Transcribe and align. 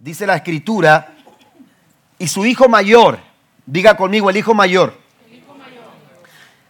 dice 0.00 0.26
la 0.26 0.36
escritura, 0.36 1.14
y 2.18 2.26
su 2.26 2.44
hijo 2.44 2.68
mayor, 2.68 3.20
diga 3.66 3.96
conmigo 3.96 4.30
el 4.30 4.36
hijo 4.36 4.54
mayor. 4.54 4.98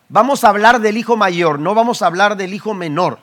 Vamos 0.08 0.42
a 0.42 0.48
hablar 0.48 0.80
del 0.80 0.96
hijo 0.96 1.16
mayor, 1.16 1.60
no 1.60 1.72
vamos 1.72 2.02
a 2.02 2.06
hablar 2.06 2.36
del 2.36 2.52
hijo 2.52 2.74
menor, 2.74 3.20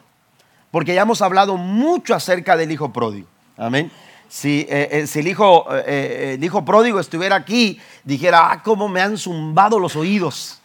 porque 0.72 0.96
ya 0.96 1.02
hemos 1.02 1.22
hablado 1.22 1.58
mucho 1.58 2.16
acerca 2.16 2.56
del 2.56 2.72
hijo 2.72 2.94
pródigo. 2.94 3.28
Amén. 3.58 3.92
Si, 4.30 4.62
eh, 4.70 4.90
eh, 4.92 5.08
si 5.08 5.20
el, 5.20 5.28
hijo, 5.28 5.68
eh, 5.72 6.36
el 6.38 6.44
hijo 6.44 6.64
pródigo 6.64 7.00
estuviera 7.00 7.36
aquí, 7.36 7.80
dijera, 8.04 8.52
ah, 8.52 8.64
cómo 8.64 8.88
me 8.88 9.02
han 9.02 9.18
zumbado 9.18 9.80
los 9.80 9.96
oídos. 9.96 10.62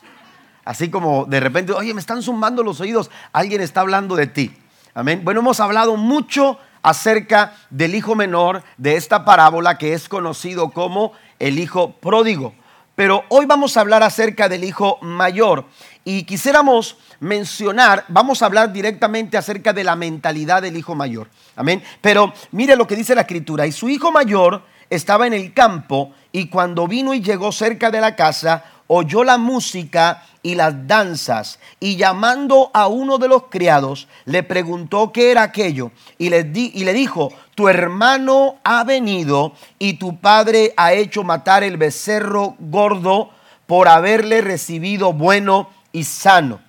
Así 0.65 0.91
como 0.91 1.25
de 1.25 1.41
repente, 1.41 1.73
oye, 1.73 1.93
me 1.93 2.01
están 2.01 2.23
zumbando 2.23 2.63
los 2.63 2.81
oídos, 2.81 3.11
alguien 3.33 3.61
está 3.61 3.81
hablando 3.81 4.15
de 4.15 4.29
ti. 4.29 4.57
Amén. 4.95 5.23
Bueno, 5.25 5.41
hemos 5.41 5.59
hablado 5.59 5.97
mucho 5.97 6.59
acerca 6.83 7.55
del 7.71 7.95
hijo 7.95 8.15
menor 8.15 8.63
de 8.77 8.97
esta 8.97 9.25
parábola 9.25 9.79
que 9.79 9.95
es 9.95 10.09
conocido 10.09 10.71
como 10.71 11.13
el 11.39 11.59
hijo 11.59 11.93
pródigo. 11.93 12.55
Pero 12.95 13.25
hoy 13.31 13.47
vamos 13.47 13.77
a 13.77 13.81
hablar 13.81 14.03
acerca 14.03 14.49
del 14.49 14.65
hijo 14.65 14.99
mayor 15.01 15.65
y 16.05 16.25
quisiéramos 16.25 16.99
mencionar, 17.21 18.05
vamos 18.09 18.43
a 18.43 18.47
hablar 18.47 18.73
directamente 18.73 19.39
acerca 19.39 19.73
de 19.73 19.85
la 19.85 19.97
mentalidad 19.97 20.61
del 20.61 20.77
hijo 20.77 20.95
mayor. 20.95 21.31
Amén. 21.57 21.83
Pero 22.01 22.33
mire 22.51 22.77
lo 22.77 22.87
que 22.87 22.97
dice 22.97 23.15
la 23.15 23.23
escritura. 23.23 23.67
Y 23.67 23.73
su 23.73 23.89
hijo 23.89 24.13
mayor 24.13 24.63
estaba 24.91 25.27
en 25.27 25.33
el 25.33 25.55
campo 25.55 26.13
y 26.33 26.49
cuando 26.49 26.87
vino 26.87 27.15
y 27.15 27.23
llegó 27.23 27.51
cerca 27.51 27.91
de 27.91 28.01
la 28.01 28.15
casa, 28.15 28.65
oyó 28.95 29.25
la 29.25 29.39
música 29.39 30.23
y 30.43 30.55
las 30.55 30.87
danzas 30.87 31.59
y 31.81 31.97
llamando 31.97 32.71
a 32.75 32.89
uno 32.89 33.17
de 33.17 33.27
los 33.27 33.45
criados, 33.45 34.07
le 34.27 34.43
preguntó 34.43 35.13
qué 35.13 35.31
era 35.31 35.45
aquello 35.45 35.93
y 36.19 36.29
le, 36.29 36.45
di, 36.45 36.73
y 36.75 36.85
le 36.85 36.93
dijo, 36.93 37.33
tu 37.55 37.71
hermano 37.71 38.57
ha 38.65 38.85
venido 38.85 39.55
y 39.79 39.95
tu 39.95 40.19
padre 40.19 40.75
ha 40.77 40.93
hecho 40.93 41.25
matar 41.25 41.65
el 41.65 41.79
becerro 41.79 42.55
gordo 42.59 43.31
por 43.67 43.89
haberle 43.89 44.43
recibido 44.43 45.15
bueno 45.15 45.71
y 45.91 46.05
sano. 46.05 46.61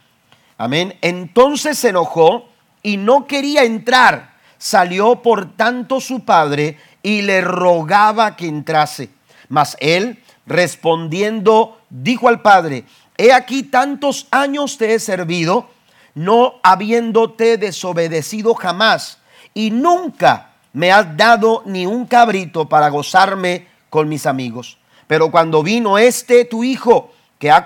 Amén. 0.58 0.98
Entonces 1.02 1.78
se 1.78 1.89
enojó 1.89 2.45
y 2.81 2.95
no 2.95 3.28
quería 3.28 3.66
entrar. 3.66 4.36
Salió 4.58 5.22
por 5.22 5.58
tanto 5.58 6.00
su 6.00 6.22
padre 6.22 6.78
y 7.02 7.23
le 7.23 7.42
rogaba 7.42 8.38
que 8.38 8.48
entrase. 8.48 9.09
Mas 9.50 9.76
él, 9.81 10.23
respondiendo, 10.45 11.77
dijo 11.89 12.27
al 12.27 12.41
padre, 12.41 12.86
he 13.17 13.31
aquí 13.31 13.63
tantos 13.63 14.27
años 14.31 14.77
te 14.77 14.94
he 14.94 14.99
servido, 14.99 15.69
no 16.16 16.55
habiéndote 16.63 17.58
desobedecido 17.58 18.53
jamás, 18.53 19.19
y 19.53 19.71
nunca 19.71 20.52
me 20.73 20.91
has 20.91 21.16
dado 21.16 21.64
ni 21.66 21.86
un 21.86 22.05
cabrito 22.05 22.67
para 22.67 22.89
gozarme 22.89 23.67
con 23.89 24.09
mis 24.09 24.25
amigos. 24.25 24.77
Pero 25.08 25.31
cuando 25.31 25.64
vino 25.64 25.97
este 25.97 26.45
tu 26.45 26.64
hijo, 26.64 27.11
que 27.39 27.52
ha, 27.52 27.64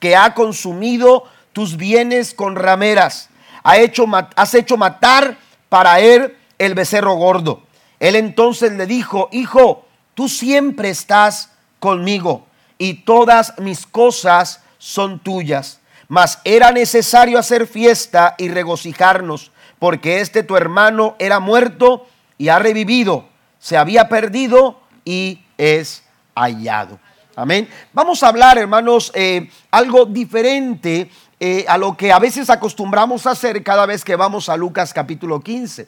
que 0.00 0.16
ha 0.16 0.34
consumido 0.34 1.24
tus 1.52 1.76
bienes 1.76 2.32
con 2.32 2.56
rameras, 2.56 3.28
ha 3.62 3.78
hecho, 3.78 4.06
has 4.36 4.54
hecho 4.54 4.76
matar 4.76 5.36
para 5.68 6.00
él 6.00 6.36
el 6.58 6.74
becerro 6.74 7.14
gordo. 7.14 7.62
Él 7.98 8.16
entonces 8.16 8.72
le 8.72 8.86
dijo, 8.86 9.28
hijo, 9.32 9.84
tú 10.14 10.28
siempre 10.28 10.90
estás 10.90 11.50
conmigo 11.86 12.48
y 12.78 12.94
todas 13.04 13.54
mis 13.58 13.86
cosas 13.86 14.60
son 14.76 15.20
tuyas. 15.20 15.78
Mas 16.08 16.40
era 16.42 16.72
necesario 16.72 17.38
hacer 17.38 17.68
fiesta 17.68 18.34
y 18.38 18.48
regocijarnos, 18.48 19.52
porque 19.78 20.20
este 20.20 20.42
tu 20.42 20.56
hermano 20.56 21.14
era 21.20 21.38
muerto 21.38 22.08
y 22.38 22.48
ha 22.48 22.58
revivido, 22.58 23.28
se 23.60 23.76
había 23.76 24.08
perdido 24.08 24.80
y 25.04 25.44
es 25.58 26.02
hallado. 26.34 26.98
Amén. 27.36 27.68
Vamos 27.92 28.24
a 28.24 28.28
hablar, 28.28 28.58
hermanos, 28.58 29.12
eh, 29.14 29.48
algo 29.70 30.06
diferente 30.06 31.08
eh, 31.38 31.64
a 31.68 31.78
lo 31.78 31.96
que 31.96 32.10
a 32.10 32.18
veces 32.18 32.50
acostumbramos 32.50 33.28
a 33.28 33.30
hacer 33.30 33.62
cada 33.62 33.86
vez 33.86 34.04
que 34.04 34.16
vamos 34.16 34.48
a 34.48 34.56
Lucas 34.56 34.92
capítulo 34.92 35.40
15. 35.40 35.86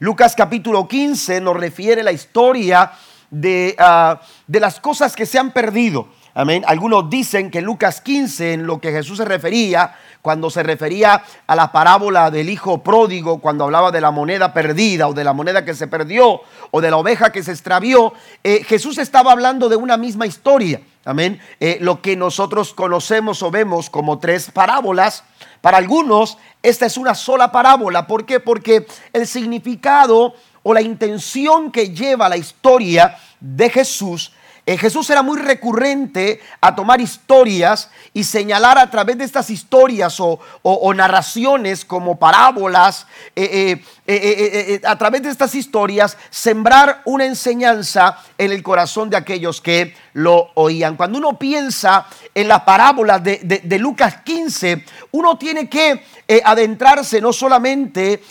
Lucas 0.00 0.34
capítulo 0.36 0.86
15 0.86 1.40
nos 1.40 1.56
refiere 1.56 2.02
la 2.02 2.12
historia 2.12 2.92
de, 3.30 3.74
ah, 3.78 4.20
de 4.46 4.60
las 4.60 4.80
cosas 4.80 5.14
que 5.14 5.26
se 5.26 5.38
han 5.38 5.52
perdido. 5.52 6.08
Amén. 6.34 6.62
Algunos 6.68 7.10
dicen 7.10 7.50
que 7.50 7.60
Lucas 7.60 8.00
15, 8.00 8.52
en 8.52 8.66
lo 8.66 8.80
que 8.80 8.92
Jesús 8.92 9.18
se 9.18 9.24
refería, 9.24 9.96
cuando 10.22 10.50
se 10.50 10.62
refería 10.62 11.24
a 11.46 11.56
la 11.56 11.72
parábola 11.72 12.30
del 12.30 12.48
hijo 12.48 12.82
pródigo, 12.82 13.40
cuando 13.40 13.64
hablaba 13.64 13.90
de 13.90 14.00
la 14.00 14.12
moneda 14.12 14.52
perdida 14.52 15.08
o 15.08 15.14
de 15.14 15.24
la 15.24 15.32
moneda 15.32 15.64
que 15.64 15.74
se 15.74 15.88
perdió 15.88 16.40
o 16.70 16.80
de 16.80 16.90
la 16.90 16.96
oveja 16.96 17.32
que 17.32 17.42
se 17.42 17.50
extravió, 17.50 18.12
eh, 18.44 18.62
Jesús 18.62 18.98
estaba 18.98 19.32
hablando 19.32 19.68
de 19.68 19.74
una 19.74 19.96
misma 19.96 20.26
historia. 20.26 20.80
Amén. 21.04 21.40
Eh, 21.58 21.78
lo 21.80 22.02
que 22.02 22.14
nosotros 22.14 22.72
conocemos 22.72 23.42
o 23.42 23.50
vemos 23.50 23.90
como 23.90 24.18
tres 24.20 24.50
parábolas, 24.52 25.24
para 25.60 25.78
algunos 25.78 26.38
esta 26.62 26.86
es 26.86 26.96
una 26.96 27.14
sola 27.14 27.50
parábola. 27.50 28.06
¿Por 28.06 28.26
qué? 28.26 28.40
Porque 28.40 28.86
el 29.12 29.26
significado 29.26 30.34
o 30.62 30.74
la 30.74 30.80
intención 30.80 31.70
que 31.70 31.90
lleva 31.90 32.28
la 32.28 32.36
historia 32.36 33.18
de 33.40 33.70
Jesús 33.70 34.32
Jesús 34.76 35.08
era 35.08 35.22
muy 35.22 35.38
recurrente 35.38 36.40
a 36.60 36.74
tomar 36.74 37.00
historias 37.00 37.90
y 38.12 38.24
señalar 38.24 38.76
a 38.76 38.90
través 38.90 39.16
de 39.16 39.24
estas 39.24 39.48
historias 39.48 40.18
o, 40.20 40.38
narraciones 40.94 41.86
como 41.86 42.18
parábolas, 42.18 43.06
eh, 43.34 43.82
eh, 44.06 44.80
a 44.84 44.98
través 44.98 45.22
de 45.22 45.30
estas 45.30 45.54
historias, 45.54 46.18
sembrar 46.28 47.00
una 47.06 47.24
enseñanza 47.24 48.18
en 48.36 48.52
el 48.52 48.62
corazón 48.62 49.08
de 49.08 49.16
aquellos 49.16 49.60
que 49.62 49.94
lo 50.12 50.50
oían. 50.54 50.96
Cuando 50.96 51.18
uno 51.18 51.38
piensa 51.38 52.06
en 52.34 52.48
la 52.48 52.64
parábola 52.64 53.18
de, 53.20 53.78
Lucas 53.78 54.22
15, 54.22 54.84
uno 55.12 55.38
tiene 55.38 55.68
que 55.68 56.04
adentrarse 56.44 57.20
no 57.20 57.32
solamente 57.32 58.22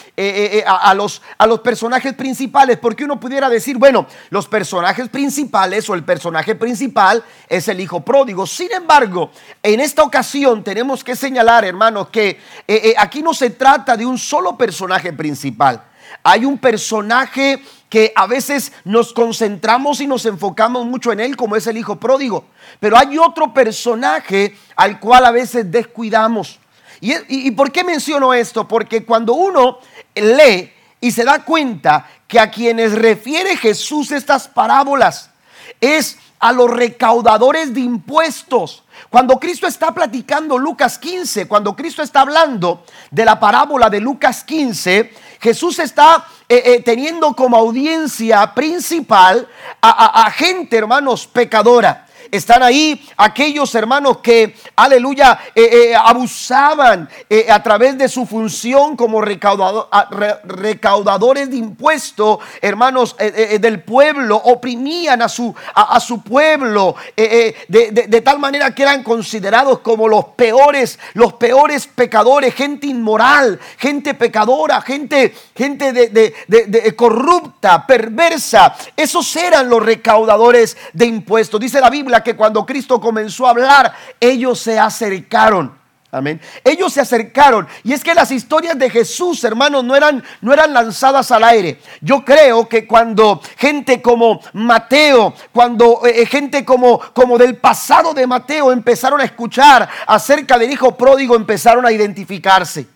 a, 0.68 0.94
los, 0.94 1.22
a 1.38 1.48
los 1.48 1.62
personajes 1.62 2.14
principales, 2.14 2.78
porque 2.78 3.06
uno 3.06 3.20
pudiera 3.20 3.50
decir, 3.50 3.78
bueno, 3.78 4.06
los 4.30 4.48
personajes 4.48 5.10
principales 5.10 5.90
o 5.90 5.96
el 5.96 6.04
personaje 6.04 6.27
personaje 6.28 6.56
principal 6.56 7.24
es 7.48 7.70
el 7.70 7.80
hijo 7.80 8.02
pródigo. 8.02 8.46
Sin 8.46 8.70
embargo, 8.74 9.32
en 9.64 9.80
esta 9.80 10.04
ocasión 10.04 10.62
tenemos 10.62 11.02
que 11.02 11.16
señalar, 11.16 11.64
hermanos, 11.64 12.10
que 12.10 12.30
eh, 12.30 12.38
eh, 12.68 12.96
aquí 12.98 13.22
no 13.22 13.34
se 13.34 13.52
trata 13.52 13.96
de 13.96 14.06
un 14.06 14.18
solo 14.18 14.58
personaje 14.58 15.14
principal. 15.14 15.82
Hay 16.24 16.44
un 16.44 16.58
personaje 16.58 17.64
que 17.90 18.12
a 18.14 18.28
veces 18.28 18.74
nos 18.84 19.14
concentramos 19.14 20.02
y 20.02 20.08
nos 20.08 20.26
enfocamos 20.26 20.86
mucho 20.86 21.14
en 21.14 21.22
él, 21.22 21.38
como 21.38 21.56
es 21.56 21.66
el 21.66 21.78
hijo 21.78 21.96
pródigo. 21.96 22.44
Pero 22.82 22.98
hay 22.98 23.18
otro 23.18 23.54
personaje 23.54 24.58
al 24.76 25.00
cual 25.00 25.24
a 25.26 25.32
veces 25.32 25.72
descuidamos. 25.72 26.60
¿Y, 27.00 27.14
y 27.48 27.52
por 27.52 27.72
qué 27.72 27.86
menciono 27.86 28.34
esto? 28.34 28.68
Porque 28.68 29.06
cuando 29.06 29.34
uno 29.34 29.80
lee 30.14 30.74
y 31.00 31.10
se 31.10 31.24
da 31.24 31.46
cuenta 31.46 32.06
que 32.28 32.38
a 32.38 32.52
quienes 32.52 32.92
refiere 32.92 33.56
Jesús 33.56 34.12
estas 34.12 34.50
parábolas, 34.50 35.30
es 35.80 36.18
a 36.40 36.52
los 36.52 36.70
recaudadores 36.70 37.74
de 37.74 37.82
impuestos. 37.82 38.84
Cuando 39.10 39.40
Cristo 39.40 39.68
está 39.68 39.94
platicando 39.94 40.58
Lucas 40.58 40.98
15, 40.98 41.48
cuando 41.48 41.76
Cristo 41.76 42.02
está 42.02 42.22
hablando 42.22 42.84
de 43.12 43.26
la 43.26 43.40
parábola 43.40 43.90
de 43.90 44.00
Lucas 44.00 44.44
15, 44.44 45.14
Jesús 45.40 45.80
está 45.80 46.26
eh, 46.50 46.62
eh, 46.66 46.82
teniendo 46.84 47.36
como 47.36 47.58
audiencia 47.58 48.54
principal 48.54 49.48
a 49.82 50.30
gente, 50.32 50.78
hermanos, 50.78 51.28
pecadora. 51.28 52.07
Están 52.32 52.64
ahí 52.64 53.00
aquellos 53.16 53.74
hermanos 53.76 54.18
que, 54.18 54.56
aleluya, 54.76 55.40
eh, 55.56 55.92
eh, 55.92 55.96
abusaban 55.96 57.08
eh, 57.30 57.48
a 57.50 57.64
través 57.64 57.98
de 57.98 58.10
su 58.10 58.26
función 58.26 58.96
como 58.96 59.22
recaudadores 59.22 61.50
de 61.50 61.58
impuestos, 61.58 62.40
hermanos 62.62 63.16
del 63.18 63.82
pueblo, 63.82 64.38
oprimían 64.38 65.22
a 65.22 65.30
su, 65.30 65.54
a, 65.74 66.00
su 66.00 66.22
pueblo 66.22 66.96
de, 67.16 68.22
tal 68.24 68.40
manera 68.40 68.74
que 68.74 68.84
eran 68.84 69.04
considerados 69.04 69.80
como 69.80 70.08
los 70.08 70.26
peores, 70.36 71.00
los 71.14 71.34
peores 71.34 71.88
pecadores, 71.88 72.54
gente 72.54 72.88
inmoral, 72.88 73.60
gente 73.78 74.14
pecadora, 74.14 74.82
gente, 74.82 75.34
gente 75.56 75.94
de, 75.94 76.94
corrupta, 76.96 77.86
perversa. 77.86 78.76
Esos 78.96 79.36
eran 79.36 79.70
los 79.70 79.84
recaudadores 79.84 80.78
de 80.94 81.06
impuestos. 81.06 81.60
Dice 81.60 81.82
la 81.82 81.90
Biblia 81.90 82.17
que 82.24 82.36
cuando 82.36 82.66
Cristo 82.66 83.00
comenzó 83.00 83.48
a 83.48 83.52
hablar, 83.52 83.94
ellos 84.20 84.60
se 84.60 84.80
acercaron. 84.80 85.78
Amén. 86.10 86.40
Ellos 86.64 86.94
se 86.94 87.02
acercaron. 87.02 87.68
Y 87.84 87.92
es 87.92 88.02
que 88.04 88.16
las 88.16 88.32
historias 88.32 88.80
de 88.80 88.90
Jesús, 88.90 89.44
hermanos, 89.44 89.84
no 89.84 89.96
eran, 89.96 90.24
no 90.42 90.54
eran 90.54 90.74
lanzadas 90.74 91.32
al 91.32 91.44
aire. 91.44 91.82
Yo 92.00 92.24
creo 92.24 92.68
que 92.70 92.88
cuando 92.88 93.42
gente 93.58 94.02
como 94.02 94.40
Mateo, 94.54 95.34
cuando 95.52 96.06
eh, 96.06 96.22
eh, 96.22 96.26
gente 96.26 96.64
como, 96.64 97.00
como 97.14 97.38
del 97.38 97.58
pasado 97.58 98.14
de 98.14 98.26
Mateo 98.26 98.72
empezaron 98.72 99.20
a 99.20 99.26
escuchar 99.26 99.88
acerca 100.08 100.58
del 100.58 100.72
hijo 100.72 100.96
pródigo, 100.96 101.36
empezaron 101.36 101.86
a 101.86 101.92
identificarse. 101.92 102.88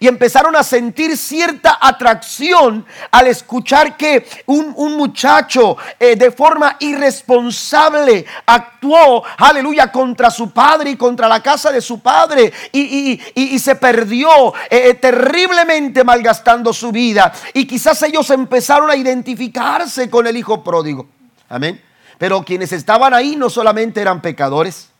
Y 0.00 0.08
empezaron 0.08 0.54
a 0.56 0.62
sentir 0.62 1.16
cierta 1.16 1.78
atracción 1.80 2.84
al 3.10 3.26
escuchar 3.26 3.96
que 3.96 4.26
un, 4.46 4.74
muchacho 4.96 5.76
eh, 5.98 6.16
de 6.16 6.30
forma 6.30 6.76
irresponsable 6.80 8.24
actuó, 8.46 9.22
aleluya, 9.36 9.92
contra 9.92 10.30
su 10.30 10.50
padre 10.50 10.90
y 10.90 10.96
contra 10.96 11.28
la 11.28 11.42
casa 11.42 11.70
de 11.70 11.80
su 11.80 12.00
padre 12.00 12.52
y, 12.72 13.18
se 13.58 13.74
perdió 13.74 14.54
eh, 14.70 14.90
eh, 14.90 14.94
terriblemente 14.94 16.04
malgastando 16.04 16.72
su 16.72 16.92
vida. 16.92 17.32
Y 17.52 17.66
quizás 17.66 18.02
ellos 18.02 18.30
empezaron 18.30 18.90
a 18.90 18.96
identificarse 18.96 20.08
con 20.08 20.26
el 20.26 20.36
hijo 20.36 20.62
pródigo. 20.62 21.08
Amén. 21.48 21.82
Pero 22.18 22.44
quienes 22.44 22.72
estaban 22.72 23.14
ahí 23.14 23.36
no 23.36 23.50
solamente 23.50 24.00
eran 24.00 24.20
pecadores, 24.20 24.90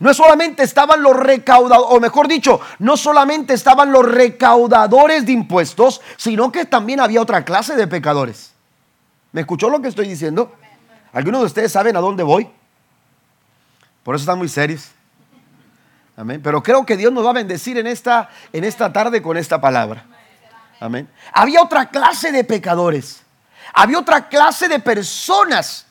no 0.00 0.14
solamente 0.14 0.62
estaban 0.62 1.02
los 1.02 1.14
recaudadores, 1.14 1.96
o 1.96 2.00
mejor 2.00 2.26
dicho, 2.26 2.60
no 2.78 2.96
solamente 2.96 3.52
estaban 3.52 3.92
los 3.92 4.04
recaudadores 4.04 5.26
de 5.26 5.32
impuestos, 5.32 6.00
sino 6.16 6.50
que 6.50 6.64
también 6.64 7.00
había 7.00 7.20
otra 7.20 7.44
clase 7.44 7.76
de 7.76 7.86
pecadores. 7.86 8.52
¿Me 9.32 9.42
escuchó 9.42 9.68
lo 9.68 9.80
que 9.80 9.88
estoy 9.88 10.08
diciendo? 10.08 10.52
¿Algunos 11.12 11.42
de 11.42 11.46
ustedes 11.46 11.72
saben 11.72 11.96
a 11.96 12.00
dónde 12.00 12.22
voy? 12.22 12.48
Por 14.02 14.14
eso 14.14 14.22
están 14.22 14.38
muy 14.38 14.48
serios. 14.48 14.88
Amén. 16.16 16.40
Pero 16.42 16.62
creo 16.62 16.86
que 16.86 16.96
Dios 16.96 17.12
nos 17.12 17.24
va 17.24 17.30
a 17.30 17.34
bendecir 17.34 17.76
en 17.76 17.86
esta, 17.86 18.30
en 18.54 18.64
esta 18.64 18.92
tarde 18.92 19.20
con 19.20 19.36
esta 19.36 19.60
palabra. 19.60 20.06
Amén. 20.80 21.10
Había 21.32 21.62
otra 21.62 21.90
clase 21.90 22.32
de 22.32 22.42
pecadores. 22.44 23.22
Había 23.74 23.98
otra 23.98 24.28
clase 24.28 24.66
de 24.66 24.78
personas 24.80 25.86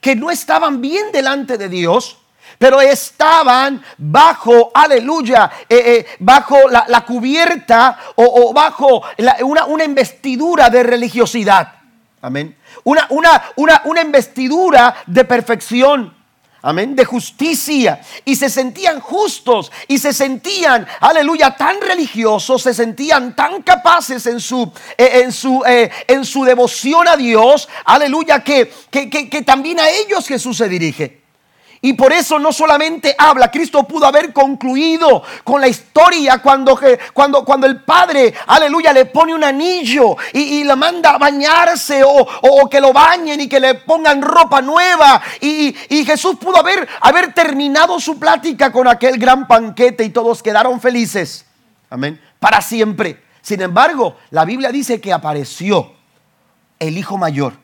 que 0.00 0.14
no 0.14 0.30
estaban 0.30 0.80
bien 0.80 1.10
delante 1.10 1.58
de 1.58 1.68
Dios 1.68 2.18
pero 2.58 2.80
estaban 2.80 3.82
bajo, 3.96 4.70
aleluya, 4.74 5.50
eh, 5.68 5.76
eh, 5.76 6.06
bajo 6.20 6.68
la, 6.68 7.04
cubierta 7.04 7.98
o, 8.16 8.52
bajo 8.52 9.02
una, 9.42 9.84
investidura 9.84 10.70
de 10.70 10.82
religiosidad. 10.82 11.72
Amén. 12.20 12.56
Una, 12.84 13.06
una, 13.10 13.42
una, 13.56 13.82
una 13.84 14.02
investidura 14.02 14.96
de 15.06 15.24
perfección. 15.24 16.16
Amén, 16.60 16.96
de 16.96 17.04
justicia. 17.04 18.00
Y 18.24 18.34
se 18.34 18.50
sentían 18.50 18.98
justos 18.98 19.70
y 19.86 19.98
se 19.98 20.12
sentían, 20.12 20.86
aleluya, 21.00 21.54
tan 21.56 21.80
religiosos, 21.80 22.62
se 22.62 22.74
sentían 22.74 23.36
tan 23.36 23.62
capaces 23.62 24.26
en 24.26 24.40
su, 24.40 24.72
eh, 24.96 25.22
en 25.22 25.32
su, 25.32 25.62
en 25.64 26.24
su 26.24 26.44
devoción 26.44 27.06
a 27.06 27.16
Dios, 27.16 27.68
aleluya, 27.84 28.42
que, 28.42 28.72
que, 28.90 29.08
que 29.08 29.42
también 29.42 29.78
a 29.78 29.88
ellos 29.88 30.26
Jesús 30.26 30.56
se 30.56 30.68
dirige. 30.68 31.17
Y 31.80 31.92
por 31.92 32.12
eso 32.12 32.38
no 32.38 32.52
solamente 32.52 33.14
habla, 33.16 33.50
Cristo 33.50 33.84
pudo 33.84 34.06
haber 34.06 34.32
concluido 34.32 35.22
con 35.44 35.60
la 35.60 35.68
historia 35.68 36.38
cuando, 36.38 36.78
cuando, 37.12 37.44
cuando 37.44 37.66
el 37.68 37.84
Padre, 37.84 38.34
aleluya, 38.48 38.92
le 38.92 39.04
pone 39.06 39.32
un 39.32 39.44
anillo 39.44 40.16
y, 40.32 40.64
le 40.64 40.74
manda 40.74 41.10
a 41.10 41.18
bañarse 41.18 42.02
o, 42.04 42.68
que 42.68 42.80
lo 42.80 42.92
bañen 42.92 43.40
y 43.40 43.48
que 43.48 43.60
le 43.60 43.74
pongan 43.74 44.20
ropa 44.20 44.60
nueva. 44.60 45.22
Y, 45.40 45.74
y, 45.88 46.04
Jesús 46.04 46.36
pudo 46.36 46.58
haber, 46.58 46.88
haber 47.00 47.32
terminado 47.32 48.00
su 48.00 48.18
plática 48.18 48.72
con 48.72 48.88
aquel 48.88 49.16
gran 49.16 49.46
banquete 49.46 50.04
y 50.04 50.10
todos 50.10 50.42
quedaron 50.42 50.80
felices. 50.80 51.46
Amén. 51.90 52.20
Para 52.40 52.60
siempre. 52.60 53.22
Sin 53.40 53.62
embargo, 53.62 54.16
la 54.30 54.44
Biblia 54.44 54.70
dice 54.72 55.00
que 55.00 55.12
apareció 55.12 55.92
el 56.78 56.98
Hijo 56.98 57.16
Mayor. 57.16 57.54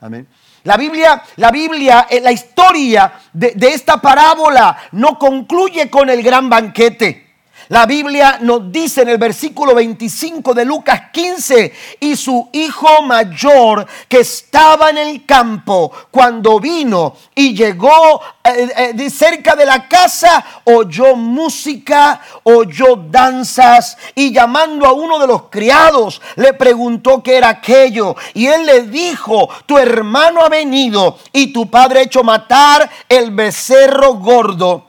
Amén. 0.00 0.26
La 0.68 0.76
Biblia, 0.76 1.22
la 1.36 1.50
Biblia, 1.50 2.06
eh, 2.10 2.20
la 2.20 2.30
historia 2.30 3.10
de, 3.32 3.52
de 3.52 3.68
esta 3.72 4.02
parábola 4.02 4.76
no 4.92 5.18
concluye 5.18 5.88
con 5.88 6.10
el 6.10 6.22
gran 6.22 6.50
banquete. 6.50 7.27
La 7.68 7.84
Biblia 7.84 8.38
nos 8.40 8.72
dice 8.72 9.02
en 9.02 9.10
el 9.10 9.18
versículo 9.18 9.74
25 9.74 10.54
de 10.54 10.64
Lucas 10.64 11.02
15, 11.12 11.72
y 12.00 12.16
su 12.16 12.48
hijo 12.52 13.02
mayor 13.02 13.86
que 14.08 14.20
estaba 14.20 14.88
en 14.88 14.96
el 14.96 15.26
campo 15.26 15.92
cuando 16.10 16.60
vino 16.60 17.14
y 17.34 17.54
llegó 17.54 18.22
eh, 18.42 18.94
eh, 18.98 19.10
cerca 19.10 19.54
de 19.54 19.66
la 19.66 19.86
casa, 19.86 20.44
oyó 20.64 21.14
música, 21.14 22.22
oyó 22.44 22.96
danzas 22.96 23.98
y 24.14 24.32
llamando 24.32 24.86
a 24.86 24.92
uno 24.92 25.18
de 25.18 25.26
los 25.26 25.42
criados 25.50 26.22
le 26.36 26.54
preguntó 26.54 27.22
qué 27.22 27.36
era 27.36 27.50
aquello. 27.50 28.16
Y 28.32 28.46
él 28.46 28.64
le 28.64 28.82
dijo, 28.82 29.48
tu 29.66 29.76
hermano 29.76 30.40
ha 30.40 30.48
venido 30.48 31.18
y 31.32 31.52
tu 31.52 31.68
padre 31.68 32.00
ha 32.00 32.02
hecho 32.04 32.22
matar 32.22 32.88
el 33.08 33.30
becerro 33.30 34.14
gordo 34.14 34.87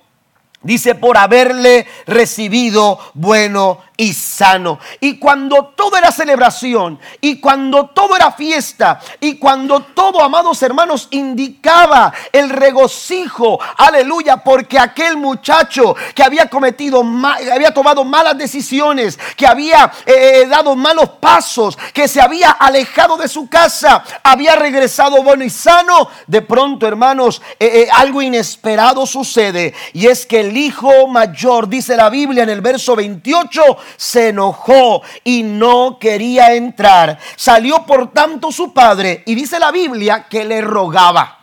Dice, 0.61 0.93
por 0.95 1.17
haberle 1.17 1.87
recibido 2.05 2.99
bueno 3.13 3.79
y 3.99 4.13
sano. 4.13 4.79
Y 5.01 5.19
cuando 5.19 5.73
todo 5.75 5.97
era 5.97 6.09
celebración, 6.09 6.97
y 7.19 7.41
cuando 7.41 7.87
todo 7.87 8.15
era 8.15 8.31
fiesta, 8.31 9.01
y 9.19 9.37
cuando 9.37 9.81
todo, 9.81 10.23
amados 10.23 10.63
hermanos, 10.63 11.09
indicaba 11.11 12.13
el 12.31 12.49
regocijo, 12.49 13.59
aleluya, 13.77 14.37
porque 14.37 14.79
aquel 14.79 15.17
muchacho 15.17 15.97
que 16.15 16.23
había 16.23 16.49
cometido, 16.49 17.03
había 17.53 17.73
tomado 17.73 18.05
malas 18.05 18.37
decisiones, 18.37 19.19
que 19.35 19.45
había 19.45 19.91
eh, 20.05 20.43
eh, 20.43 20.45
dado 20.47 20.77
malos 20.77 21.09
pasos, 21.19 21.77
que 21.93 22.07
se 22.07 22.21
había 22.21 22.51
alejado 22.51 23.17
de 23.17 23.27
su 23.27 23.49
casa, 23.49 24.01
había 24.23 24.55
regresado 24.55 25.21
bueno 25.23 25.43
y 25.43 25.49
sano, 25.49 26.07
de 26.25 26.41
pronto, 26.41 26.87
hermanos, 26.87 27.41
eh, 27.59 27.89
algo 27.91 28.21
inesperado 28.21 29.05
sucede, 29.05 29.73
y 29.91 30.07
es 30.07 30.25
que 30.25 30.39
el 30.39 30.48
hijo 30.57 31.07
mayor, 31.07 31.67
dice 31.67 31.95
la 31.95 32.09
Biblia 32.09 32.43
en 32.43 32.49
el 32.49 32.61
verso 32.61 32.95
28, 32.95 33.61
se 33.97 34.29
enojó 34.29 35.01
y 35.23 35.43
no 35.43 35.97
quería 35.99 36.53
entrar. 36.53 37.19
Salió 37.35 37.85
por 37.85 38.11
tanto 38.11 38.51
su 38.51 38.73
padre 38.73 39.23
y 39.25 39.35
dice 39.35 39.59
la 39.59 39.71
Biblia 39.71 40.27
que 40.29 40.45
le 40.45 40.61
rogaba. 40.61 41.39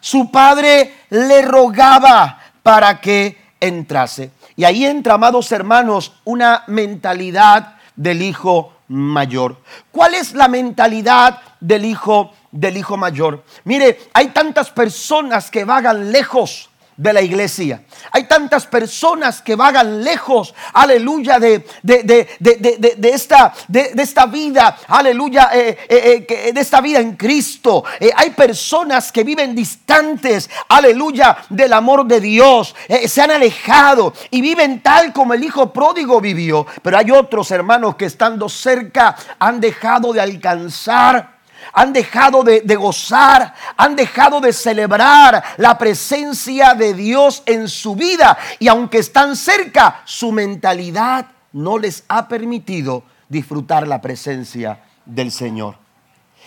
Su 0.00 0.30
padre 0.30 0.94
le 1.10 1.42
rogaba 1.42 2.40
para 2.62 3.00
que 3.00 3.38
entrase. 3.60 4.32
Y 4.56 4.64
ahí 4.64 4.84
entra, 4.84 5.14
amados 5.14 5.50
hermanos, 5.52 6.12
una 6.24 6.64
mentalidad 6.66 7.76
del 7.94 8.22
hijo 8.22 8.72
mayor. 8.88 9.58
¿Cuál 9.90 10.14
es 10.14 10.34
la 10.34 10.48
mentalidad 10.48 11.40
del 11.60 11.84
hijo 11.84 12.32
del 12.50 12.76
hijo 12.76 12.96
mayor? 12.96 13.44
Mire, 13.64 14.10
hay 14.12 14.28
tantas 14.28 14.70
personas 14.70 15.50
que 15.50 15.64
vagan 15.64 16.12
lejos 16.12 16.68
de 16.96 17.12
la 17.12 17.22
iglesia. 17.22 17.82
Hay 18.10 18.24
tantas 18.24 18.66
personas 18.66 19.40
que 19.40 19.56
vagan 19.56 20.02
lejos, 20.04 20.54
aleluya, 20.72 21.38
de, 21.38 21.66
de, 21.82 22.98
esta, 23.02 23.52
de, 23.68 23.92
esta 23.96 24.26
vida, 24.26 24.76
aleluya, 24.88 25.50
eh, 25.52 25.78
eh, 25.88 26.26
eh, 26.28 26.52
de 26.52 26.60
esta 26.60 26.80
vida 26.80 27.00
en 27.00 27.16
Cristo. 27.16 27.84
hay 28.16 28.30
personas 28.30 29.10
que 29.10 29.24
viven 29.24 29.54
distantes, 29.54 30.50
aleluya, 30.68 31.38
del 31.48 31.72
amor 31.72 32.06
de 32.06 32.20
Dios. 32.20 32.74
se 33.06 33.22
han 33.22 33.30
alejado 33.30 34.12
y 34.30 34.40
viven 34.40 34.82
tal 34.82 35.12
como 35.12 35.34
el 35.34 35.44
hijo 35.44 35.72
pródigo 35.72 36.20
vivió. 36.20 36.66
Pero 36.82 36.98
hay 36.98 37.10
otros 37.10 37.50
hermanos 37.50 37.96
que 37.96 38.06
estando 38.06 38.48
cerca 38.48 39.16
han 39.38 39.60
dejado 39.60 40.12
de 40.12 40.20
alcanzar 40.20 41.41
han 41.72 41.92
dejado 41.92 42.42
de, 42.42 42.60
gozar, 42.76 43.54
han 43.76 43.96
dejado 43.96 44.40
de 44.40 44.52
celebrar 44.52 45.42
la 45.56 45.78
presencia 45.78 46.74
de 46.74 46.94
Dios 46.94 47.42
en 47.46 47.68
su 47.68 47.94
vida. 47.94 48.36
Y 48.58 48.68
aunque 48.68 48.98
están 48.98 49.36
cerca, 49.36 50.02
su 50.04 50.32
mentalidad 50.32 51.26
no 51.52 51.78
les 51.78 52.04
ha 52.08 52.28
permitido 52.28 53.04
disfrutar 53.28 53.86
la 53.86 54.00
presencia 54.00 54.80
del 55.04 55.30
Señor. 55.30 55.76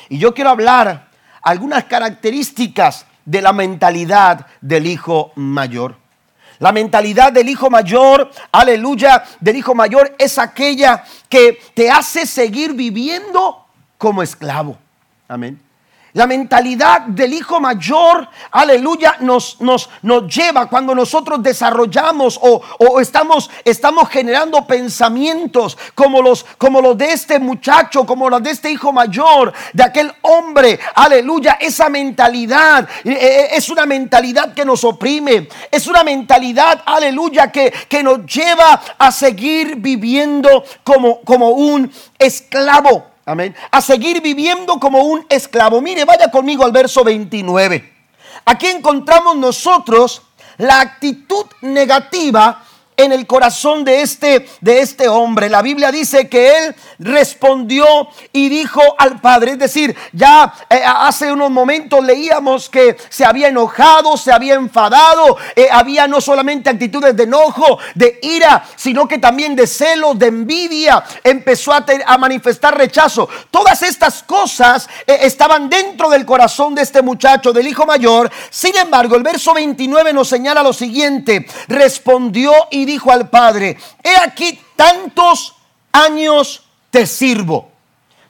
Y 0.09 0.17
yo 0.17 0.33
quiero 0.33 0.51
hablar 0.51 1.09
algunas 1.41 1.85
características 1.85 3.05
de 3.23 3.41
la 3.41 3.53
mentalidad 3.53 4.45
del 4.61 4.85
hijo 4.87 5.31
mayor. 5.35 5.97
La 6.59 6.71
mentalidad 6.71 7.33
del 7.33 7.49
hijo 7.49 7.69
mayor, 7.69 8.31
aleluya, 8.51 9.23
del 9.39 9.57
hijo 9.57 9.75
mayor 9.75 10.15
es 10.17 10.37
aquella 10.37 11.03
que 11.27 11.59
te 11.73 11.89
hace 11.89 12.25
seguir 12.25 12.73
viviendo 12.73 13.65
como 13.97 14.23
esclavo. 14.23 14.77
Amén. 15.27 15.59
La 16.15 16.27
mentalidad 16.27 17.01
del 17.01 17.33
hijo 17.33 17.59
mayor, 17.59 18.25
aleluya, 18.51 19.17
nos, 19.19 19.59
nos, 19.59 19.89
nos 20.01 20.33
lleva 20.33 20.69
cuando 20.69 20.95
nosotros 20.95 21.43
desarrollamos 21.43 22.39
o, 22.41 23.01
estamos, 23.01 23.51
estamos 23.65 24.07
generando 24.07 24.65
pensamientos 24.65 25.77
como 25.93 26.21
los, 26.21 26.45
como 26.57 26.79
los 26.79 26.97
de 26.97 27.11
este 27.11 27.37
muchacho, 27.37 28.05
como 28.05 28.29
los 28.29 28.41
de 28.41 28.51
este 28.51 28.71
hijo 28.71 28.93
mayor, 28.93 29.51
de 29.73 29.83
aquel 29.83 30.09
hombre, 30.21 30.79
aleluya, 30.95 31.57
esa 31.59 31.89
mentalidad 31.89 32.87
eh, 33.03 33.11
eh, 33.11 33.47
es 33.51 33.67
una 33.67 33.85
mentalidad 33.85 34.53
que 34.53 34.63
nos 34.63 34.85
oprime, 34.85 35.49
es 35.69 35.85
una 35.85 36.05
mentalidad, 36.05 36.81
aleluya, 36.85 37.51
que, 37.51 37.73
que 37.89 38.01
nos 38.01 38.25
lleva 38.25 38.81
a 38.97 39.11
seguir 39.11 39.75
viviendo 39.75 40.63
como, 40.85 41.19
como 41.23 41.49
un 41.49 41.91
esclavo. 42.17 43.14
Amén. 43.25 43.55
A 43.71 43.81
seguir 43.81 44.21
viviendo 44.21 44.79
como 44.79 44.99
un 44.99 45.25
esclavo. 45.29 45.81
Mire, 45.81 46.05
vaya 46.05 46.29
conmigo 46.29 46.63
al 46.63 46.71
verso 46.71 47.03
29. 47.03 47.93
Aquí 48.45 48.67
encontramos 48.67 49.35
nosotros 49.35 50.21
la 50.57 50.79
actitud 50.79 51.45
negativa 51.61 52.63
en 52.97 53.11
el 53.11 53.27
corazón 53.27 53.83
de 53.83 54.01
este, 54.01 54.47
de 54.61 54.79
este 54.79 55.07
hombre. 55.07 55.49
La 55.49 55.61
Biblia 55.61 55.91
dice 55.91 56.29
que 56.29 56.57
él 56.57 56.75
respondió 56.99 57.85
y 58.31 58.49
dijo 58.49 58.81
al 58.97 59.19
padre, 59.21 59.51
es 59.51 59.59
decir, 59.59 59.95
ya 60.11 60.53
eh, 60.69 60.81
hace 60.85 61.31
unos 61.31 61.51
momentos 61.51 62.03
leíamos 62.03 62.69
que 62.69 62.97
se 63.09 63.25
había 63.25 63.49
enojado, 63.49 64.17
se 64.17 64.31
había 64.31 64.55
enfadado, 64.55 65.37
eh, 65.55 65.67
había 65.71 66.07
no 66.07 66.21
solamente 66.21 66.69
actitudes 66.69 67.15
de 67.15 67.23
enojo, 67.23 67.79
de 67.93 68.19
ira, 68.21 68.65
sino 68.75 69.07
que 69.07 69.17
también 69.17 69.55
de 69.55 69.67
celos, 69.67 70.17
de 70.17 70.27
envidia, 70.27 71.03
empezó 71.23 71.73
a, 71.73 71.85
manifestar 72.17 72.77
rechazo. 72.77 73.27
Todas 73.51 73.81
estas 73.83 74.23
cosas 74.23 74.87
eh, 75.05 75.19
estaban 75.21 75.69
dentro 75.69 76.09
del 76.09 76.25
corazón 76.25 76.75
de 76.75 76.81
este 76.81 77.01
muchacho, 77.01 77.51
del 77.51 77.67
hijo 77.67 77.85
mayor. 77.85 78.31
Sin 78.49 78.75
embargo, 78.77 79.15
el 79.15 79.23
verso 79.23 79.53
29 79.53 80.13
nos 80.13 80.27
señala 80.27 80.63
lo 80.63 80.73
siguiente, 80.73 81.45
respondió 81.67 82.51
y 82.71 82.84
dijo 82.85 83.11
al 83.11 83.29
padre, 83.29 83.77
he 84.03 84.15
aquí 84.17 84.59
tantos 84.75 85.55
años 85.91 86.63
te 86.89 87.05
sirvo. 87.05 87.71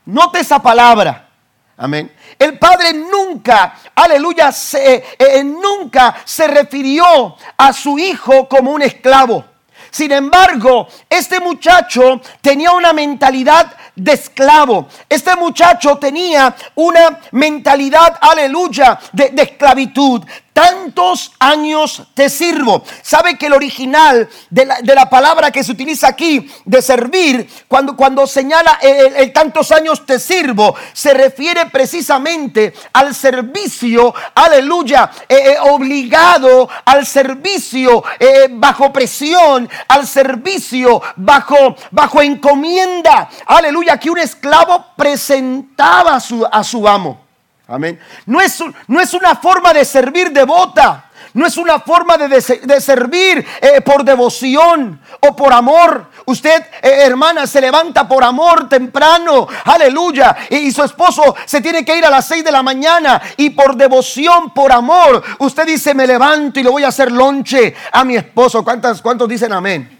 Note 0.05 0.39
esa 0.39 0.61
palabra. 0.61 1.29
Amén. 1.77 2.11
El 2.39 2.57
padre 2.57 2.93
nunca, 2.93 3.75
aleluya, 3.93 4.51
se, 4.51 5.03
eh, 5.17 5.43
nunca 5.43 6.15
se 6.23 6.47
refirió 6.47 7.35
a 7.57 7.73
su 7.73 7.99
hijo 7.99 8.47
como 8.47 8.71
un 8.71 8.81
esclavo. 8.81 9.43
Sin 9.91 10.11
embargo, 10.11 10.87
este 11.09 11.39
muchacho 11.39 12.21
tenía 12.41 12.71
una 12.71 12.91
mentalidad 12.93 13.73
de 13.95 14.13
esclavo. 14.13 14.87
Este 15.07 15.35
muchacho 15.35 15.97
tenía 15.97 16.53
una 16.75 17.19
mentalidad, 17.31 18.17
aleluya, 18.19 18.99
de 19.13 19.33
esclavitud 19.41 20.23
tantos 20.55 21.33
años 21.37 22.03
te 22.13 22.29
sirvo. 22.29 22.81
¿Sabe 23.01 23.37
que 23.37 23.47
el 23.47 23.53
original 23.53 24.29
de 24.49 24.65
la, 24.65 25.09
palabra 25.09 25.51
que 25.51 25.65
se 25.65 25.73
utiliza 25.73 26.07
aquí, 26.07 26.49
de 26.63 26.81
servir, 26.81 27.49
cuando, 27.67 27.97
cuando 27.97 28.25
señala 28.25 28.79
el, 28.81 29.33
tantos 29.33 29.73
años 29.73 30.05
te 30.05 30.17
sirvo, 30.17 30.73
se 30.93 31.13
refiere 31.13 31.65
precisamente 31.65 32.73
al 32.93 33.13
servicio, 33.13 34.15
aleluya, 34.33 35.11
eh, 35.27 35.35
eh, 35.35 35.57
obligado, 35.59 36.69
al 36.85 37.05
servicio 37.05 38.05
eh, 38.17 38.47
bajo 38.49 38.93
presión, 38.93 39.69
al 39.89 40.07
servicio 40.07 41.01
bajo, 41.17 41.75
bajo 41.91 42.21
encomienda, 42.21 43.29
aleluya, 43.45 43.99
que 43.99 44.09
un 44.09 44.19
esclavo 44.19 44.85
presentaba 44.95 46.17
su, 46.21 46.47
a 46.49 46.63
su 46.63 46.87
amo. 46.87 47.24
Amén. 47.67 47.99
No 48.25 48.41
es, 48.41 48.63
no 48.87 49.01
es 49.01 49.13
una 49.13 49.35
forma 49.35 49.73
de 49.73 49.85
servir 49.85 50.31
devota. 50.31 51.05
No 51.35 51.45
es 51.45 51.57
una 51.57 51.79
forma 51.81 52.17
de, 52.17 52.39
servir 52.79 53.45
eh, 53.59 53.81
por 53.81 54.05
devoción 54.05 55.01
o 55.19 55.35
por 55.35 55.51
amor. 55.51 56.09
Usted, 56.27 56.63
eh, 56.81 57.01
hermana, 57.03 57.45
se 57.45 57.59
levanta 57.59 58.07
por 58.07 58.23
amor 58.23 58.69
temprano. 58.69 59.45
Aleluya. 59.65 60.33
Y, 60.49 60.71
su 60.71 60.81
esposo 60.81 61.35
se 61.45 61.59
tiene 61.59 61.83
que 61.83 61.97
ir 61.97 62.05
a 62.05 62.09
las 62.09 62.25
6 62.27 62.41
de 62.45 62.51
la 62.53 62.63
mañana. 62.63 63.21
Y 63.35 63.49
por 63.49 63.75
devoción, 63.75 64.53
por 64.53 64.71
amor, 64.71 65.21
usted 65.39 65.65
dice, 65.65 65.93
me 65.93 66.07
levanto 66.07 66.61
y 66.61 66.63
le 66.63 66.69
voy 66.69 66.85
a 66.85 66.87
hacer 66.87 67.11
lonche 67.11 67.75
a 67.91 68.05
mi 68.05 68.15
esposo. 68.15 68.63
¿Cuántos, 68.63 69.01
cuántos 69.01 69.27
dicen 69.27 69.51
amén? 69.51 69.94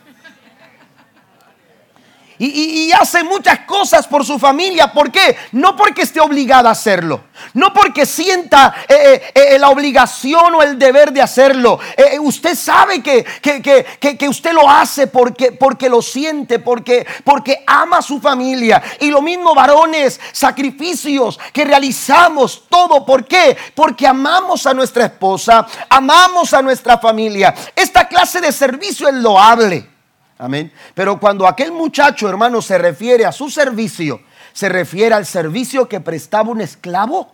Y, 2.38 2.92
hace 2.92 3.24
muchas 3.24 3.60
cosas 3.62 4.08
por 4.08 4.25
su 4.25 4.38
familia. 4.38 4.92
¿Por 4.92 5.12
qué? 5.12 5.38
No 5.54 5.75
porque 5.75 6.01
esté 6.01 6.20
obligada 6.20 6.70
a 6.70 6.74
hacerlo. 6.74 7.25
No 7.54 7.74
porque 7.74 8.06
sienta 8.06 8.74
eh, 8.88 9.32
eh, 9.34 9.54
eh, 9.54 9.60
la 9.60 9.70
obligación 9.70 10.56
o 10.56 10.62
el 10.62 10.77
deber 10.77 11.12
de 11.12 11.22
hacerlo. 11.22 11.80
usted 12.22 12.56
sabe 12.56 13.01
que, 13.01 13.25
que, 13.42 14.30
usted 14.30 14.54
lo 14.54 14.70
hace 14.70 15.08
porque, 15.08 15.51
porque 15.54 15.89
lo 15.89 16.01
siente, 16.01 16.60
porque, 16.60 17.06
porque 17.24 17.63
ama 17.65 17.98
a 17.98 18.01
su 18.01 18.20
familia. 18.20 18.82
Y 19.00 19.10
lo 19.10 19.22
mismo 19.22 19.56
varones, 19.56 20.20
sacrificios 20.32 21.39
que 21.54 21.63
realizamos 21.63 22.63
todo. 22.70 23.06
¿Por 23.06 23.25
qué? 23.25 23.58
Porque 23.74 24.08
amamos 24.08 24.65
a 24.65 24.74
nuestra 24.74 25.06
esposa, 25.06 25.65
amamos 25.89 26.54
a 26.54 26.62
nuestra 26.62 26.98
familia. 26.98 27.54
Esta 27.75 28.08
clase 28.08 28.42
de 28.42 28.51
servicio 28.51 29.08
es 29.08 29.15
loable. 29.15 29.95
Amén. 30.38 30.72
Pero 30.94 31.20
cuando 31.20 31.48
aquel 31.48 31.72
muchacho, 31.72 32.27
hermano, 32.27 32.62
se 32.62 32.77
refiere 32.77 33.25
a 33.25 33.32
su 33.32 33.50
servicio, 33.50 34.22
se 34.54 34.70
refiere 34.70 35.15
al 35.15 35.25
servicio 35.25 35.88
que 35.88 36.01
prestaba 36.01 36.50
un 36.50 36.62
esclavo 36.62 37.34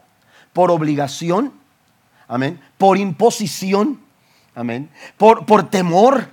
por 0.54 0.70
obligación, 0.70 1.54
amén, 2.28 2.62
por 2.78 2.98
imposición, 2.98 4.02
amén, 4.54 4.90
por, 5.18 5.46
por 5.46 5.70
temor, 5.70 6.30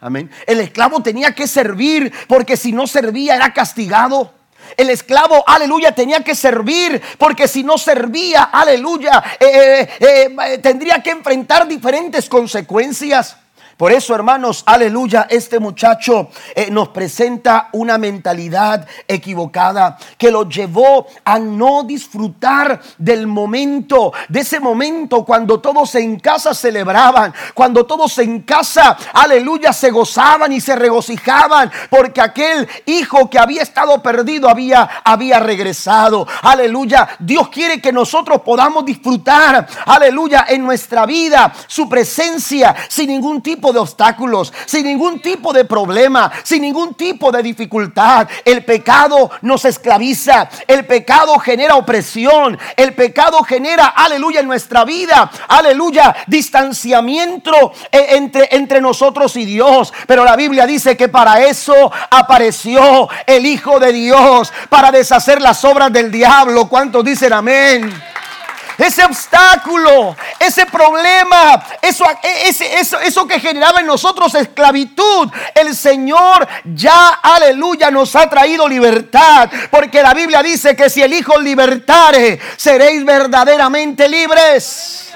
amén. 0.00 0.30
El 0.46 0.60
esclavo 0.60 1.00
tenía 1.02 1.34
que 1.34 1.46
servir 1.46 2.12
porque 2.26 2.56
si 2.56 2.72
no 2.72 2.86
servía 2.86 3.36
era 3.36 3.52
castigado. 3.52 4.34
El 4.76 4.90
esclavo, 4.90 5.44
aleluya, 5.46 5.92
tenía 5.92 6.22
que 6.22 6.34
servir 6.34 7.00
porque 7.16 7.46
si 7.46 7.62
no 7.62 7.78
servía, 7.78 8.42
aleluya, 8.44 9.22
eh, 9.38 9.88
eh, 10.00 10.36
eh, 10.36 10.58
tendría 10.58 11.00
que 11.02 11.10
enfrentar 11.10 11.66
diferentes 11.66 12.28
consecuencias. 12.28 13.36
Por 13.78 13.92
eso, 13.92 14.12
hermanos, 14.12 14.64
aleluya, 14.66 15.28
este 15.30 15.60
muchacho 15.60 16.30
eh, 16.56 16.68
nos 16.68 16.88
presenta 16.88 17.68
una 17.74 17.96
mentalidad 17.96 18.84
equivocada 19.06 19.96
que 20.18 20.32
lo 20.32 20.48
llevó 20.48 21.06
a 21.24 21.38
no 21.38 21.84
disfrutar 21.84 22.80
del 22.98 23.28
momento, 23.28 24.12
de 24.28 24.40
ese 24.40 24.58
momento 24.58 25.24
cuando 25.24 25.60
todos 25.60 25.94
en 25.94 26.18
casa 26.18 26.54
celebraban, 26.54 27.32
cuando 27.54 27.86
todos 27.86 28.18
en 28.18 28.42
casa, 28.42 28.96
aleluya, 29.12 29.72
se 29.72 29.92
gozaban 29.92 30.50
y 30.52 30.60
se 30.60 30.74
regocijaban, 30.74 31.70
porque 31.88 32.20
aquel 32.20 32.66
hijo 32.86 33.30
que 33.30 33.38
había 33.38 33.62
estado 33.62 34.02
perdido 34.02 34.48
había, 34.48 34.90
había 35.04 35.38
regresado. 35.38 36.26
Aleluya, 36.42 37.10
Dios 37.20 37.48
quiere 37.48 37.80
que 37.80 37.92
nosotros 37.92 38.42
podamos 38.42 38.84
disfrutar, 38.84 39.68
aleluya, 39.86 40.46
en 40.48 40.64
nuestra 40.64 41.06
vida 41.06 41.52
su 41.68 41.88
presencia 41.88 42.74
sin 42.88 43.10
ningún 43.10 43.40
tipo 43.40 43.67
de 43.72 43.78
obstáculos, 43.78 44.52
sin 44.66 44.84
ningún 44.86 45.20
tipo 45.20 45.52
de 45.52 45.64
problema, 45.64 46.30
sin 46.42 46.62
ningún 46.62 46.94
tipo 46.94 47.30
de 47.30 47.42
dificultad. 47.42 48.28
El 48.44 48.64
pecado 48.64 49.30
nos 49.42 49.64
esclaviza, 49.64 50.48
el 50.66 50.86
pecado 50.86 51.38
genera 51.38 51.76
opresión, 51.76 52.58
el 52.76 52.94
pecado 52.94 53.42
genera, 53.42 53.88
aleluya, 53.88 54.40
en 54.40 54.46
nuestra 54.46 54.84
vida, 54.84 55.30
aleluya, 55.48 56.14
distanciamiento 56.26 57.72
eh, 57.90 58.06
entre, 58.10 58.48
entre 58.52 58.80
nosotros 58.80 59.36
y 59.36 59.44
Dios. 59.44 59.92
Pero 60.06 60.24
la 60.24 60.36
Biblia 60.36 60.66
dice 60.66 60.96
que 60.96 61.08
para 61.08 61.42
eso 61.42 61.90
apareció 62.10 63.08
el 63.26 63.46
Hijo 63.46 63.78
de 63.80 63.92
Dios, 63.92 64.52
para 64.68 64.90
deshacer 64.90 65.40
las 65.40 65.64
obras 65.64 65.92
del 65.92 66.10
diablo. 66.10 66.68
¿Cuántos 66.68 67.04
dicen 67.04 67.32
amén? 67.32 67.92
Ese 68.78 69.04
obstáculo, 69.04 70.16
ese 70.38 70.64
problema, 70.66 71.64
eso, 71.82 72.04
eso, 72.22 73.00
eso 73.00 73.26
que 73.26 73.40
generaba 73.40 73.80
en 73.80 73.86
nosotros 73.86 74.32
esclavitud, 74.36 75.28
el 75.52 75.74
Señor 75.74 76.46
ya, 76.64 77.18
aleluya, 77.20 77.90
nos 77.90 78.14
ha 78.14 78.30
traído 78.30 78.68
libertad. 78.68 79.50
Porque 79.70 80.00
la 80.00 80.14
Biblia 80.14 80.42
dice 80.42 80.76
que 80.76 80.88
si 80.88 81.02
el 81.02 81.12
Hijo 81.12 81.40
libertare, 81.40 82.38
seréis 82.56 83.04
verdaderamente 83.04 84.08
libres. 84.08 85.12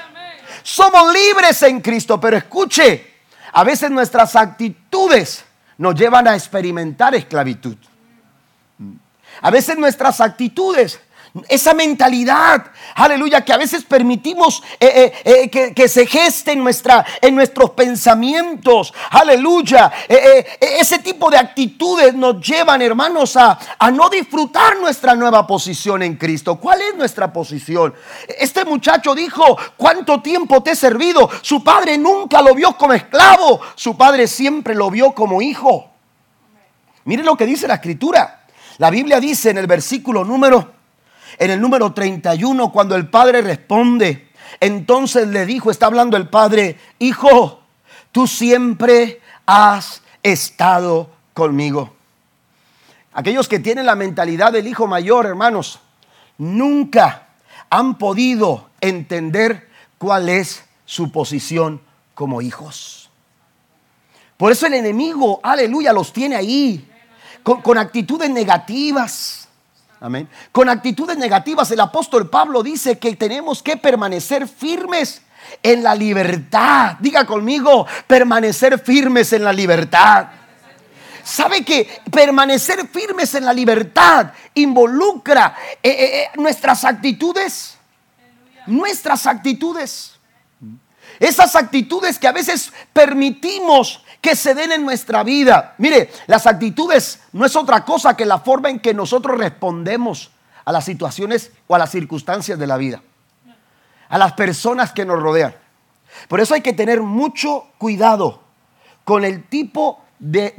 Somos 0.61 1.13
libres 1.13 1.61
en 1.63 1.79
Cristo, 1.79 2.19
pero 2.19 2.35
escuche, 2.35 3.13
a 3.53 3.63
veces 3.63 3.89
nuestras 3.91 4.35
actitudes 4.35 5.45
nos 5.77 5.95
llevan 5.95 6.27
a 6.27 6.35
experimentar 6.35 7.15
esclavitud. 7.15 7.77
A 9.41 9.49
veces 9.51 9.77
nuestras 9.77 10.21
actitudes 10.21 10.99
esa 11.49 11.73
mentalidad, 11.73 12.63
aleluya, 12.93 13.43
que 13.43 13.53
a 13.53 13.57
veces 13.57 13.83
permitimos 13.83 14.61
eh, 14.79 15.13
eh, 15.25 15.49
eh, 15.51 15.73
que, 15.73 15.87
se 15.87 16.05
geste 16.05 16.51
en, 16.51 16.63
nuestra, 16.63 17.03
en 17.19 17.33
nuestros 17.33 17.71
pensamientos, 17.71 18.93
aleluya. 19.09 19.91
ese 20.07 20.99
tipo 20.99 21.31
de 21.31 21.37
actitudes 21.37 22.13
nos 22.13 22.39
llevan, 22.39 22.83
hermanos, 22.83 23.35
a, 23.35 23.57
a 23.79 23.89
no 23.89 24.09
disfrutar 24.09 24.77
nuestra 24.77 25.15
nueva 25.15 25.47
posición 25.47 26.03
en 26.03 26.17
Cristo. 26.17 26.59
¿Cuál 26.59 26.81
es 26.81 26.95
nuestra 26.95 27.33
posición? 27.33 27.95
Este 28.27 28.63
muchacho 28.63 29.15
dijo, 29.15 29.57
¿cuánto 29.75 30.21
tiempo 30.21 30.61
te 30.61 30.71
he 30.71 30.75
servido? 30.75 31.31
Su 31.41 31.63
padre 31.63 31.97
nunca 31.97 32.43
lo 32.43 32.53
vio 32.53 32.77
como 32.77 32.93
esclavo, 32.93 33.59
su 33.73 33.97
padre 33.97 34.27
siempre 34.27 34.75
lo 34.75 34.91
vio 34.91 35.13
como 35.13 35.41
hijo. 35.41 35.89
Miren 37.05 37.25
lo 37.25 37.35
que 37.35 37.47
dice 37.47 37.67
la 37.67 37.75
escritura. 37.75 38.45
La 38.77 38.91
Biblia 38.91 39.19
dice 39.19 39.49
en 39.49 39.57
el 39.57 39.67
versículo 39.67 40.23
número 40.23 40.72
en 41.37 41.51
el 41.51 41.59
número 41.59 41.93
31, 41.93 42.71
cuando 42.71 42.95
el 42.95 43.09
padre 43.09 43.41
responde, 43.41 44.29
entonces 44.59 45.27
le 45.27 45.45
dijo, 45.45 45.71
está 45.71 45.87
hablando 45.87 46.17
el 46.17 46.29
padre, 46.29 46.77
hijo, 46.99 47.61
tú 48.11 48.27
siempre 48.27 49.21
has 49.45 50.01
estado 50.21 51.09
conmigo. 51.33 51.93
Aquellos 53.13 53.47
que 53.47 53.59
tienen 53.59 53.85
la 53.85 53.95
mentalidad 53.95 54.51
del 54.51 54.67
hijo 54.67 54.87
mayor, 54.87 55.25
hermanos, 55.25 55.79
nunca 56.37 57.27
han 57.69 57.97
podido 57.97 58.69
entender 58.81 59.69
cuál 59.97 60.29
es 60.29 60.63
su 60.85 61.11
posición 61.11 61.81
como 62.13 62.41
hijos. 62.41 63.09
Por 64.37 64.51
eso 64.51 64.65
el 64.65 64.73
enemigo, 64.73 65.39
aleluya, 65.43 65.93
los 65.93 66.11
tiene 66.11 66.35
ahí, 66.35 66.89
con, 67.43 67.61
con 67.61 67.77
actitudes 67.77 68.29
negativas. 68.29 69.42
Amén. 70.03 70.27
Con 70.51 70.67
actitudes 70.67 71.17
negativas, 71.17 71.71
el 71.71 71.79
apóstol 71.79 72.29
Pablo 72.29 72.61
dice 72.61 72.99
que 72.99 73.15
tenemos 73.15 73.63
que 73.63 73.77
permanecer 73.77 74.49
firmes 74.49 75.21
en 75.61 75.81
la 75.81 75.95
libertad. 75.95 76.97
Diga 76.99 77.25
conmigo, 77.25 77.87
permanecer 78.05 78.77
firmes 78.79 79.31
en 79.31 79.45
la 79.45 79.53
libertad. 79.53 80.27
¿Sabe 81.23 81.63
que 81.63 82.01
permanecer 82.11 82.85
firmes 82.89 83.33
en 83.35 83.45
la 83.45 83.53
libertad 83.53 84.33
involucra 84.55 85.55
eh, 85.81 85.89
eh, 85.89 86.21
eh, 86.23 86.29
nuestras 86.35 86.83
actitudes? 86.83 87.77
Nuestras 88.67 89.25
actitudes. 89.25 90.19
Esas 91.17 91.55
actitudes 91.55 92.19
que 92.19 92.27
a 92.27 92.33
veces 92.33 92.73
permitimos 92.91 94.03
que 94.23 94.37
se 94.37 94.55
den 94.55 94.71
en 94.71 94.85
nuestra 94.85 95.21
vida. 95.21 95.75
Mire, 95.77 96.09
las 96.27 96.47
actitudes 96.47 97.19
no 97.33 97.45
es 97.45 97.55
otra 97.57 97.83
cosa 97.83 98.15
que 98.15 98.25
la 98.25 98.39
forma 98.39 98.69
en 98.69 98.79
que 98.79 98.93
nosotros 98.93 99.37
respondemos 99.37 100.31
a 100.63 100.71
las 100.71 100.85
situaciones 100.85 101.51
o 101.67 101.75
a 101.75 101.77
las 101.77 101.91
circunstancias 101.91 102.57
de 102.57 102.65
la 102.65 102.77
vida. 102.77 103.01
A 104.07 104.17
las 104.17 104.31
personas 104.31 104.93
que 104.93 105.03
nos 105.03 105.21
rodean. 105.21 105.53
Por 106.29 106.39
eso 106.39 106.53
hay 106.53 106.61
que 106.61 106.71
tener 106.71 107.01
mucho 107.01 107.67
cuidado 107.77 108.41
con 109.03 109.25
el 109.25 109.43
tipo 109.43 110.01
de, 110.19 110.55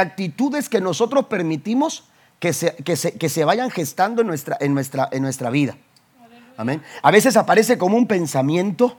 actitudes 0.00 0.68
que 0.68 0.80
nosotros 0.80 1.26
permitimos 1.26 2.08
que 2.40 2.52
se, 2.52 2.74
que 2.74 3.28
se, 3.28 3.44
vayan 3.44 3.70
gestando 3.70 4.22
en 4.22 4.26
nuestra, 4.26 4.56
en, 4.60 4.74
nuestra, 4.74 5.08
en 5.12 5.22
nuestra 5.22 5.50
vida. 5.50 5.76
Amén. 6.56 6.82
A 7.02 7.12
veces 7.12 7.36
aparece 7.36 7.78
como 7.78 7.96
un 7.96 8.08
pensamiento, 8.08 8.98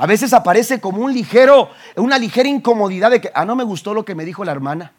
a 0.00 0.06
veces 0.06 0.32
aparece 0.32 0.80
como 0.80 1.02
un 1.02 1.12
ligero, 1.12 1.68
una 1.96 2.16
ligera 2.16 2.48
incomodidad 2.48 3.10
de 3.10 3.20
que, 3.20 3.30
ah, 3.34 3.44
no 3.44 3.54
me 3.54 3.64
gustó 3.64 3.92
lo 3.92 4.02
que 4.02 4.14
me 4.14 4.24
dijo 4.24 4.42
la 4.42 4.52
hermana. 4.52 4.92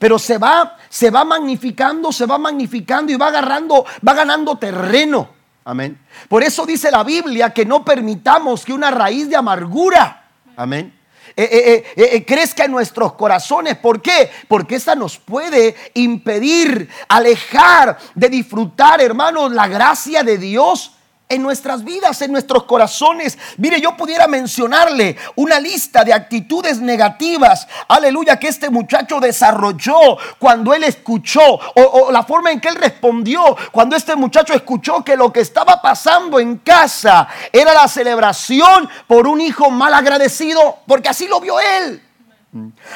Pero 0.00 0.18
se 0.18 0.38
va, 0.38 0.76
se 0.88 1.08
va 1.08 1.24
magnificando, 1.24 2.10
se 2.10 2.26
va 2.26 2.36
magnificando 2.36 3.12
y 3.12 3.14
va 3.14 3.28
agarrando, 3.28 3.86
va 4.06 4.12
ganando 4.12 4.58
terreno. 4.58 5.28
Amén. 5.64 6.00
Por 6.28 6.42
eso 6.42 6.66
dice 6.66 6.90
la 6.90 7.04
Biblia 7.04 7.54
que 7.54 7.64
no 7.64 7.84
permitamos 7.84 8.64
que 8.64 8.72
una 8.72 8.90
raíz 8.90 9.28
de 9.28 9.36
amargura, 9.36 10.24
amén, 10.56 10.92
eh, 11.36 11.84
eh, 11.96 12.16
eh, 12.16 12.24
crezca 12.24 12.64
en 12.64 12.72
nuestros 12.72 13.12
corazones. 13.12 13.76
¿Por 13.76 14.02
qué? 14.02 14.32
Porque 14.48 14.74
esa 14.74 14.96
nos 14.96 15.16
puede 15.16 15.76
impedir, 15.94 16.88
alejar 17.06 17.98
de 18.16 18.28
disfrutar, 18.28 19.00
hermanos, 19.00 19.52
la 19.52 19.68
gracia 19.68 20.24
de 20.24 20.38
Dios 20.38 20.96
en 21.30 21.42
nuestras 21.42 21.82
vidas, 21.82 22.20
en 22.20 22.32
nuestros 22.32 22.64
corazones. 22.64 23.38
Mire, 23.56 23.80
yo 23.80 23.96
pudiera 23.96 24.26
mencionarle 24.26 25.16
una 25.36 25.58
lista 25.58 26.04
de 26.04 26.12
actitudes 26.12 26.80
negativas, 26.80 27.66
aleluya, 27.88 28.38
que 28.38 28.48
este 28.48 28.68
muchacho 28.68 29.20
desarrolló 29.20 30.18
cuando 30.38 30.74
él 30.74 30.84
escuchó, 30.84 31.40
o, 31.74 32.10
la 32.12 32.24
forma 32.24 32.50
en 32.50 32.60
que 32.60 32.68
él 32.68 32.74
respondió, 32.74 33.56
cuando 33.70 33.96
este 33.96 34.16
muchacho 34.16 34.52
escuchó 34.52 35.02
que 35.02 35.16
lo 35.16 35.32
que 35.32 35.40
estaba 35.40 35.80
pasando 35.80 36.38
en 36.40 36.58
casa 36.58 37.28
era 37.52 37.72
la 37.72 37.88
celebración 37.88 38.88
por 39.06 39.26
un 39.26 39.40
hijo 39.40 39.70
mal 39.70 39.94
agradecido, 39.94 40.80
porque 40.86 41.08
así 41.08 41.28
lo 41.28 41.40
vio 41.40 41.58
él. 41.60 42.02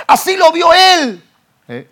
Así 0.09 0.37
lo 0.37 0.51
vio 0.51 0.73
él. 0.75 1.23
Eh, 1.67 1.89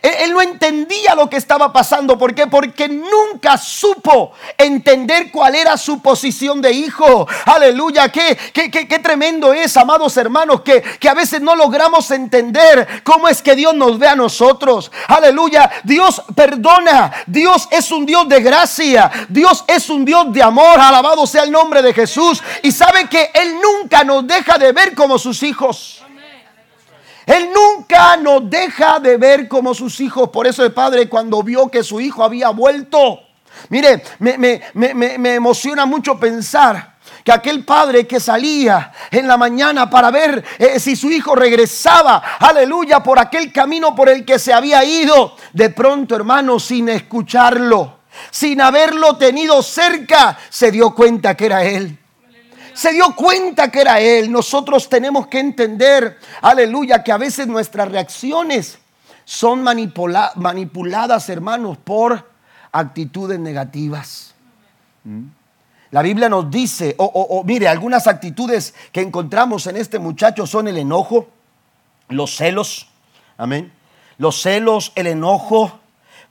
él, 0.00 0.32
no 0.32 0.40
entendía 0.40 1.14
lo 1.14 1.28
que 1.28 1.36
estaba 1.36 1.70
pasando. 1.70 2.16
¿Por 2.16 2.34
qué? 2.34 2.46
Porque 2.46 2.88
nunca 2.88 3.58
supo 3.58 4.32
entender 4.56 5.30
cuál 5.30 5.54
era 5.54 5.76
su 5.76 6.00
posición 6.00 6.62
de 6.62 6.72
hijo. 6.72 7.28
Aleluya. 7.44 8.08
Qué, 8.08 8.38
qué, 8.54 8.98
tremendo 9.00 9.52
es, 9.52 9.76
amados 9.76 10.16
hermanos, 10.16 10.62
que, 10.62 10.80
que, 10.98 11.10
a 11.10 11.14
veces 11.14 11.42
no 11.42 11.54
logramos 11.54 12.10
entender 12.10 13.02
cómo 13.04 13.28
es 13.28 13.42
que 13.42 13.54
Dios 13.54 13.74
nos 13.74 13.98
ve 13.98 14.08
a 14.08 14.16
nosotros. 14.16 14.90
Aleluya. 15.08 15.70
Dios 15.84 16.22
perdona. 16.34 17.12
Dios 17.26 17.68
es 17.70 17.90
un 17.90 18.06
Dios 18.06 18.26
de 18.30 18.40
gracia. 18.40 19.10
Dios 19.28 19.62
es 19.66 19.90
un 19.90 20.06
Dios 20.06 20.32
de 20.32 20.42
amor. 20.42 20.80
Alabado 20.80 21.26
sea 21.26 21.42
el 21.42 21.52
nombre 21.52 21.82
de 21.82 21.92
Jesús. 21.92 22.42
Y 22.62 22.72
sabe 22.72 23.10
que 23.10 23.30
Él 23.34 23.56
nunca 23.60 24.04
nos 24.04 24.26
deja 24.26 24.56
de 24.56 24.72
ver 24.72 24.94
como 24.94 25.18
sus 25.18 25.42
hijos. 25.42 26.00
Él 27.30 27.50
nunca 27.54 28.16
nos 28.16 28.50
deja 28.50 28.98
de 28.98 29.16
ver 29.16 29.46
como 29.46 29.72
sus 29.72 30.00
hijos. 30.00 30.30
Por 30.30 30.48
eso 30.48 30.64
el 30.64 30.72
padre 30.72 31.08
cuando 31.08 31.44
vio 31.44 31.68
que 31.68 31.84
su 31.84 32.00
hijo 32.00 32.24
había 32.24 32.48
vuelto, 32.48 33.20
mire, 33.68 34.02
me, 34.18 35.34
emociona 35.36 35.86
mucho 35.86 36.18
pensar 36.18 36.96
que 37.22 37.30
aquel 37.30 37.64
padre 37.64 38.04
que 38.04 38.18
salía 38.18 38.92
en 39.12 39.28
la 39.28 39.36
mañana 39.36 39.88
para 39.88 40.10
ver 40.10 40.44
eh, 40.58 40.80
si 40.80 40.96
su 40.96 41.08
hijo 41.08 41.36
regresaba, 41.36 42.16
aleluya, 42.40 43.00
por 43.00 43.20
aquel 43.20 43.52
camino 43.52 43.94
por 43.94 44.08
el 44.08 44.24
que 44.24 44.40
se 44.40 44.52
había 44.52 44.82
ido, 44.82 45.36
de 45.52 45.70
pronto, 45.70 46.16
hermano, 46.16 46.58
sin 46.58 46.88
escucharlo, 46.88 48.00
sin 48.32 48.60
haberlo 48.60 49.16
tenido 49.16 49.62
cerca, 49.62 50.36
se 50.48 50.72
dio 50.72 50.96
cuenta 50.96 51.36
que 51.36 51.46
era 51.46 51.62
él 51.62 51.99
se 52.80 52.94
dio 52.94 53.14
cuenta 53.14 53.70
que 53.70 53.82
era 53.82 54.00
Él. 54.00 54.32
Nosotros 54.32 54.88
tenemos 54.88 55.26
que 55.26 55.38
entender, 55.38 56.16
aleluya, 56.40 57.04
que 57.04 57.12
a 57.12 57.18
veces 57.18 57.46
nuestras 57.46 57.90
reacciones 57.90 58.78
son 59.26 59.62
manipuladas, 59.62 61.28
hermanos, 61.28 61.76
por 61.76 62.26
actitudes 62.72 63.38
negativas. 63.38 64.34
¿Mm? 65.04 65.24
La 65.90 66.00
Biblia 66.00 66.30
nos 66.30 66.50
dice, 66.50 66.94
o, 66.96 67.42
mire, 67.44 67.68
algunas 67.68 68.06
actitudes 68.06 68.72
que 68.92 69.02
encontramos 69.02 69.66
en 69.66 69.76
este 69.76 69.98
muchacho 69.98 70.46
son 70.46 70.66
el 70.66 70.78
enojo, 70.78 71.28
los 72.08 72.34
celos, 72.34 72.88
amén. 73.36 73.70
Los 74.16 74.40
celos, 74.40 74.92
el 74.94 75.06
enojo. 75.06 75.80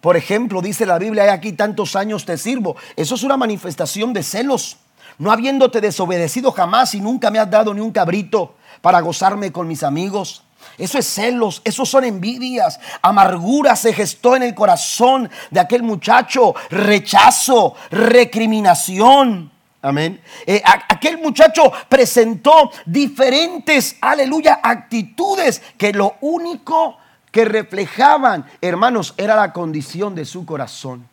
Por 0.01 0.17
ejemplo, 0.17 0.63
dice 0.63 0.87
la 0.87 0.97
Biblia, 0.97 1.31
aquí 1.31 1.51
tantos 1.51 1.95
años 1.95 2.25
te 2.25 2.39
sirvo. 2.39 2.75
Eso 2.95 3.13
es 3.13 3.21
una 3.21 3.37
manifestación 3.37 4.13
de 4.13 4.23
celos 4.23 4.79
no 5.19 5.31
habiéndote 5.31 5.81
desobedecido 5.81 6.51
jamás 6.51 6.95
y 6.95 7.01
nunca 7.01 7.29
me 7.29 7.39
has 7.39 7.51
dado 7.51 7.73
ni 7.73 7.81
un 7.81 7.91
cabrito 7.91 8.55
para 8.81 9.01
gozarme 9.01 9.51
con 9.51 9.67
mis 9.67 9.83
amigos. 9.83 10.43
Eso 10.77 10.97
es 10.97 11.05
celos, 11.05 11.61
eso 11.65 11.85
son 11.85 12.05
envidias, 12.05 12.79
amargura 13.01 13.75
se 13.75 13.93
gestó 13.93 14.35
en 14.35 14.43
el 14.43 14.55
corazón 14.55 15.29
de 15.51 15.59
aquel 15.59 15.83
muchacho, 15.83 16.55
rechazo, 16.69 17.75
recriminación. 17.91 19.51
Amén. 19.81 20.21
Eh, 20.45 20.61
aquel 20.65 21.17
muchacho 21.17 21.71
presentó 21.87 22.71
diferentes, 22.85 23.97
aleluya, 24.01 24.59
actitudes 24.63 25.61
que 25.77 25.93
lo 25.93 26.15
único 26.21 26.97
que 27.31 27.45
reflejaban, 27.45 28.45
hermanos, 28.61 29.13
era 29.17 29.35
la 29.35 29.53
condición 29.53 30.15
de 30.15 30.25
su 30.25 30.45
corazón. 30.45 31.07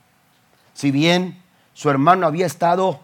Si 0.75 0.91
bien 0.91 1.43
su 1.75 1.91
hermano 1.91 2.27
había 2.27 2.47
estado 2.47 3.01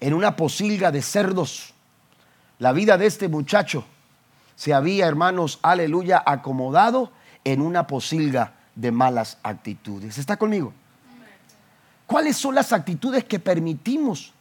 en 0.00 0.14
una 0.14 0.36
posilga 0.36 0.90
de 0.90 1.02
cerdos. 1.02 1.74
La 2.58 2.72
vida 2.72 2.98
de 2.98 3.06
este 3.06 3.28
muchacho 3.28 3.84
se 4.56 4.74
había, 4.74 5.06
hermanos, 5.06 5.58
aleluya, 5.62 6.22
acomodado 6.24 7.12
en 7.44 7.60
una 7.60 7.86
posilga 7.86 8.54
de 8.74 8.90
malas 8.90 9.38
actitudes. 9.42 10.18
¿Está 10.18 10.36
conmigo? 10.36 10.72
¿Cuáles 12.06 12.36
son 12.36 12.54
las 12.54 12.72
actitudes 12.72 13.24
que 13.24 13.38
permitimos 13.38 14.32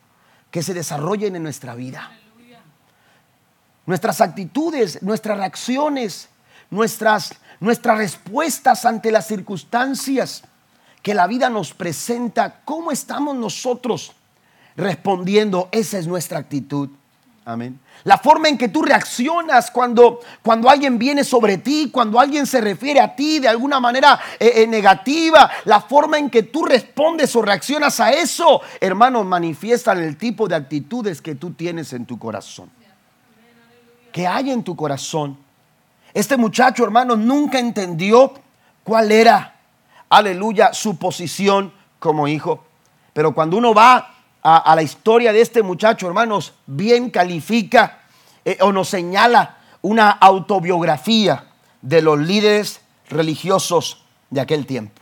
que 0.50 0.64
se 0.64 0.74
desarrollen 0.74 1.36
en 1.36 1.44
nuestra 1.44 1.76
vida? 1.76 2.12
Nuestras 3.86 4.22
actitudes, 4.22 5.02
nuestras 5.02 5.38
reacciones, 5.38 6.30
nuestras, 6.70 7.34
nuestras 7.60 7.98
respuestas 7.98 8.86
ante 8.86 9.12
las 9.12 9.28
circunstancias 9.28 10.44
que 11.02 11.14
la 11.14 11.28
vida 11.28 11.50
nos 11.50 11.74
presenta, 11.74 12.62
¿cómo 12.66 12.92
estamos 12.92 13.36
nosotros 13.36 14.14
respondiendo. 14.78 15.68
Esa 15.72 15.98
es 15.98 16.08
nuestra 16.08 16.40
actitud. 16.40 16.90
Amén. 17.44 17.80
La 18.04 18.18
forma 18.18 18.50
en 18.50 18.58
que 18.58 18.68
tú 18.68 18.82
reaccionas 18.82 19.72
cuando, 19.72 20.20
cuando 20.42 20.70
alguien 20.70 21.00
viene 21.00 21.24
sobre 21.24 21.58
ti, 21.58 21.90
cuando 21.92 22.20
alguien 22.20 22.46
se 22.46 22.60
refiere 22.60 23.00
a 23.00 23.16
ti 23.16 23.40
de 23.40 23.48
alguna 23.48 23.80
manera 23.80 24.20
eh, 24.38 24.52
eh, 24.56 24.68
negativa, 24.68 25.50
la 25.64 25.80
forma 25.80 26.18
en 26.18 26.30
que 26.30 26.44
tú 26.44 26.66
respondes 26.66 27.34
o 27.38 27.42
reaccionas 27.42 28.02
a 28.02 28.12
eso, 28.12 28.62
hermanos, 28.82 29.26
manifiestan 29.26 30.00
el 30.00 30.18
tipo 30.18 30.48
de 30.50 30.56
actitudes 30.56 31.22
que 31.22 31.36
tú 31.36 31.52
tienes 31.52 31.94
en 31.94 32.06
tu 32.06 32.20
corazón. 32.20 32.70
Que 34.12 34.28
hay 34.28 34.52
en 34.52 34.64
tu 34.64 34.76
corazón. 34.76 35.38
Este 36.14 36.36
muchacho, 36.36 36.84
hermano, 36.84 37.16
nunca 37.16 37.60
entendió 37.60 38.34
cuál 38.84 39.12
era, 39.12 39.56
aleluya, 40.10 40.74
su 40.74 40.98
posición 40.98 41.72
como 42.00 42.28
hijo. 42.28 42.66
Pero 43.14 43.34
cuando 43.34 43.56
uno 43.58 43.74
va 43.74 44.17
a, 44.50 44.76
la 44.76 44.82
historia 44.82 45.34
de 45.34 45.42
este 45.42 45.62
muchacho, 45.62 46.08
hermanos, 46.08 46.54
bien 46.66 47.10
califica 47.10 48.00
eh, 48.46 48.58
o 48.62 48.72
nos 48.72 48.88
señala 48.88 49.58
una 49.82 50.10
autobiografía 50.10 51.48
de 51.82 52.02
los 52.02 52.18
líderes 52.18 52.80
religiosos 53.10 54.06
de 54.30 54.40
aquel 54.40 54.66
tiempo. 54.66 55.02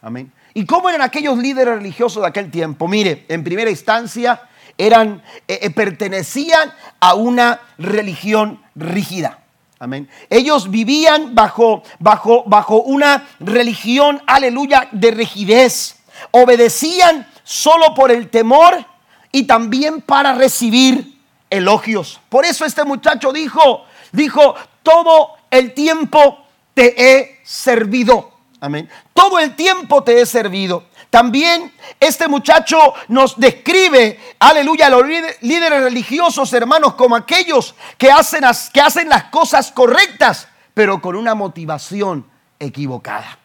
Amén. 0.00 0.32
¿Y 0.54 0.64
cómo 0.64 0.88
eran 0.88 1.02
aquellos 1.02 1.36
líderes 1.36 1.74
religiosos 1.74 2.22
de 2.22 2.28
aquel 2.28 2.50
tiempo? 2.50 2.88
Mire, 2.88 3.26
en 3.28 3.44
primera 3.44 3.68
instancia 3.68 4.48
eran, 4.78 5.22
eh, 5.46 5.58
eh, 5.60 5.70
pertenecían 5.70 6.72
a 7.00 7.14
una 7.14 7.60
religión 7.76 8.62
rígida. 8.74 9.40
Amén. 9.78 10.08
Ellos 10.30 10.70
vivían 10.70 11.34
bajo, 11.34 11.82
bajo, 11.98 12.44
bajo 12.46 12.80
una 12.80 13.28
religión, 13.40 14.22
aleluya, 14.26 14.88
de 14.92 15.10
rigidez. 15.10 15.96
Obedecían 16.30 17.26
solo 17.50 17.94
por 17.94 18.12
el 18.12 18.30
temor 18.30 18.86
y 19.32 19.42
también 19.42 20.02
para 20.02 20.34
recibir 20.34 21.18
elogios. 21.50 22.20
Por 22.28 22.44
eso 22.44 22.64
este 22.64 22.84
muchacho 22.84 23.32
dijo, 23.32 23.86
dijo, 24.12 24.54
todo 24.84 25.32
el 25.50 25.74
tiempo 25.74 26.44
te 26.74 26.94
he 26.96 27.40
servido. 27.42 28.30
Amén. 28.60 28.88
Todo 29.12 29.40
el 29.40 29.56
tiempo 29.56 30.04
te 30.04 30.20
he 30.20 30.26
servido. 30.26 30.84
También 31.10 31.72
este 31.98 32.28
muchacho 32.28 32.78
nos 33.08 33.36
describe, 33.40 34.20
aleluya, 34.38 34.88
los 34.88 35.02
líderes 35.40 35.82
religiosos, 35.82 36.52
hermanos, 36.52 36.94
como 36.94 37.16
aquellos 37.16 37.74
que 37.98 38.12
hacen, 38.12 38.44
que 38.72 38.80
hacen 38.80 39.08
las 39.08 39.24
cosas 39.24 39.72
correctas, 39.72 40.46
pero 40.72 41.02
con 41.02 41.16
una 41.16 41.34
motivación 41.34 42.24
equivocada. 42.60 43.40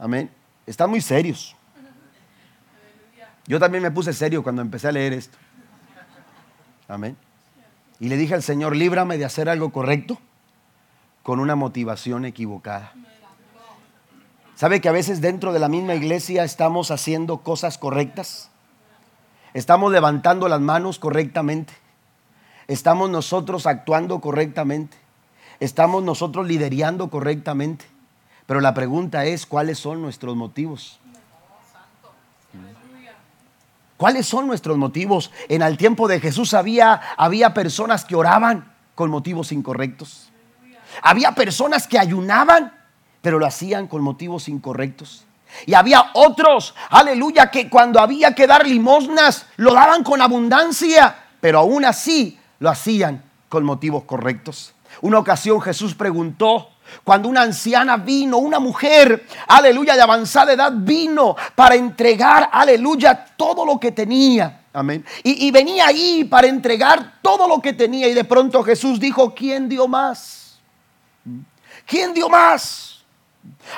Amén. 0.00 0.28
Están 0.66 0.90
muy 0.90 1.00
serios. 1.00 1.54
Yo 3.50 3.58
también 3.58 3.82
me 3.82 3.90
puse 3.90 4.12
serio 4.12 4.44
cuando 4.44 4.62
empecé 4.62 4.86
a 4.86 4.92
leer 4.92 5.12
esto. 5.12 5.36
Amén. 6.86 7.16
Y 7.98 8.08
le 8.08 8.16
dije 8.16 8.34
al 8.34 8.44
Señor, 8.44 8.76
líbrame 8.76 9.18
de 9.18 9.24
hacer 9.24 9.48
algo 9.48 9.72
correcto 9.72 10.20
con 11.24 11.40
una 11.40 11.56
motivación 11.56 12.24
equivocada. 12.24 12.92
¿Sabe 14.54 14.80
que 14.80 14.88
a 14.88 14.92
veces 14.92 15.20
dentro 15.20 15.52
de 15.52 15.58
la 15.58 15.68
misma 15.68 15.96
iglesia 15.96 16.44
estamos 16.44 16.92
haciendo 16.92 17.38
cosas 17.38 17.76
correctas? 17.76 18.50
Estamos 19.52 19.90
levantando 19.90 20.46
las 20.48 20.60
manos 20.60 21.00
correctamente. 21.00 21.72
Estamos 22.68 23.10
nosotros 23.10 23.66
actuando 23.66 24.20
correctamente. 24.20 24.96
Estamos 25.58 26.04
nosotros 26.04 26.46
liderando 26.46 27.10
correctamente. 27.10 27.84
Pero 28.46 28.60
la 28.60 28.74
pregunta 28.74 29.24
es, 29.24 29.44
¿cuáles 29.44 29.80
son 29.80 30.02
nuestros 30.02 30.36
motivos? 30.36 30.99
¿Cuáles 34.00 34.26
son 34.26 34.46
nuestros 34.46 34.78
motivos? 34.78 35.30
En 35.48 35.60
el 35.60 35.76
tiempo 35.76 36.08
de 36.08 36.18
Jesús 36.18 36.54
había, 36.54 37.00
había 37.18 37.52
personas 37.52 38.04
que 38.04 38.16
oraban 38.16 38.72
con 38.94 39.10
motivos 39.10 39.52
incorrectos. 39.52 40.30
Había 41.02 41.34
personas 41.34 41.86
que 41.86 41.98
ayunaban 41.98 42.80
pero 43.22 43.38
lo 43.38 43.46
hacían 43.46 43.86
con 43.86 44.02
motivos 44.02 44.48
incorrectos. 44.48 45.24
Y 45.66 45.74
había 45.74 46.10
otros, 46.14 46.74
aleluya, 46.90 47.50
que 47.50 47.68
cuando 47.68 48.00
había 48.00 48.34
que 48.34 48.46
dar 48.46 48.66
limosnas, 48.66 49.46
lo 49.56 49.74
daban 49.74 50.04
con 50.04 50.22
abundancia, 50.22 51.16
pero 51.40 51.58
aún 51.58 51.84
así 51.84 52.38
lo 52.60 52.70
hacían 52.70 53.22
con 53.48 53.64
motivos 53.64 54.04
correctos. 54.04 54.74
Una 55.00 55.18
ocasión 55.18 55.60
Jesús 55.60 55.94
preguntó, 55.94 56.69
cuando 57.04 57.28
una 57.28 57.42
anciana 57.42 57.96
vino, 57.96 58.38
una 58.38 58.58
mujer, 58.58 59.26
aleluya, 59.48 59.94
de 59.94 60.02
avanzada 60.02 60.52
edad 60.52 60.72
vino 60.74 61.36
para 61.54 61.74
entregar, 61.74 62.48
aleluya, 62.52 63.26
todo 63.36 63.64
lo 63.64 63.78
que 63.78 63.92
tenía. 63.92 64.60
Amén. 64.72 65.04
Y, 65.24 65.50
venía 65.50 65.86
ahí 65.86 66.24
para 66.24 66.46
entregar 66.46 67.20
todo 67.22 67.48
lo 67.48 67.60
que 67.60 67.72
tenía. 67.72 68.06
Y 68.08 68.14
de 68.14 68.24
pronto 68.24 68.62
Jesús 68.62 69.00
dijo, 69.00 69.34
¿quién 69.34 69.68
dio 69.68 69.88
más? 69.88 70.60
¿Quién 71.86 72.14
dio 72.14 72.28
más? 72.28 72.99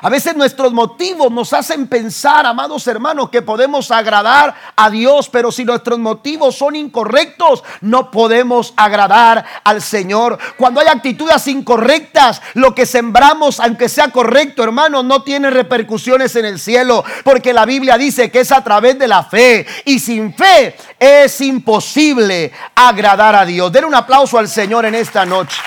A 0.00 0.08
veces 0.08 0.34
nuestros 0.34 0.72
motivos 0.72 1.30
nos 1.30 1.52
hacen 1.52 1.86
pensar, 1.86 2.46
amados 2.46 2.86
hermanos, 2.86 3.30
que 3.30 3.42
podemos 3.42 3.90
agradar 3.90 4.54
a 4.74 4.90
Dios, 4.90 5.28
pero 5.28 5.52
si 5.52 5.64
nuestros 5.64 5.98
motivos 5.98 6.56
son 6.56 6.74
incorrectos, 6.74 7.62
no 7.82 8.10
podemos 8.10 8.72
agradar 8.76 9.44
al 9.62 9.82
Señor. 9.82 10.38
Cuando 10.56 10.80
hay 10.80 10.88
actitudes 10.88 11.46
incorrectas, 11.46 12.42
lo 12.54 12.74
que 12.74 12.86
sembramos, 12.86 13.60
aunque 13.60 13.88
sea 13.88 14.08
correcto, 14.08 14.64
hermanos, 14.64 15.04
no 15.04 15.22
tiene 15.22 15.50
repercusiones 15.50 16.34
en 16.36 16.46
el 16.46 16.58
cielo, 16.58 17.04
porque 17.22 17.52
la 17.52 17.66
Biblia 17.66 17.98
dice 17.98 18.30
que 18.30 18.40
es 18.40 18.50
a 18.50 18.64
través 18.64 18.98
de 18.98 19.08
la 19.08 19.22
fe 19.24 19.66
y 19.84 20.00
sin 20.00 20.34
fe 20.34 20.76
es 20.98 21.40
imposible 21.40 22.50
agradar 22.74 23.36
a 23.36 23.44
Dios. 23.44 23.70
Den 23.70 23.84
un 23.84 23.94
aplauso 23.94 24.38
al 24.38 24.48
Señor 24.48 24.86
en 24.86 24.94
esta 24.94 25.24
noche. 25.24 25.60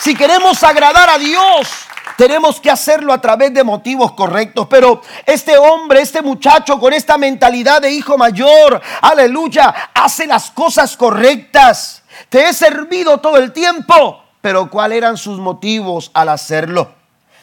Si 0.00 0.14
queremos 0.14 0.62
agradar 0.62 1.10
a 1.10 1.18
Dios, 1.18 1.87
tenemos 2.18 2.60
que 2.60 2.68
hacerlo 2.68 3.12
a 3.12 3.20
través 3.20 3.54
de 3.54 3.62
motivos 3.62 4.10
correctos. 4.14 4.66
Pero 4.68 5.00
este 5.24 5.56
hombre, 5.56 6.00
este 6.00 6.20
muchacho 6.20 6.80
con 6.80 6.92
esta 6.92 7.16
mentalidad 7.16 7.80
de 7.80 7.92
hijo 7.92 8.18
mayor, 8.18 8.82
aleluya, 9.00 9.72
hace 9.94 10.26
las 10.26 10.50
cosas 10.50 10.96
correctas. 10.96 12.02
Te 12.28 12.48
he 12.48 12.52
servido 12.52 13.18
todo 13.18 13.36
el 13.36 13.52
tiempo. 13.52 14.24
Pero 14.40 14.68
¿cuáles 14.68 14.98
eran 14.98 15.16
sus 15.16 15.38
motivos 15.38 16.10
al 16.12 16.30
hacerlo? 16.30 16.90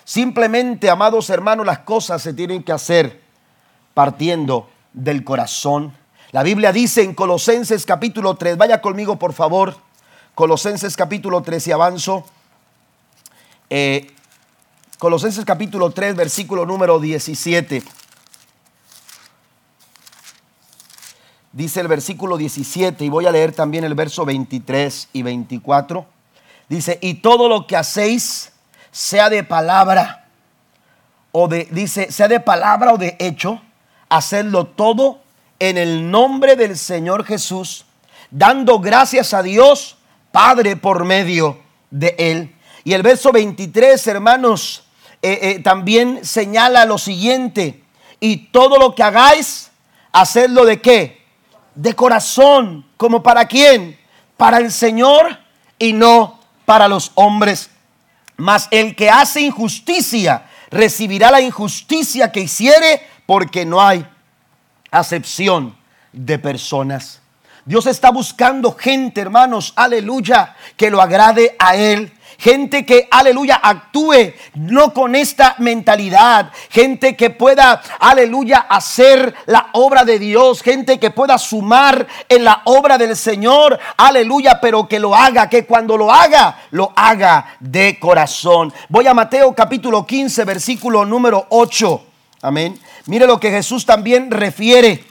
Simplemente, 0.04 0.90
amados 0.90 1.30
hermanos, 1.30 1.66
las 1.66 1.80
cosas 1.80 2.22
se 2.22 2.34
tienen 2.34 2.62
que 2.62 2.74
hacer 2.74 3.22
partiendo 3.94 4.68
del 4.92 5.24
corazón. 5.24 5.96
La 6.34 6.44
Biblia 6.44 6.74
dice 6.74 7.02
en 7.02 7.16
Colosenses 7.16 7.86
capítulo 7.86 8.36
3, 8.36 8.58
vaya 8.58 8.82
conmigo 8.82 9.16
por 9.16 9.32
favor, 9.32 9.78
Colosenses 10.36 10.98
capítulo 10.98 11.44
3 11.44 11.66
y 11.66 11.72
avanzo. 11.72 12.26
Eh, 13.70 14.15
Colosenses 14.98 15.44
capítulo 15.44 15.92
3, 15.92 16.16
versículo 16.16 16.66
número 16.66 17.02
17. 17.02 17.84
Dice 21.52 21.82
el 21.82 21.90
versículo 21.90 22.38
17 22.38 23.04
y 23.04 23.10
voy 23.10 23.26
a 23.26 23.32
leer 23.32 23.52
también 23.54 23.84
el 23.84 23.94
verso 23.94 24.24
23 24.24 25.10
y 25.12 25.22
24. 25.22 26.06
Dice, 26.70 26.98
y 27.02 27.16
todo 27.16 27.50
lo 27.50 27.68
que 27.68 27.76
hacéis, 27.76 28.54
sea 28.90 29.30
de 29.30 29.44
palabra 29.44 30.30
o 31.34 31.50
de, 31.50 31.68
dice, 31.72 32.10
sea 32.14 32.30
de 32.30 32.40
palabra 32.40 32.94
o 32.94 32.98
de 32.98 33.18
hecho, 33.20 33.62
hacedlo 34.08 34.66
todo 34.66 35.20
en 35.60 35.78
el 35.78 36.10
nombre 36.10 36.56
del 36.56 36.78
Señor 36.78 37.26
Jesús, 37.26 37.86
dando 38.32 38.80
gracias 38.80 39.34
a 39.34 39.44
Dios 39.44 39.98
Padre 40.32 40.78
por 40.78 41.04
medio 41.04 41.60
de 41.92 42.16
Él. 42.18 42.56
Y 42.86 42.94
el 42.94 43.02
verso 43.02 43.34
23, 43.34 44.08
hermanos, 44.08 44.85
eh, 45.26 45.40
eh, 45.42 45.60
también 45.60 46.24
señala 46.24 46.86
lo 46.86 46.98
siguiente, 46.98 47.84
y 48.20 48.38
todo 48.48 48.78
lo 48.78 48.94
que 48.94 49.04
hagáis, 49.04 49.72
hacedlo 50.12 50.66
de 50.66 50.82
qué? 50.82 51.26
De 51.74 51.94
corazón, 51.94 52.86
como 52.96 53.24
para 53.24 53.46
quién? 53.48 54.00
Para 54.38 54.58
el 54.58 54.72
Señor 54.72 55.40
y 55.80 55.94
no 55.94 56.40
para 56.66 56.88
los 56.88 57.12
hombres. 57.16 57.72
Mas 58.38 58.68
el 58.70 58.96
que 58.96 59.10
hace 59.10 59.42
injusticia 59.42 60.46
recibirá 60.70 61.32
la 61.32 61.42
injusticia 61.42 62.32
que 62.32 62.42
hiciere, 62.42 63.02
porque 63.26 63.66
no 63.66 63.82
hay 63.82 64.06
acepción 64.92 65.76
de 66.12 66.38
personas. 66.38 67.22
Dios 67.66 67.88
está 67.88 68.12
buscando 68.12 68.74
gente, 68.74 69.22
hermanos, 69.22 69.74
aleluya, 69.76 70.56
que 70.78 70.92
lo 70.92 71.02
agrade 71.02 71.56
a 71.58 71.76
Él. 71.76 72.14
Gente 72.38 72.86
que, 72.86 73.08
aleluya, 73.10 73.56
actúe 73.56 74.34
no 74.56 74.94
con 74.94 75.16
esta 75.16 75.56
mentalidad. 75.60 76.52
Gente 76.70 77.16
que 77.16 77.30
pueda, 77.30 77.82
aleluya, 78.00 78.66
hacer 78.70 79.34
la 79.46 79.70
obra 79.74 80.04
de 80.04 80.20
Dios. 80.20 80.62
Gente 80.62 81.00
que 81.00 81.12
pueda 81.12 81.38
sumar 81.38 82.06
en 82.28 82.44
la 82.44 82.62
obra 82.66 82.98
del 82.98 83.16
Señor. 83.16 83.80
Aleluya, 83.98 84.60
pero 84.62 84.88
que 84.88 85.00
lo 85.00 85.16
haga, 85.16 85.50
que 85.50 85.66
cuando 85.66 85.98
lo 85.98 86.12
haga, 86.12 86.64
lo 86.72 86.92
haga 86.96 87.58
de 87.60 87.98
corazón. 88.00 88.74
Voy 88.90 89.08
a 89.08 89.14
Mateo 89.14 89.54
capítulo 89.56 90.06
15, 90.06 90.44
versículo 90.44 91.06
número 91.06 91.48
8. 91.50 92.04
Amén. 92.42 92.80
Mire 93.08 93.28
lo 93.28 93.40
que 93.40 93.50
Jesús 93.52 93.86
también 93.86 94.30
refiere. 94.30 95.04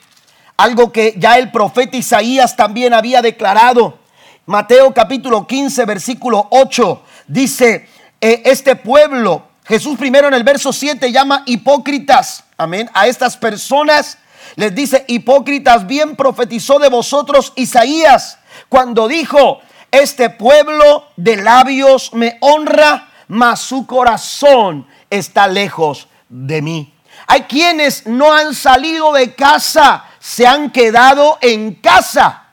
Algo 0.57 0.93
que 0.93 1.15
ya 1.17 1.37
el 1.39 1.51
profeta 1.51 1.97
Isaías 1.97 2.57
también 2.57 2.95
había 2.95 3.23
declarado. 3.23 3.99
Mateo 4.47 4.93
capítulo 4.93 5.47
15, 5.47 5.87
versículo 5.87 6.49
8 6.51 7.03
dice, 7.29 7.89
eh, 8.21 8.43
este 8.45 8.77
pueblo, 8.77 9.49
Jesús 9.65 9.97
primero 9.99 10.29
en 10.29 10.35
el 10.35 10.45
verso 10.45 10.71
7 10.71 11.11
llama 11.11 11.45
hipócritas, 11.47 12.45
amén, 12.59 12.91
a 12.93 13.07
estas 13.07 13.39
personas 13.39 14.19
les 14.57 14.75
dice, 14.75 15.07
hipócritas, 15.09 15.87
bien 15.87 16.15
profetizó 16.15 16.79
de 16.79 16.91
vosotros 16.91 17.55
Isaías 17.57 18.39
cuando 18.69 19.09
dijo, 19.09 19.61
este 19.91 20.29
pueblo 20.29 21.07
de 21.17 21.37
labios 21.37 22.13
me 22.13 22.37
honra, 22.41 23.09
mas 23.29 23.61
su 23.61 23.87
corazón 23.87 24.87
está 25.09 25.49
lejos 25.49 26.09
de 26.29 26.61
mí. 26.61 26.95
Hay 27.27 27.45
quienes 27.45 28.07
no 28.07 28.31
han 28.35 28.55
salido 28.55 29.15
de 29.15 29.35
casa, 29.35 30.05
se 30.19 30.47
han 30.47 30.71
quedado 30.71 31.39
en 31.41 31.77
casa, 31.77 32.49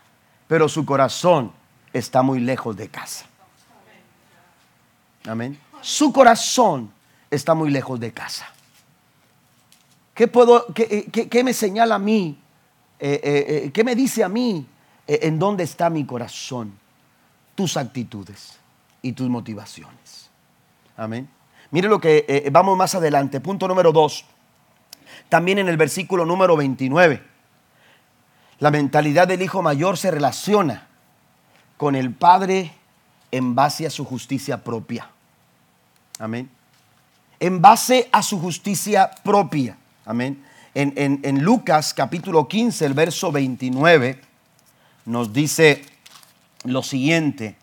pero 0.48 0.70
su 0.70 0.86
corazón 0.86 1.52
está 1.94 2.22
muy 2.22 2.40
lejos 2.40 2.76
de 2.76 2.90
casa. 2.90 3.26
Amén. 5.28 5.60
Su 5.82 6.12
corazón 6.12 6.92
está 7.30 7.54
muy 7.54 7.70
lejos 7.70 8.00
de 8.00 8.12
casa. 8.12 8.48
¿Qué, 10.14 10.28
puedo, 10.28 10.68
qué, 10.74 11.08
eh, 11.12 11.44
me 11.44 11.54
señala 11.54 11.96
a 11.96 12.00
mí? 12.00 12.38
Eh, 13.00 13.20
eh, 13.24 13.72
¿Qué 13.72 13.84
me 13.84 13.96
dice 13.96 14.24
a 14.24 14.30
mí 14.30 14.66
en 15.08 15.40
dónde 15.40 15.64
está 15.64 15.90
mi 15.90 16.06
corazón? 16.06 16.80
tus 17.54 17.76
actitudes 17.78 18.58
y 19.02 19.12
tus 19.12 19.30
motivaciones. 19.30 20.30
Amén. 20.96 21.30
Mire 21.70 21.90
lo 21.90 22.00
que 22.00 22.50
vamos 22.52 22.78
más 22.78 22.96
adelante. 22.96 23.40
Punto 23.40 23.68
número 23.68 23.92
dos. 23.92 24.26
También 25.30 25.60
en 25.60 25.68
el 25.68 25.78
versículo 25.78 26.26
número 26.26 26.56
29. 26.56 27.22
La 28.60 28.72
mentalidad 28.72 29.28
del 29.28 29.42
hijo 29.42 29.62
mayor 29.62 29.98
se 29.98 30.12
relaciona 30.12 30.88
con 31.82 31.96
el 31.96 32.14
padre 32.14 32.72
en 33.32 33.56
base 33.56 33.88
a 33.88 33.90
su 33.90 34.06
justicia 34.06 34.64
propia. 34.64 35.10
Amén. 36.20 36.48
En 37.40 37.60
base 37.60 38.08
a 38.12 38.22
su 38.22 38.40
justicia 38.40 39.10
propia. 39.24 39.76
Amén. 40.06 40.46
En, 40.76 41.44
Lucas 41.44 41.96
capítulo 41.96 42.48
15, 42.48 42.86
el 42.86 42.94
verso 42.94 43.32
29, 43.32 44.22
nos 45.08 45.34
dice 45.34 45.84
lo 46.66 46.84
siguiente. 46.84 47.56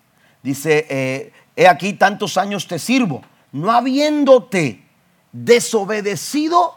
Dice, 0.42 0.84
eh, 0.90 1.32
he 1.54 1.68
aquí 1.68 1.92
tantos 1.92 2.36
años 2.38 2.66
te 2.66 2.80
sirvo, 2.80 3.22
no 3.52 3.70
habiéndote 3.70 4.82
desobedecido, 5.30 6.76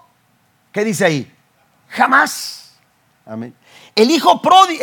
¿qué 0.71 0.85
dice 0.85 1.05
ahí? 1.05 1.31
Jamás. 1.87 2.75
Amén. 3.25 3.55
El 3.95 4.09
hijo, 4.09 4.41
pródigo, 4.41 4.81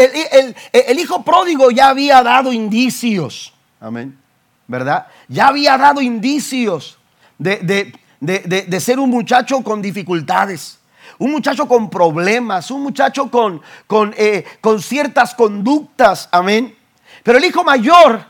el 0.72 0.98
hijo 0.98 1.22
pródigo 1.24 1.70
ya 1.70 1.88
había 1.88 2.22
dado 2.22 2.52
indicios 2.52 3.54
Amén. 3.80 4.18
¿Verdad? 4.66 5.06
Ya 5.28 5.48
había 5.48 5.78
dado 5.78 6.00
indicios 6.00 6.98
de, 7.38 8.80
ser 8.80 8.98
un 8.98 9.10
muchacho 9.10 9.62
con 9.62 9.80
dificultades, 9.80 10.78
un 11.18 11.30
muchacho 11.30 11.66
con 11.66 11.88
problemas, 11.88 12.70
un 12.70 12.82
muchacho 12.82 13.30
con, 13.30 13.62
con, 13.86 14.14
eh, 14.16 14.44
con 14.60 14.82
ciertas 14.82 15.34
conductas. 15.34 16.28
Amén. 16.30 16.76
Pero 17.22 17.38
el 17.38 17.44
hijo 17.44 17.64
mayor 17.64 18.24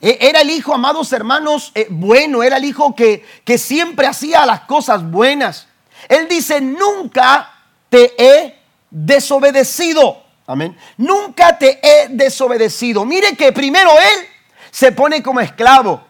eh, 0.00 0.18
era 0.20 0.40
el 0.40 0.50
hijo, 0.50 0.74
amados 0.74 1.12
hermanos, 1.12 1.70
eh, 1.74 1.86
bueno, 1.90 2.42
era 2.42 2.56
el 2.56 2.64
hijo 2.64 2.94
que, 2.94 3.24
que 3.44 3.58
siempre 3.58 4.06
hacía 4.06 4.44
las 4.46 4.62
cosas 4.62 5.08
buenas. 5.08 5.68
Él 6.08 6.26
dice, 6.28 6.60
nunca 6.60 7.52
te 7.88 8.14
he 8.18 8.59
desobedecido. 8.90 10.22
Amén. 10.46 10.76
Nunca 10.96 11.56
te 11.58 11.78
he 11.82 12.08
desobedecido. 12.08 13.04
Mire 13.04 13.36
que 13.36 13.52
primero 13.52 13.90
él 13.92 14.26
se 14.70 14.92
pone 14.92 15.22
como 15.22 15.40
esclavo. 15.40 16.02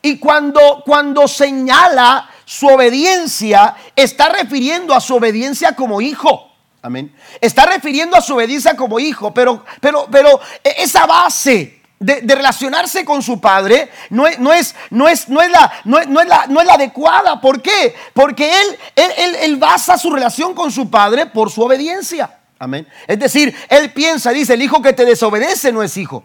Y 0.00 0.18
cuando, 0.18 0.82
cuando 0.86 1.26
señala 1.26 2.30
su 2.44 2.68
obediencia, 2.68 3.74
está 3.96 4.28
refiriendo 4.28 4.94
a 4.94 5.00
su 5.00 5.16
obediencia 5.16 5.74
como 5.74 6.00
hijo. 6.00 6.52
Amén. 6.80 7.12
Está 7.40 7.66
refiriendo 7.66 8.16
a 8.16 8.20
su 8.20 8.34
obediencia 8.34 8.76
como 8.76 9.00
hijo, 9.00 9.34
pero, 9.34 9.64
pero, 9.80 10.06
pero 10.10 10.40
esa 10.62 11.06
base 11.06 11.77
de, 12.00 12.34
relacionarse 12.34 13.04
con 13.04 13.22
su 13.22 13.40
padre 13.40 13.90
no 14.10 14.26
es, 14.26 14.38
no 14.38 14.52
es, 14.52 14.74
no 14.90 15.08
es, 15.08 15.28
no 15.28 15.40
es, 15.40 15.50
la, 15.50 15.72
no 15.84 15.98
es, 15.98 16.08
no 16.08 16.60
es 16.60 16.68
adecuada. 16.68 17.40
¿Por 17.40 17.60
qué? 17.60 17.94
Porque 18.12 18.48
él, 18.48 18.78
él, 18.94 19.34
él, 19.40 19.56
basa 19.56 19.98
su 19.98 20.10
relación 20.10 20.54
con 20.54 20.70
su 20.70 20.90
padre 20.90 21.26
por 21.26 21.50
su 21.50 21.62
obediencia. 21.62 22.38
Amén. 22.58 22.86
Es 23.06 23.18
decir, 23.18 23.54
él 23.68 23.92
piensa, 23.92 24.30
dice, 24.30 24.54
el 24.54 24.62
hijo 24.62 24.82
que 24.82 24.92
te 24.92 25.04
desobedece 25.04 25.72
no 25.72 25.82
es 25.82 25.96
hijo. 25.96 26.24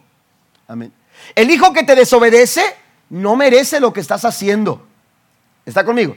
Amén. 0.68 0.94
El 1.36 1.50
hijo 1.52 1.74
que 1.74 1.84
te 1.84 1.96
desobedece 1.96 2.64
no 3.10 3.36
merece 3.36 3.80
lo 3.80 3.94
que 3.94 4.00
estás 4.00 4.26
haciendo. 4.26 4.86
¿Está 5.66 5.84
conmigo? 5.86 6.16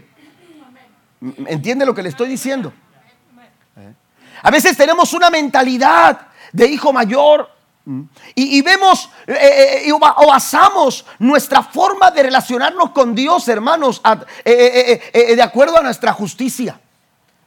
¿Entiende 1.47 1.87
lo 1.87 1.95
que 1.95 2.03
le 2.03 2.09
estoy 2.09 2.29
diciendo? 2.29 2.73
¿Eh? 3.77 3.93
A 4.43 4.51
veces 4.51 4.77
tenemos 4.77 5.13
una 5.13 5.31
mentalidad 5.31 6.29
de 6.53 6.67
hijo 6.67 6.93
mayor 6.93 7.56
y, 8.35 8.63
vemos 8.63 9.09
eh, 9.27 9.85
eh, 9.87 9.93
o 9.93 10.27
basamos 10.27 11.05
nuestra 11.21 11.63
forma 11.63 12.11
de 12.11 12.25
relacionarnos 12.25 12.91
con 12.91 13.15
Dios, 13.15 13.47
hermanos, 13.49 14.03
de 14.45 15.43
acuerdo 15.43 15.79
a 15.79 15.83
nuestra 15.83 16.13
justicia, 16.13 16.81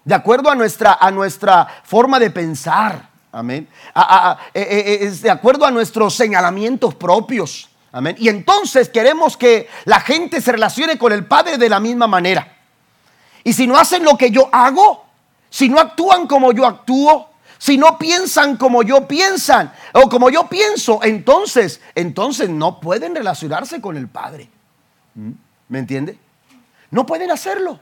de 0.05 0.15
acuerdo 0.15 0.49
a 0.49 0.55
nuestra, 0.55 0.97
a 0.99 1.11
nuestra 1.11 1.67
forma 1.83 2.19
de 2.19 2.31
pensar. 2.31 3.09
Amén. 3.31 3.67
Eh, 4.53 4.67
eh, 4.69 4.97
eh, 5.01 5.09
de 5.09 5.29
acuerdo 5.29 5.65
a 5.65 5.71
nuestros 5.71 6.15
señalamientos 6.15 6.95
propios. 6.95 7.69
Amén. 7.91 8.15
Y 8.19 8.29
entonces 8.29 8.89
queremos 8.89 9.37
que 9.37 9.67
la 9.85 9.99
gente 9.99 10.41
se 10.41 10.51
relacione 10.51 10.97
con 10.97 11.11
el 11.11 11.25
Padre 11.25 11.57
de 11.57 11.69
la 11.69 11.79
misma 11.79 12.07
manera. 12.07 12.55
Y 13.43 13.53
si 13.53 13.67
no 13.67 13.77
hacen 13.77 14.03
lo 14.03 14.17
que 14.17 14.31
yo 14.31 14.49
hago, 14.51 15.05
si 15.49 15.69
no 15.69 15.79
actúan 15.79 16.27
como 16.27 16.51
yo 16.51 16.65
actúo, 16.65 17.28
si 17.59 17.77
no 17.77 17.99
piensan 17.99 18.57
como 18.57 18.81
yo 18.81 19.07
piensan 19.07 19.71
o 19.93 20.09
como 20.09 20.31
yo 20.31 20.49
pienso, 20.49 21.01
entonces, 21.03 21.79
entonces 21.93 22.49
no 22.49 22.79
pueden 22.79 23.13
relacionarse 23.13 23.79
con 23.79 23.97
el 23.97 24.07
Padre. 24.07 24.49
¿Mm? 25.13 25.31
¿Me 25.67 25.77
entiende? 25.77 26.17
No 26.89 27.05
pueden 27.05 27.29
hacerlo. 27.29 27.79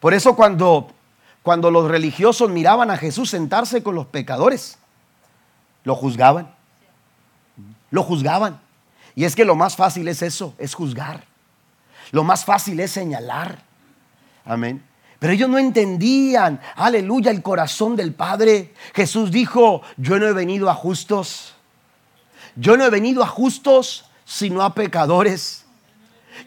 Por 0.00 0.12
eso 0.12 0.36
cuando 0.36 0.92
cuando 1.42 1.70
los 1.70 1.88
religiosos 1.88 2.50
miraban 2.50 2.90
a 2.90 2.96
Jesús 2.96 3.30
sentarse 3.30 3.82
con 3.82 3.94
los 3.94 4.06
pecadores, 4.06 4.78
lo 5.84 5.96
juzgaban. 5.96 6.54
Lo 7.90 8.02
juzgaban. 8.04 8.60
Y 9.14 9.24
es 9.24 9.34
que 9.34 9.44
lo 9.44 9.56
más 9.56 9.76
fácil 9.76 10.08
es 10.08 10.22
eso, 10.22 10.54
es 10.56 10.74
juzgar. 10.74 11.24
Lo 12.12 12.22
más 12.22 12.44
fácil 12.44 12.78
es 12.80 12.92
señalar. 12.92 13.62
Amén. 14.44 14.82
Pero 15.22 15.34
ellos 15.34 15.48
no 15.48 15.56
entendían, 15.56 16.60
aleluya, 16.74 17.30
el 17.30 17.42
corazón 17.42 17.94
del 17.94 18.12
Padre. 18.12 18.74
Jesús 18.92 19.30
dijo, 19.30 19.82
yo 19.96 20.18
no 20.18 20.26
he 20.26 20.32
venido 20.32 20.68
a 20.68 20.74
justos. 20.74 21.54
Yo 22.56 22.76
no 22.76 22.84
he 22.84 22.90
venido 22.90 23.22
a 23.22 23.28
justos, 23.28 24.04
sino 24.24 24.62
a 24.62 24.74
pecadores. 24.74 25.64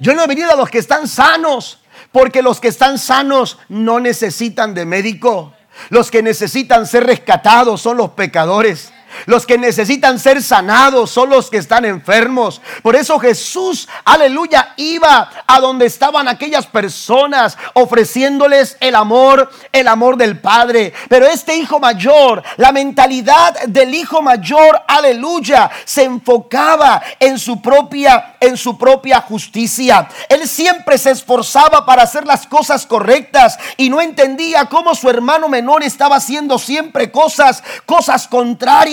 Yo 0.01 0.13
no 0.13 0.23
he 0.23 0.27
venido 0.27 0.51
a 0.51 0.57
los 0.57 0.69
que 0.69 0.79
están 0.79 1.07
sanos, 1.07 1.79
porque 2.11 2.41
los 2.41 2.59
que 2.59 2.67
están 2.67 2.99
sanos 2.99 3.59
no 3.69 4.01
necesitan 4.01 4.73
de 4.73 4.83
médico. 4.83 5.53
Los 5.87 6.11
que 6.11 6.21
necesitan 6.21 6.85
ser 6.85 7.05
rescatados 7.05 7.79
son 7.79 7.95
los 7.95 8.09
pecadores. 8.09 8.91
Los 9.25 9.45
que 9.45 9.57
necesitan 9.57 10.19
ser 10.19 10.41
sanados 10.41 11.11
son 11.11 11.29
los 11.29 11.49
que 11.49 11.57
están 11.57 11.85
enfermos. 11.85 12.61
Por 12.81 12.95
eso 12.95 13.19
Jesús, 13.19 13.87
aleluya, 14.03 14.73
iba 14.77 15.29
a 15.47 15.59
donde 15.59 15.85
estaban 15.85 16.27
aquellas 16.27 16.67
personas 16.67 17.57
ofreciéndoles 17.73 18.77
el 18.79 18.95
amor, 18.95 19.49
el 19.71 19.87
amor 19.87 20.17
del 20.17 20.39
Padre. 20.39 20.93
Pero 21.09 21.25
este 21.25 21.55
hijo 21.55 21.79
mayor, 21.79 22.43
la 22.57 22.71
mentalidad 22.71 23.63
del 23.67 23.93
hijo 23.93 24.21
mayor, 24.21 24.81
aleluya, 24.87 25.69
se 25.85 26.03
enfocaba 26.03 27.01
en 27.19 27.39
su 27.39 27.61
propia 27.61 28.35
en 28.39 28.57
su 28.57 28.77
propia 28.77 29.21
justicia. 29.21 30.07
Él 30.29 30.47
siempre 30.47 30.97
se 30.97 31.11
esforzaba 31.11 31.85
para 31.85 32.03
hacer 32.03 32.25
las 32.25 32.45
cosas 32.45 32.85
correctas 32.85 33.57
y 33.77 33.89
no 33.89 34.01
entendía 34.01 34.65
cómo 34.65 34.93
su 34.93 35.09
hermano 35.09 35.49
menor 35.49 35.83
estaba 35.83 36.17
haciendo 36.17 36.59
siempre 36.59 37.11
cosas 37.11 37.63
cosas 37.85 38.27
contrarias 38.27 38.85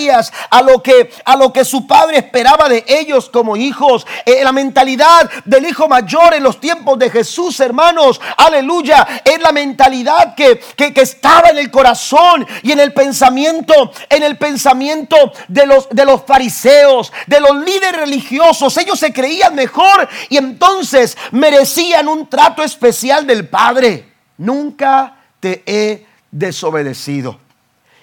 a 0.49 0.61
lo 0.61 0.81
que, 0.81 1.11
a 1.25 1.35
lo 1.35 1.51
que 1.51 1.65
su 1.65 1.87
padre 1.87 2.17
esperaba 2.17 2.69
de 2.69 2.83
ellos 2.87 3.29
como 3.29 3.55
hijos. 3.55 4.05
Eh, 4.25 4.43
la 4.43 4.51
mentalidad 4.51 5.29
del 5.45 5.65
hijo 5.65 5.87
mayor 5.87 6.33
en 6.33 6.43
los 6.43 6.59
tiempos 6.59 6.99
de 6.99 7.09
Jesús, 7.09 7.59
hermanos, 7.59 8.19
aleluya, 8.37 9.21
es 9.23 9.39
la 9.41 9.51
mentalidad 9.51 10.35
que, 10.35 10.59
que, 10.75 10.93
estaba 11.01 11.49
en 11.49 11.57
el 11.57 11.71
corazón 11.71 12.45
y 12.61 12.71
en 12.71 12.79
el 12.79 12.93
pensamiento, 12.93 13.91
en 14.09 14.23
el 14.23 14.37
pensamiento 14.37 15.15
de 15.47 15.65
los, 15.65 15.89
de 15.89 16.05
los 16.05 16.23
fariseos, 16.23 17.11
de 17.27 17.39
los 17.39 17.55
líderes 17.57 17.97
religiosos. 18.01 18.77
Ellos 18.77 18.99
se 18.99 19.11
creían 19.11 19.55
mejor 19.55 20.07
y 20.29 20.37
entonces 20.37 21.17
merecían 21.31 22.07
un 22.07 22.29
trato 22.29 22.63
especial 22.63 23.25
del 23.27 23.47
Padre. 23.47 24.13
Nunca 24.37 25.17
te 25.39 25.63
he 25.65 26.05
desobedecido 26.31 27.39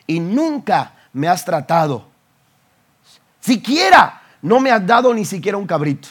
y 0.07 0.21
nunca 0.21 0.93
me 1.13 1.29
has 1.29 1.45
tratado. 1.45 2.07
Siquiera 3.41 4.21
no 4.43 4.61
me 4.61 4.71
has 4.71 4.87
dado 4.87 5.13
ni 5.13 5.25
siquiera 5.25 5.59
un 5.59 5.67
cabrito. 5.67 6.09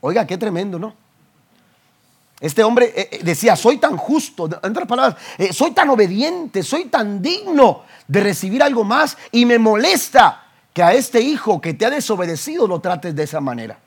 Oiga, 0.00 0.26
qué 0.26 0.38
tremendo, 0.38 0.78
¿no? 0.78 0.94
Este 2.40 2.62
hombre 2.62 2.92
eh, 2.94 3.08
eh, 3.12 3.20
decía, 3.24 3.56
soy 3.56 3.78
tan 3.78 3.96
justo, 3.96 4.46
en 4.46 4.70
otras 4.70 4.86
palabras, 4.86 5.16
eh, 5.38 5.52
soy 5.52 5.72
tan 5.72 5.90
obediente, 5.90 6.62
soy 6.62 6.84
tan 6.84 7.20
digno 7.20 7.82
de 8.06 8.20
recibir 8.20 8.62
algo 8.62 8.84
más 8.84 9.16
y 9.32 9.44
me 9.44 9.58
molesta 9.58 10.44
que 10.72 10.82
a 10.82 10.92
este 10.92 11.20
hijo 11.20 11.60
que 11.60 11.74
te 11.74 11.84
ha 11.84 11.90
desobedecido 11.90 12.68
lo 12.68 12.80
trates 12.80 13.14
de 13.16 13.24
esa 13.24 13.40
manera. 13.40 13.78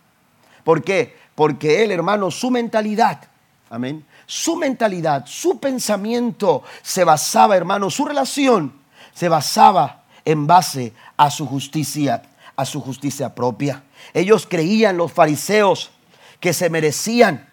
¿Por 0.66 0.84
qué? 0.84 1.18
Porque 1.34 1.82
él, 1.82 1.92
hermano, 1.92 2.30
su 2.30 2.52
mentalidad, 2.52 3.22
amén, 3.70 4.06
su 4.26 4.58
mentalidad, 4.58 5.26
su 5.26 5.58
pensamiento 5.58 6.64
se 6.82 7.06
basaba, 7.06 7.56
hermano, 7.56 7.90
su 7.90 8.04
relación 8.04 8.74
se 9.14 9.30
basaba 9.30 10.01
en 10.26 10.48
base 10.48 10.94
a 11.18 11.30
su 11.30 11.46
justicia, 11.46 12.24
a 12.56 12.66
su 12.66 12.82
justicia 12.82 13.34
propia. 13.34 13.84
Ellos 14.14 14.48
creían, 14.50 14.98
los 14.98 15.12
fariseos, 15.12 15.92
que 16.40 16.54
se 16.54 16.70
merecían, 16.70 17.50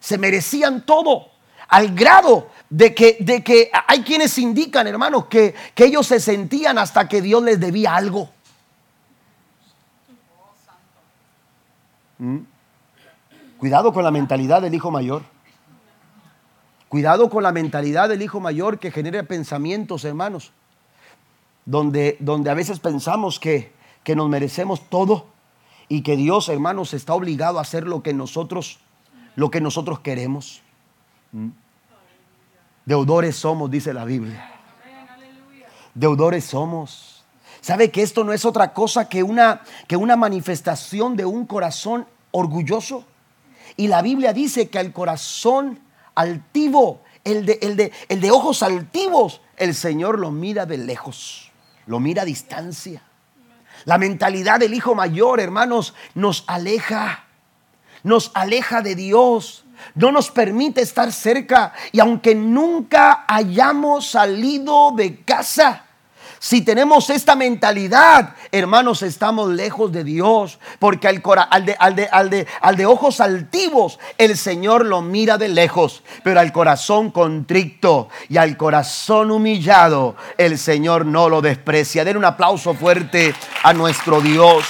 se 0.00 0.18
merecían 0.18 0.84
todo, 0.84 1.28
al 1.68 1.94
grado 1.94 2.50
de 2.68 2.94
que, 2.94 3.18
de 3.20 3.42
que 3.42 3.70
hay 3.86 4.02
quienes 4.02 4.36
indican, 4.38 4.86
hermanos, 4.86 5.26
que, 5.26 5.54
que 5.74 5.86
ellos 5.86 6.06
se 6.06 6.20
sentían 6.20 6.78
hasta 6.78 7.08
que 7.08 7.20
Dios 7.22 7.42
les 7.42 7.60
debía 7.60 7.94
algo. 7.94 8.30
¿Mm? 12.18 12.38
Cuidado 13.58 13.92
con 13.92 14.04
la 14.04 14.10
mentalidad 14.10 14.62
del 14.62 14.74
hijo 14.74 14.90
mayor. 14.90 15.22
Cuidado 16.88 17.28
con 17.28 17.42
la 17.42 17.50
mentalidad 17.50 18.08
del 18.08 18.22
hijo 18.22 18.40
mayor 18.40 18.78
que 18.78 18.90
genera 18.90 19.22
pensamientos, 19.24 20.04
hermanos, 20.04 20.52
donde, 21.66 22.16
donde 22.20 22.50
a 22.50 22.54
veces 22.54 22.80
pensamos 22.80 23.40
que, 23.40 23.72
que 24.02 24.16
nos 24.16 24.28
merecemos 24.28 24.88
todo 24.88 25.26
y 25.88 26.02
que 26.02 26.16
Dios, 26.16 26.48
hermanos, 26.48 26.94
está 26.94 27.14
obligado 27.14 27.58
a 27.58 27.62
hacer 27.62 27.86
lo 27.86 28.02
que 28.02 28.14
nosotros, 28.14 28.78
lo 29.36 29.50
que 29.50 29.60
nosotros 29.60 30.00
queremos. 30.00 30.62
¿Mm? 31.32 31.50
Deudores 32.84 33.36
somos, 33.36 33.70
dice 33.70 33.94
la 33.94 34.04
Biblia. 34.04 34.50
Deudores 35.94 36.44
somos. 36.44 37.24
¿Sabe 37.60 37.90
que 37.90 38.02
esto 38.02 38.24
no 38.24 38.32
es 38.32 38.44
otra 38.44 38.74
cosa 38.74 39.08
que 39.08 39.22
una, 39.22 39.62
que 39.88 39.96
una 39.96 40.16
manifestación 40.16 41.16
de 41.16 41.24
un 41.24 41.46
corazón 41.46 42.06
orgulloso? 42.30 43.04
Y 43.76 43.88
la 43.88 44.02
Biblia 44.02 44.32
dice 44.32 44.68
que 44.68 44.78
el 44.80 44.92
corazón 44.92 45.80
altivo, 46.14 47.00
el 47.24 47.46
de, 47.46 47.58
el 47.62 47.76
de, 47.76 47.92
el 48.08 48.20
de 48.20 48.30
ojos 48.30 48.62
altivos, 48.62 49.40
el 49.56 49.74
Señor 49.74 50.18
lo 50.18 50.30
mira 50.30 50.66
de 50.66 50.78
lejos, 50.78 51.52
lo 51.86 52.00
mira 52.00 52.22
a 52.22 52.26
distancia. 52.26 53.02
La 53.84 53.98
mentalidad 53.98 54.60
del 54.60 54.74
hijo 54.74 54.94
mayor, 54.94 55.40
hermanos, 55.40 55.94
nos 56.14 56.44
aleja, 56.46 57.24
nos 58.02 58.30
aleja 58.34 58.80
de 58.82 58.94
Dios 58.94 59.64
no 59.94 60.12
nos 60.12 60.30
permite 60.30 60.80
estar 60.80 61.12
cerca 61.12 61.72
y 61.92 62.00
aunque 62.00 62.34
nunca 62.34 63.24
hayamos 63.28 64.08
salido 64.08 64.92
de 64.92 65.22
casa, 65.22 65.83
si 66.44 66.60
tenemos 66.60 67.08
esta 67.08 67.36
mentalidad, 67.36 68.34
hermanos, 68.52 69.00
estamos 69.00 69.48
lejos 69.48 69.90
de 69.92 70.04
Dios, 70.04 70.58
porque 70.78 71.08
al, 71.08 71.22
de, 71.64 71.74
al, 71.78 71.96
de, 72.28 72.46
de, 72.76 72.84
ojos 72.86 73.22
altivos, 73.22 73.98
el 74.18 74.36
Señor 74.36 74.84
lo 74.84 75.00
mira 75.00 75.38
de 75.38 75.48
lejos, 75.48 76.02
pero 76.22 76.40
al 76.40 76.52
corazón 76.52 77.12
contrito 77.12 78.10
y 78.28 78.36
al 78.36 78.58
corazón 78.58 79.30
humillado, 79.30 80.16
el 80.36 80.58
Señor 80.58 81.06
no 81.06 81.30
lo 81.30 81.40
desprecia. 81.40 82.04
Den 82.04 82.18
un 82.18 82.26
aplauso 82.26 82.74
fuerte 82.74 83.34
a 83.62 83.72
nuestro 83.72 84.20
Dios. 84.20 84.66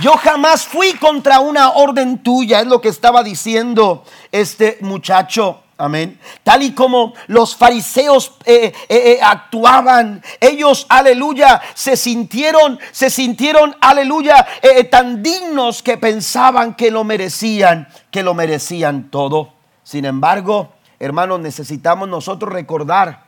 Yo 0.00 0.16
jamás 0.16 0.66
fui 0.66 0.94
contra 0.94 1.38
una 1.38 1.70
orden 1.70 2.24
tuya, 2.24 2.58
es 2.58 2.66
lo 2.66 2.80
que 2.80 2.88
estaba 2.88 3.22
diciendo 3.22 4.02
este 4.32 4.78
muchacho. 4.80 5.62
Amén. 5.80 6.18
Tal 6.42 6.64
y 6.64 6.72
como 6.72 7.14
los 7.28 7.54
fariseos 7.54 8.32
eh, 8.44 8.72
eh, 8.88 9.12
eh, 9.12 9.20
actuaban, 9.22 10.20
ellos, 10.40 10.84
aleluya, 10.88 11.62
se 11.74 11.96
sintieron, 11.96 12.80
se 12.90 13.08
sintieron, 13.10 13.76
aleluya, 13.80 14.44
tan 14.90 15.22
dignos 15.22 15.84
que 15.84 15.96
pensaban 15.96 16.74
que 16.74 16.90
lo 16.90 17.04
merecían, 17.04 17.86
que 18.10 18.24
lo 18.24 18.34
merecían 18.34 19.08
todo. 19.08 19.52
Sin 19.84 20.04
embargo, 20.04 20.72
hermanos, 20.98 21.38
necesitamos 21.38 22.08
nosotros 22.08 22.52
recordar, 22.52 23.22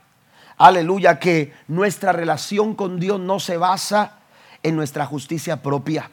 aleluya, 0.58 1.20
que 1.20 1.54
nuestra 1.68 2.10
relación 2.10 2.74
con 2.74 2.98
Dios 2.98 3.20
no 3.20 3.38
se 3.38 3.58
basa 3.58 4.18
en 4.64 4.74
nuestra 4.74 5.06
justicia 5.06 5.62
propia. 5.62 6.10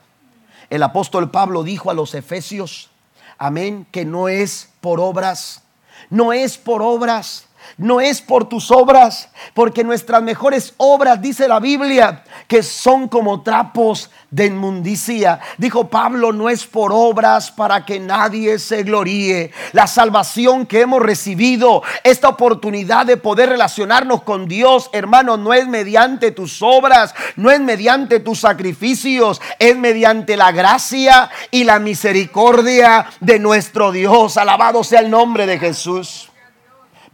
El 0.70 0.84
apóstol 0.84 1.32
Pablo 1.32 1.64
dijo 1.64 1.90
a 1.90 1.96
los 1.96 2.14
efesios, 2.14 2.92
amén, 3.40 3.88
que 3.90 4.06
no 4.06 4.28
es 4.28 4.70
por 4.82 5.00
obras, 5.00 5.64
no 6.10 6.34
es 6.34 6.58
por 6.58 6.82
obras, 6.82 7.46
no 7.78 8.02
es 8.02 8.22
por 8.22 8.48
tus 8.48 8.72
obras, 8.72 9.30
porque 9.54 9.84
nuestras 9.84 10.24
mejores 10.24 10.74
obras, 10.78 11.22
dice 11.22 11.48
la 11.48 11.60
Biblia, 11.60 12.24
que 12.48 12.64
son 12.64 13.08
como 13.08 13.42
trapos 13.42 14.10
de 14.32 14.48
inmundicia. 14.48 15.40
Dijo 15.58 15.90
Pablo, 15.90 16.34
no 16.34 16.50
es 16.50 16.66
por 16.66 16.92
obras 16.94 17.52
para 17.52 17.86
que 17.86 18.00
nadie 18.00 18.60
se 18.60 18.84
gloríe. 18.84 19.52
La 19.74 19.88
salvación 19.88 20.66
que 20.66 20.82
hemos 20.82 21.02
recibido, 21.02 21.84
esta 22.04 22.30
oportunidad 22.30 23.06
de 23.06 23.18
poder 23.18 23.50
relacionarnos 23.50 24.24
con 24.24 24.48
Dios, 24.48 24.90
hermano, 24.94 25.38
no 25.38 25.54
es 25.54 25.68
mediante 25.68 26.32
tus 26.32 26.62
obras, 26.62 27.14
no 27.36 27.52
es 27.52 27.60
mediante 27.60 28.20
tus 28.20 28.40
sacrificios, 28.40 29.42
es 29.60 29.78
mediante 29.78 30.38
la 30.38 30.52
gracia 30.52 31.30
y 31.52 31.64
la 31.64 31.80
misericordia 31.80 33.06
de 33.20 33.40
nuestro 33.40 33.92
Dios. 33.92 34.38
Alabado 34.38 34.84
sea 34.84 35.02
el 35.02 35.10
nombre 35.10 35.46
de 35.46 35.60
Jesús. 35.60 36.30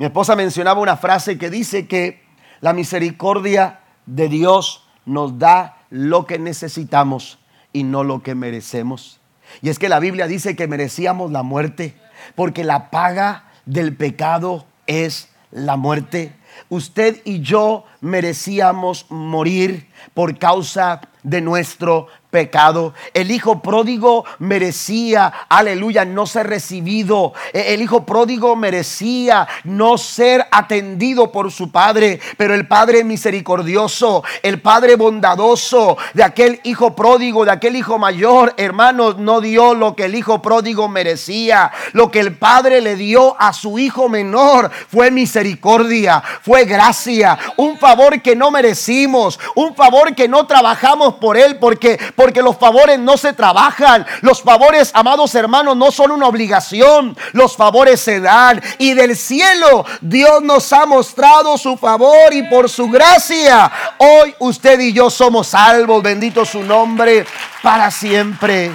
Mi 0.04 0.08
esposa 0.08 0.36
mencionaba 0.36 0.82
una 0.82 0.98
frase 0.98 1.38
que 1.38 1.50
dice 1.50 1.88
que 1.88 2.22
la 2.60 2.74
misericordia 2.74 3.80
de 4.06 4.28
Dios 4.28 4.86
nos 5.06 5.40
da 5.40 5.78
lo 5.90 6.26
que 6.26 6.40
necesitamos 6.40 7.40
y 7.72 7.86
no 7.86 8.04
lo 8.04 8.22
que 8.22 8.36
merecemos. 8.36 9.22
Y 9.62 9.70
es 9.70 9.80
que 9.80 9.88
la 9.88 10.02
Biblia 10.02 10.28
dice 10.28 10.58
que 10.58 10.68
merecíamos 10.68 11.32
la 11.32 11.42
muerte, 11.42 11.96
porque 12.36 12.66
la 12.66 12.90
paga 12.90 13.46
del 13.66 13.96
pecado 13.96 14.66
es 14.88 15.30
la 15.52 15.78
muerte. 15.78 16.36
Usted 16.68 17.22
y 17.24 17.40
yo 17.40 17.86
merecíamos 18.02 19.06
morir 19.10 19.90
por 20.14 20.38
causa 20.38 21.00
de 21.24 21.40
nuestro 21.40 22.08
pecado. 22.34 22.96
El 23.14 23.30
hijo 23.30 23.62
pródigo 23.62 24.26
merecía, 24.40 25.32
aleluya, 25.48 26.04
no 26.04 26.26
ser 26.26 26.48
recibido. 26.48 27.34
E, 27.54 27.76
el 27.76 27.82
hijo 27.84 28.08
pródigo 28.08 28.56
merecía 28.56 29.48
no 29.64 30.00
ser 30.00 30.48
atendido 30.50 31.32
por 31.32 31.52
su 31.52 31.72
padre, 31.72 32.20
pero 32.36 32.56
el 32.56 32.68
padre 32.68 33.04
misericordioso, 33.04 34.24
el 34.42 34.60
padre 34.60 34.96
bondadoso 34.96 35.96
de 36.16 36.24
aquel 36.24 36.60
hijo 36.64 36.96
pródigo, 36.96 37.46
de 37.46 37.52
aquel 37.52 37.76
hijo 37.76 38.00
mayor, 38.00 38.56
hermanos, 38.58 39.20
no 39.20 39.40
dio 39.40 39.76
lo 39.76 39.96
que 39.96 40.06
el 40.06 40.16
hijo 40.16 40.42
pródigo 40.42 40.90
merecía. 40.90 41.72
Lo 41.92 42.10
que 42.10 42.20
el 42.20 42.36
padre 42.36 42.82
le 42.82 42.96
dio 42.96 43.40
a 43.40 43.54
su 43.54 43.78
hijo 43.78 44.10
menor 44.10 44.72
fue 44.90 45.12
misericordia, 45.12 46.24
fue 46.42 46.66
gracia, 46.66 47.38
un 47.58 47.78
favor 47.78 48.24
que 48.24 48.36
no 48.36 48.50
merecimos, 48.50 49.40
un 49.54 49.76
favor 49.76 50.16
que 50.16 50.28
no 50.28 50.48
trabajamos 50.48 51.14
por 51.16 51.38
él 51.38 51.58
porque 51.60 52.00
porque 52.24 52.42
los 52.42 52.56
favores 52.56 52.98
no 53.00 53.18
se 53.18 53.34
trabajan. 53.34 54.06
Los 54.22 54.42
favores, 54.42 54.92
amados 54.94 55.36
hermanos, 55.36 55.76
no 55.76 55.92
son 55.92 56.10
una 56.10 56.26
obligación. 56.26 57.18
Los 57.34 57.58
favores 57.58 58.00
se 58.00 58.22
dan. 58.22 58.64
Y 58.78 58.94
del 58.94 59.18
cielo 59.18 59.86
Dios 60.00 60.42
nos 60.42 60.72
ha 60.72 60.86
mostrado 60.86 61.58
su 61.58 61.76
favor 61.76 62.34
y 62.34 62.44
por 62.44 62.70
su 62.70 62.88
gracia. 62.88 63.70
Hoy 63.98 64.34
usted 64.40 64.80
y 64.80 64.94
yo 64.94 65.10
somos 65.10 65.48
salvos. 65.48 66.02
Bendito 66.02 66.46
su 66.46 66.64
nombre 66.64 67.26
para 67.62 67.92
siempre. 67.92 68.72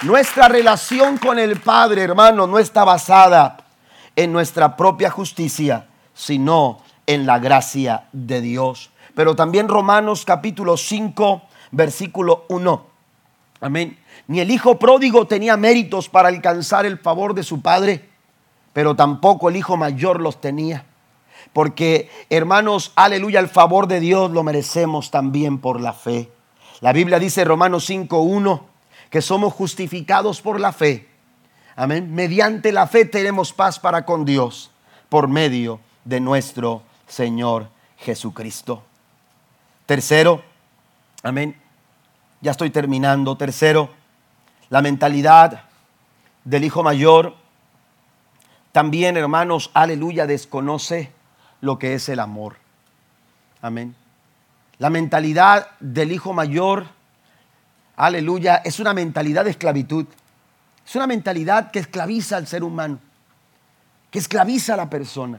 Nuestra 0.00 0.48
relación 0.48 1.18
con 1.18 1.38
el 1.38 1.60
Padre, 1.60 2.00
hermano, 2.00 2.46
no 2.46 2.58
está 2.58 2.82
basada 2.82 3.58
en 4.16 4.32
nuestra 4.32 4.74
propia 4.74 5.10
justicia, 5.10 5.84
sino 6.14 6.80
en 7.06 7.26
la 7.26 7.38
gracia 7.38 8.04
de 8.12 8.40
Dios. 8.40 8.88
Pero 9.14 9.36
también 9.36 9.68
Romanos 9.68 10.24
capítulo 10.24 10.78
5, 10.78 11.42
versículo 11.72 12.44
1. 12.48 12.86
Amén. 13.60 13.98
Ni 14.28 14.40
el 14.40 14.50
hijo 14.50 14.78
pródigo 14.78 15.26
tenía 15.26 15.56
méritos 15.56 16.08
para 16.08 16.28
alcanzar 16.28 16.86
el 16.86 16.98
favor 16.98 17.34
de 17.34 17.42
su 17.42 17.60
padre, 17.60 18.08
pero 18.72 18.94
tampoco 18.94 19.48
el 19.48 19.56
hijo 19.56 19.76
mayor 19.76 20.20
los 20.20 20.40
tenía. 20.40 20.86
Porque, 21.52 22.08
hermanos, 22.30 22.92
aleluya, 22.94 23.40
el 23.40 23.48
favor 23.48 23.88
de 23.88 24.00
Dios 24.00 24.30
lo 24.30 24.42
merecemos 24.42 25.10
también 25.10 25.58
por 25.58 25.80
la 25.80 25.92
fe. 25.92 26.30
La 26.80 26.92
Biblia 26.92 27.18
dice 27.18 27.44
Romanos 27.44 27.88
5.1 27.88 28.62
que 29.10 29.22
somos 29.22 29.52
justificados 29.52 30.40
por 30.40 30.58
la 30.58 30.72
fe. 30.72 31.08
Amén. 31.76 32.14
Mediante 32.14 32.72
la 32.72 32.86
fe 32.86 33.04
tenemos 33.04 33.52
paz 33.52 33.78
para 33.78 34.04
con 34.04 34.24
Dios 34.24 34.70
por 35.08 35.28
medio 35.28 35.80
de 36.04 36.20
nuestro 36.20 36.82
Señor 37.06 37.68
Jesucristo. 37.98 38.82
Tercero, 39.86 40.42
amén. 41.22 41.61
Ya 42.42 42.50
estoy 42.50 42.70
terminando. 42.70 43.36
Tercero, 43.36 43.88
la 44.68 44.82
mentalidad 44.82 45.62
del 46.44 46.64
hijo 46.64 46.82
mayor. 46.82 47.36
También, 48.72 49.16
hermanos, 49.16 49.70
aleluya, 49.74 50.26
desconoce 50.26 51.12
lo 51.60 51.78
que 51.78 51.94
es 51.94 52.08
el 52.08 52.18
amor. 52.18 52.56
Amén. 53.60 53.94
La 54.78 54.90
mentalidad 54.90 55.68
del 55.78 56.10
hijo 56.10 56.32
mayor, 56.32 56.86
aleluya, 57.94 58.56
es 58.56 58.80
una 58.80 58.92
mentalidad 58.92 59.44
de 59.44 59.52
esclavitud. 59.52 60.06
Es 60.84 60.96
una 60.96 61.06
mentalidad 61.06 61.70
que 61.70 61.78
esclaviza 61.78 62.38
al 62.38 62.48
ser 62.48 62.64
humano, 62.64 62.98
que 64.10 64.18
esclaviza 64.18 64.74
a 64.74 64.78
la 64.78 64.90
persona. 64.90 65.38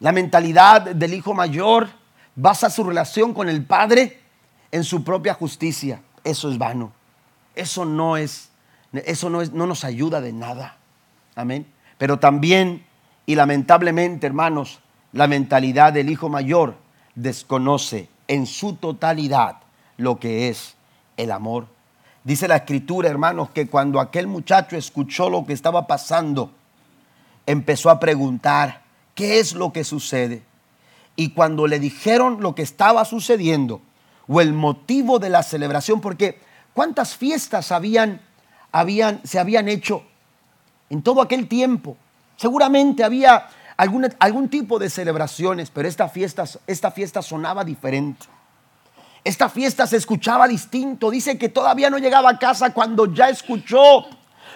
La 0.00 0.10
mentalidad 0.10 0.80
del 0.80 1.12
hijo 1.12 1.34
mayor 1.34 1.90
basa 2.34 2.70
su 2.70 2.82
relación 2.82 3.34
con 3.34 3.50
el 3.50 3.62
padre 3.62 4.22
en 4.70 4.84
su 4.84 5.04
propia 5.04 5.34
justicia 5.34 6.00
eso 6.24 6.50
es 6.50 6.58
vano. 6.58 6.92
Eso 7.54 7.84
no 7.84 8.16
es, 8.16 8.50
eso 8.92 9.30
no, 9.30 9.42
es, 9.42 9.52
no 9.52 9.66
nos 9.66 9.84
ayuda 9.84 10.20
de 10.20 10.32
nada. 10.32 10.78
Amén. 11.36 11.66
Pero 11.98 12.18
también, 12.18 12.84
y 13.26 13.36
lamentablemente, 13.36 14.26
hermanos, 14.26 14.80
la 15.12 15.28
mentalidad 15.28 15.92
del 15.92 16.10
hijo 16.10 16.28
mayor 16.28 16.76
desconoce 17.14 18.08
en 18.26 18.46
su 18.46 18.74
totalidad 18.74 19.58
lo 19.96 20.18
que 20.18 20.48
es 20.48 20.74
el 21.16 21.30
amor. 21.30 21.68
Dice 22.24 22.48
la 22.48 22.56
escritura, 22.56 23.08
hermanos, 23.08 23.50
que 23.50 23.68
cuando 23.68 24.00
aquel 24.00 24.26
muchacho 24.26 24.76
escuchó 24.76 25.28
lo 25.28 25.44
que 25.44 25.52
estaba 25.52 25.86
pasando, 25.86 26.50
empezó 27.46 27.90
a 27.90 28.00
preguntar, 28.00 28.82
¿qué 29.14 29.38
es 29.38 29.54
lo 29.54 29.72
que 29.72 29.84
sucede? 29.84 30.42
Y 31.16 31.30
cuando 31.30 31.66
le 31.66 31.78
dijeron 31.78 32.40
lo 32.40 32.54
que 32.54 32.62
estaba 32.62 33.04
sucediendo 33.04 33.82
o 34.26 34.40
el 34.40 34.52
motivo 34.52 35.18
de 35.18 35.30
la 35.30 35.42
celebración, 35.42 36.00
porque 36.00 36.40
¿cuántas 36.72 37.16
fiestas 37.16 37.72
habían, 37.72 38.20
se 39.24 39.38
habían 39.38 39.68
hecho 39.68 40.04
en 40.90 41.02
todo 41.02 41.20
aquel 41.20 41.48
tiempo? 41.48 41.96
Seguramente 42.36 43.04
había 43.04 43.48
algún, 43.76 44.08
algún 44.18 44.48
tipo 44.48 44.78
de 44.78 44.90
celebraciones, 44.90 45.70
pero 45.70 45.88
esta 45.88 46.08
fiesta, 46.08 46.44
esta 46.66 46.90
fiesta 46.90 47.22
sonaba 47.22 47.64
diferente. 47.64 48.26
Esta 49.24 49.48
fiesta 49.48 49.86
se 49.86 49.96
escuchaba 49.96 50.46
distinto. 50.46 51.10
Dice 51.10 51.38
que 51.38 51.48
todavía 51.48 51.88
no 51.88 51.98
llegaba 51.98 52.30
a 52.30 52.38
casa 52.38 52.74
cuando 52.74 53.12
ya 53.12 53.30
escuchó 53.30 54.06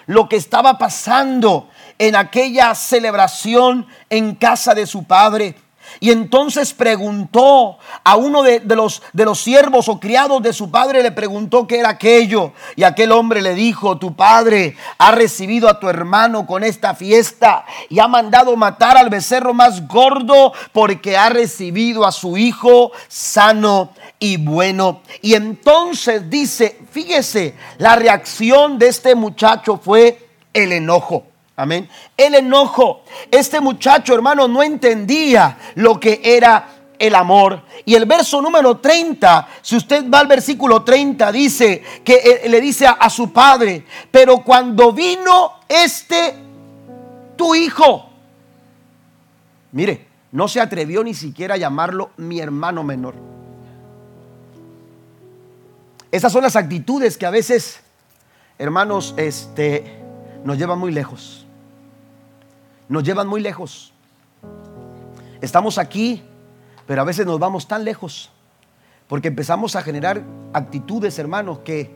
lo 0.06 0.28
que 0.28 0.36
estaba 0.36 0.76
pasando 0.78 1.68
en 1.98 2.16
aquella 2.16 2.74
celebración 2.74 3.86
en 4.10 4.34
casa 4.34 4.74
de 4.74 4.86
su 4.86 5.04
padre. 5.04 5.54
Y 6.00 6.10
entonces 6.10 6.72
preguntó 6.72 7.78
a 8.04 8.16
uno 8.16 8.42
de, 8.42 8.60
los, 8.60 9.02
de 9.12 9.24
los 9.24 9.40
siervos 9.40 9.88
o 9.88 9.98
criados 9.98 10.42
de 10.42 10.52
su 10.52 10.70
padre, 10.70 11.02
le 11.02 11.12
preguntó 11.12 11.66
qué 11.66 11.80
era 11.80 11.90
aquello. 11.90 12.52
Y 12.76 12.84
aquel 12.84 13.12
hombre 13.12 13.42
le 13.42 13.54
dijo, 13.54 13.98
tu 13.98 14.14
padre 14.14 14.76
ha 14.98 15.10
recibido 15.12 15.68
a 15.68 15.80
tu 15.80 15.88
hermano 15.88 16.46
con 16.46 16.64
esta 16.64 16.94
fiesta 16.94 17.64
y 17.88 17.98
ha 17.98 18.08
mandado 18.08 18.56
matar 18.56 18.96
al 18.96 19.10
becerro 19.10 19.54
más 19.54 19.86
gordo 19.86 20.52
porque 20.72 21.16
ha 21.16 21.28
recibido 21.28 22.06
a 22.06 22.12
su 22.12 22.36
hijo 22.36 22.92
sano 23.08 23.90
y 24.18 24.36
bueno. 24.36 25.02
Y 25.22 25.34
entonces 25.34 26.28
dice, 26.28 26.78
fíjese, 26.90 27.54
la 27.78 27.96
reacción 27.96 28.78
de 28.78 28.88
este 28.88 29.14
muchacho 29.14 29.80
fue 29.82 30.28
el 30.52 30.72
enojo. 30.72 31.27
Amén. 31.58 31.88
El 32.16 32.36
enojo. 32.36 33.02
Este 33.32 33.60
muchacho, 33.60 34.14
hermano, 34.14 34.46
no 34.46 34.62
entendía 34.62 35.58
lo 35.74 35.98
que 35.98 36.20
era 36.22 36.68
el 36.96 37.16
amor. 37.16 37.62
Y 37.84 37.96
el 37.96 38.06
verso 38.06 38.40
número 38.40 38.76
30, 38.76 39.48
si 39.60 39.74
usted 39.74 40.08
va 40.08 40.20
al 40.20 40.28
versículo 40.28 40.84
30, 40.84 41.32
dice 41.32 41.82
que 42.04 42.44
le 42.48 42.60
dice 42.60 42.86
a, 42.86 42.92
a 42.92 43.10
su 43.10 43.32
padre, 43.32 43.84
pero 44.08 44.44
cuando 44.44 44.92
vino 44.92 45.54
este, 45.68 46.36
tu 47.34 47.56
hijo, 47.56 48.08
mire, 49.72 50.06
no 50.30 50.46
se 50.46 50.60
atrevió 50.60 51.02
ni 51.02 51.12
siquiera 51.12 51.54
a 51.54 51.58
llamarlo 51.58 52.10
mi 52.18 52.38
hermano 52.38 52.84
menor. 52.84 53.16
Esas 56.12 56.30
son 56.30 56.44
las 56.44 56.54
actitudes 56.54 57.18
que 57.18 57.26
a 57.26 57.30
veces, 57.30 57.80
hermanos, 58.58 59.12
este, 59.16 59.98
nos 60.44 60.56
llevan 60.56 60.78
muy 60.78 60.92
lejos 60.92 61.46
nos 62.88 63.02
llevan 63.02 63.26
muy 63.28 63.40
lejos. 63.40 63.92
Estamos 65.40 65.78
aquí, 65.78 66.22
pero 66.86 67.02
a 67.02 67.04
veces 67.04 67.26
nos 67.26 67.38
vamos 67.38 67.68
tan 67.68 67.84
lejos 67.84 68.30
porque 69.08 69.28
empezamos 69.28 69.74
a 69.74 69.82
generar 69.82 70.22
actitudes, 70.52 71.18
hermanos, 71.18 71.60
que, 71.60 71.90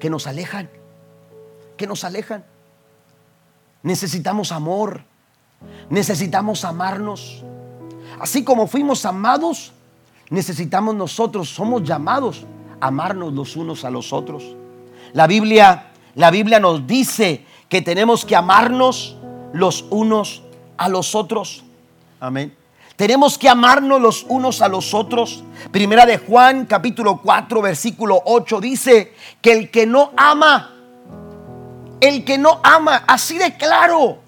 que 0.00 0.08
nos 0.08 0.26
alejan, 0.26 0.70
que 1.76 1.86
nos 1.86 2.04
alejan. 2.04 2.44
Necesitamos 3.82 4.52
amor, 4.52 5.02
necesitamos 5.90 6.64
amarnos. 6.64 7.44
Así 8.20 8.44
como 8.44 8.68
fuimos 8.68 9.04
amados, 9.04 9.72
necesitamos 10.30 10.94
nosotros, 10.94 11.48
somos 11.48 11.82
llamados 11.82 12.46
a 12.80 12.86
amarnos 12.88 13.32
los 13.32 13.56
unos 13.56 13.84
a 13.84 13.90
los 13.90 14.12
otros. 14.12 14.56
La 15.12 15.26
Biblia, 15.26 15.90
la 16.14 16.30
Biblia 16.30 16.60
nos 16.60 16.86
dice 16.86 17.44
que 17.68 17.82
tenemos 17.82 18.24
que 18.24 18.36
amarnos 18.36 19.16
los 19.52 19.84
unos 19.90 20.42
a 20.76 20.88
los 20.88 21.14
otros. 21.14 21.64
Amén. 22.20 22.56
Tenemos 22.96 23.38
que 23.38 23.48
amarnos 23.48 24.00
los 24.00 24.24
unos 24.28 24.62
a 24.62 24.68
los 24.68 24.94
otros. 24.94 25.42
Primera 25.70 26.06
de 26.06 26.18
Juan 26.18 26.66
capítulo 26.66 27.20
4 27.22 27.62
versículo 27.62 28.22
8 28.24 28.60
dice 28.60 29.14
que 29.40 29.52
el 29.52 29.70
que 29.70 29.86
no 29.86 30.12
ama, 30.16 30.74
el 32.00 32.24
que 32.24 32.38
no 32.38 32.60
ama, 32.62 33.04
así 33.06 33.38
de 33.38 33.56
claro. 33.56 34.18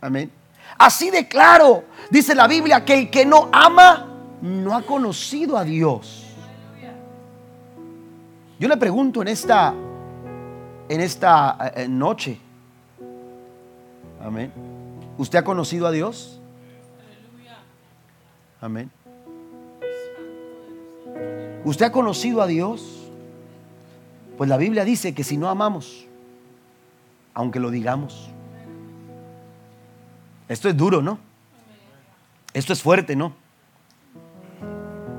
Amén. 0.00 0.30
Así 0.78 1.10
de 1.10 1.28
claro. 1.28 1.84
Dice 2.10 2.34
la 2.34 2.46
Biblia 2.46 2.84
que 2.84 2.94
el 2.94 3.10
que 3.10 3.26
no 3.26 3.48
ama 3.52 4.06
no 4.40 4.74
ha 4.76 4.82
conocido 4.82 5.56
a 5.56 5.64
Dios. 5.64 6.24
Yo 8.58 8.68
le 8.68 8.76
pregunto 8.76 9.20
en 9.20 9.28
esta 9.28 9.74
en 10.88 11.00
esta 11.00 11.72
eh, 11.74 11.88
noche, 11.88 12.38
Amén. 14.24 14.50
¿Usted 15.18 15.38
ha 15.38 15.44
conocido 15.44 15.86
a 15.86 15.90
Dios? 15.90 16.40
Amén. 18.58 18.90
¿Usted 21.62 21.84
ha 21.84 21.92
conocido 21.92 22.40
a 22.40 22.46
Dios? 22.46 23.10
Pues 24.38 24.48
la 24.48 24.56
Biblia 24.56 24.86
dice 24.86 25.14
que 25.14 25.24
si 25.24 25.36
no 25.36 25.50
amamos, 25.50 26.06
aunque 27.34 27.60
lo 27.60 27.70
digamos, 27.70 28.30
esto 30.48 30.70
es 30.70 30.76
duro, 30.76 31.02
¿no? 31.02 31.18
Esto 32.54 32.72
es 32.72 32.82
fuerte, 32.82 33.16
¿no? 33.16 33.34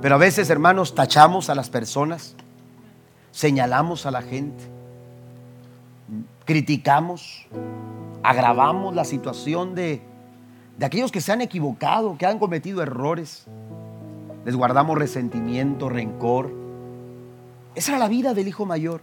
Pero 0.01 0.15
a 0.15 0.17
veces, 0.17 0.49
hermanos, 0.49 0.95
tachamos 0.95 1.51
a 1.51 1.55
las 1.55 1.69
personas, 1.69 2.35
señalamos 3.31 4.07
a 4.07 4.11
la 4.11 4.23
gente, 4.23 4.74
criticamos, 6.45 7.47
agravamos 8.23 8.95
la 8.95 9.03
situación 9.03 9.75
de, 9.75 10.01
de 10.77 10.85
aquellos 10.85 11.11
que 11.11 11.21
se 11.21 11.31
han 11.31 11.41
equivocado, 11.41 12.17
que 12.17 12.25
han 12.25 12.39
cometido 12.39 12.81
errores. 12.81 13.45
Les 14.45 14.55
guardamos 14.55 14.97
resentimiento, 14.97 15.89
rencor. 15.89 16.51
Esa 17.73 17.91
era 17.91 17.99
la 17.99 18.07
vida 18.07 18.33
del 18.33 18.47
hijo 18.47 18.65
mayor. 18.65 19.01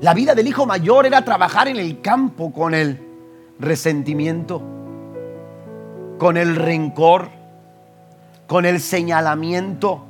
La 0.00 0.14
vida 0.14 0.34
del 0.34 0.48
hijo 0.48 0.66
mayor 0.66 1.06
era 1.06 1.24
trabajar 1.24 1.68
en 1.68 1.76
el 1.76 2.00
campo 2.00 2.52
con 2.52 2.74
el 2.74 3.00
resentimiento, 3.58 4.62
con 6.18 6.36
el 6.36 6.56
rencor, 6.56 7.28
con 8.46 8.64
el 8.64 8.80
señalamiento. 8.80 10.04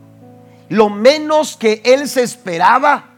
Lo 0.69 0.91
menos 0.91 1.57
que 1.57 1.83
él 1.85 2.09
se 2.09 2.23
esperaba 2.23 3.14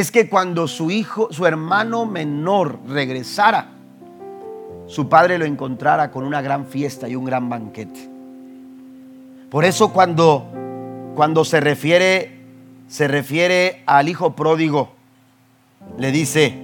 es 0.00 0.10
que 0.10 0.28
cuando 0.28 0.68
su 0.68 0.90
hijo, 0.90 1.28
su 1.30 1.46
hermano 1.46 2.04
menor 2.04 2.80
regresara, 2.86 3.68
su 4.86 5.08
padre 5.08 5.38
lo 5.38 5.46
encontrara 5.46 6.10
con 6.10 6.24
una 6.24 6.42
gran 6.42 6.66
fiesta 6.66 7.08
y 7.08 7.16
un 7.16 7.24
gran 7.24 7.48
banquete. 7.48 8.10
Por 9.50 9.64
eso 9.64 9.94
cuando, 9.94 10.44
cuando 11.14 11.46
se 11.46 11.60
refiere, 11.60 12.40
se 12.88 13.08
refiere 13.08 13.82
al 13.86 14.10
hijo 14.10 14.36
pródigo, 14.36 14.90
le 15.96 16.12
dice, 16.12 16.54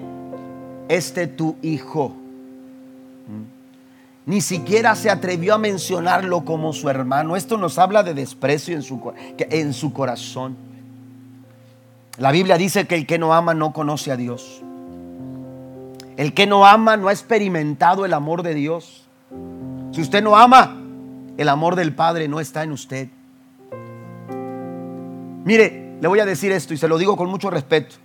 este 0.91 1.26
tu 1.26 1.57
hijo. 1.62 2.14
Ni 4.26 4.43
siquiera 4.43 4.95
se 4.95 5.09
atrevió 5.09 5.55
a 5.55 5.59
mencionarlo 5.59 6.45
como 6.45 6.74
su 6.74 6.91
hermano. 6.91 7.35
Esto 7.35 7.57
nos 7.57 7.78
habla 7.78 8.03
de 8.03 8.12
desprecio 8.12 8.76
en 8.76 8.83
su, 8.83 9.01
en 9.39 9.72
su 9.72 9.95
corazón. 9.95 10.72
La 12.23 12.31
Biblia 12.31 12.57
dice 12.57 12.87
que 12.87 12.95
el 12.95 13.05
que 13.05 13.18
no 13.18 13.35
ama 13.35 13.53
no 13.53 13.73
conoce 13.73 14.12
a 14.12 14.16
Dios. 14.16 14.62
El 16.16 16.35
que 16.35 16.47
no 16.47 16.64
ama 16.64 16.97
no 16.97 17.09
ha 17.09 17.11
experimentado 17.11 18.05
el 18.05 18.14
amor 18.14 18.45
de 18.45 18.55
Dios. 18.55 19.09
Si 19.91 20.01
usted 20.01 20.23
no 20.23 20.37
ama, 20.37 20.81
el 21.37 21.49
amor 21.49 21.75
del 21.75 21.93
Padre 21.97 22.29
no 22.29 22.39
está 22.39 22.62
en 22.62 22.70
usted. 22.70 23.09
Mire, 25.45 25.97
le 26.01 26.07
voy 26.07 26.20
a 26.20 26.25
decir 26.25 26.53
esto 26.53 26.73
y 26.73 26.77
se 26.77 26.87
lo 26.87 26.97
digo 26.97 27.16
con 27.16 27.29
mucho 27.29 27.51
respeto. 27.51 27.97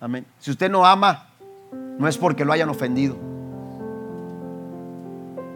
Amén. 0.00 0.24
Si 0.38 0.52
usted 0.52 0.70
no 0.70 0.86
ama, 0.86 1.26
no 1.98 2.06
es 2.06 2.16
porque 2.16 2.44
lo 2.44 2.52
hayan 2.52 2.68
ofendido. 2.68 3.16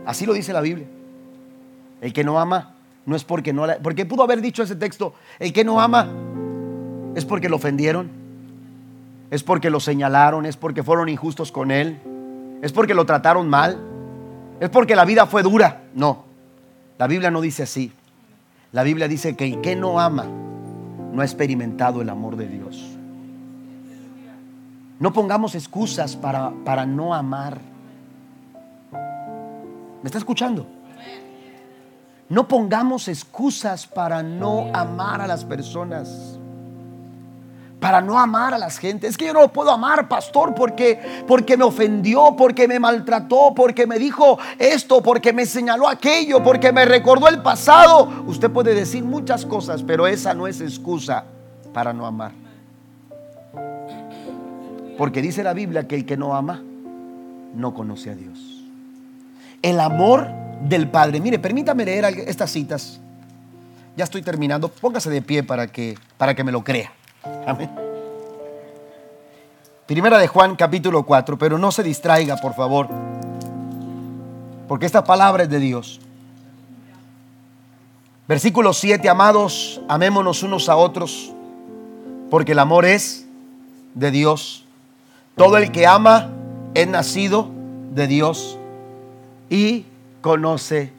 Así 0.04 0.26
lo 0.26 0.32
dice 0.32 0.52
la 0.52 0.60
Biblia. 0.60 0.88
El 2.00 2.12
que 2.12 2.24
no 2.24 2.40
ama 2.40 2.74
no 3.06 3.14
es 3.14 3.22
porque 3.22 3.52
no 3.52 3.64
porque 3.80 4.06
pudo 4.06 4.24
haber 4.24 4.40
dicho 4.40 4.60
ese 4.64 4.74
texto, 4.74 5.14
el 5.38 5.52
que 5.52 5.62
no 5.62 5.80
ama 5.80 6.10
es 7.14 7.24
porque 7.24 7.48
lo 7.48 7.56
ofendieron 7.56 8.20
es 9.30 9.44
porque 9.44 9.70
lo 9.70 9.80
señalaron, 9.80 10.44
es 10.44 10.56
porque 10.56 10.82
fueron 10.82 11.08
injustos 11.08 11.52
con 11.52 11.70
él, 11.70 12.00
es 12.62 12.72
porque 12.72 12.94
lo 12.94 13.06
trataron 13.06 13.48
mal, 13.48 13.78
es 14.58 14.68
porque 14.70 14.96
la 14.96 15.04
vida 15.04 15.26
fue 15.26 15.42
dura. 15.42 15.84
No, 15.94 16.24
la 16.98 17.06
Biblia 17.06 17.30
no 17.30 17.40
dice 17.40 17.62
así. 17.62 17.92
La 18.72 18.82
Biblia 18.82 19.08
dice 19.08 19.36
que 19.36 19.46
el 19.46 19.60
que 19.60 19.76
no 19.76 20.00
ama 20.00 20.26
no 21.12 21.22
ha 21.22 21.24
experimentado 21.24 22.02
el 22.02 22.08
amor 22.08 22.36
de 22.36 22.48
Dios. 22.48 22.96
No 24.98 25.12
pongamos 25.12 25.54
excusas 25.54 26.16
para, 26.16 26.52
para 26.64 26.84
no 26.84 27.14
amar. 27.14 27.58
¿Me 28.92 30.06
está 30.06 30.18
escuchando? 30.18 30.66
No 32.28 32.46
pongamos 32.46 33.08
excusas 33.08 33.86
para 33.86 34.22
no 34.22 34.70
amar 34.74 35.20
a 35.20 35.26
las 35.26 35.44
personas. 35.44 36.39
Para 37.80 38.02
no 38.02 38.18
amar 38.18 38.52
a 38.52 38.58
las 38.58 38.78
gentes. 38.78 39.10
Es 39.10 39.16
que 39.16 39.26
yo 39.26 39.32
no 39.32 39.48
puedo 39.48 39.70
amar, 39.70 40.06
pastor, 40.06 40.54
porque, 40.54 41.24
porque 41.26 41.56
me 41.56 41.64
ofendió, 41.64 42.36
porque 42.36 42.68
me 42.68 42.78
maltrató, 42.78 43.54
porque 43.56 43.86
me 43.86 43.98
dijo 43.98 44.38
esto, 44.58 45.02
porque 45.02 45.32
me 45.32 45.46
señaló 45.46 45.88
aquello, 45.88 46.42
porque 46.42 46.72
me 46.72 46.84
recordó 46.84 47.28
el 47.28 47.40
pasado. 47.40 48.24
Usted 48.26 48.50
puede 48.50 48.74
decir 48.74 49.02
muchas 49.02 49.46
cosas, 49.46 49.82
pero 49.82 50.06
esa 50.06 50.34
no 50.34 50.46
es 50.46 50.60
excusa 50.60 51.24
para 51.72 51.92
no 51.92 52.06
amar. 52.06 52.32
Porque 54.98 55.22
dice 55.22 55.42
la 55.42 55.54
Biblia 55.54 55.88
que 55.88 55.94
el 55.94 56.04
que 56.04 56.18
no 56.18 56.36
ama 56.36 56.62
no 57.54 57.72
conoce 57.72 58.10
a 58.10 58.14
Dios. 58.14 58.38
El 59.62 59.80
amor 59.80 60.28
del 60.62 60.88
Padre. 60.88 61.20
Mire, 61.20 61.38
permítame 61.38 61.86
leer 61.86 62.04
estas 62.26 62.50
citas. 62.50 63.00
Ya 63.96 64.04
estoy 64.04 64.20
terminando. 64.20 64.68
Póngase 64.68 65.08
de 65.08 65.22
pie 65.22 65.42
para 65.42 65.66
que, 65.66 65.96
para 66.18 66.34
que 66.34 66.44
me 66.44 66.52
lo 66.52 66.62
crea. 66.62 66.92
Amén. 67.46 67.70
Primera 69.86 70.18
de 70.18 70.28
Juan 70.28 70.54
capítulo 70.54 71.04
4, 71.04 71.36
pero 71.36 71.58
no 71.58 71.72
se 71.72 71.82
distraiga, 71.82 72.36
por 72.36 72.54
favor. 72.54 72.88
Porque 74.68 74.86
esta 74.86 75.02
palabra 75.02 75.42
es 75.42 75.50
de 75.50 75.58
Dios. 75.58 76.00
Versículo 78.28 78.72
7, 78.72 79.08
amados, 79.08 79.80
amémonos 79.88 80.44
unos 80.44 80.68
a 80.68 80.76
otros, 80.76 81.32
porque 82.30 82.52
el 82.52 82.60
amor 82.60 82.84
es 82.84 83.26
de 83.94 84.12
Dios. 84.12 84.64
Todo 85.34 85.56
el 85.56 85.72
que 85.72 85.88
ama 85.88 86.28
es 86.74 86.86
nacido 86.86 87.48
de 87.92 88.06
Dios 88.06 88.56
y 89.48 89.84
conoce 90.20 90.92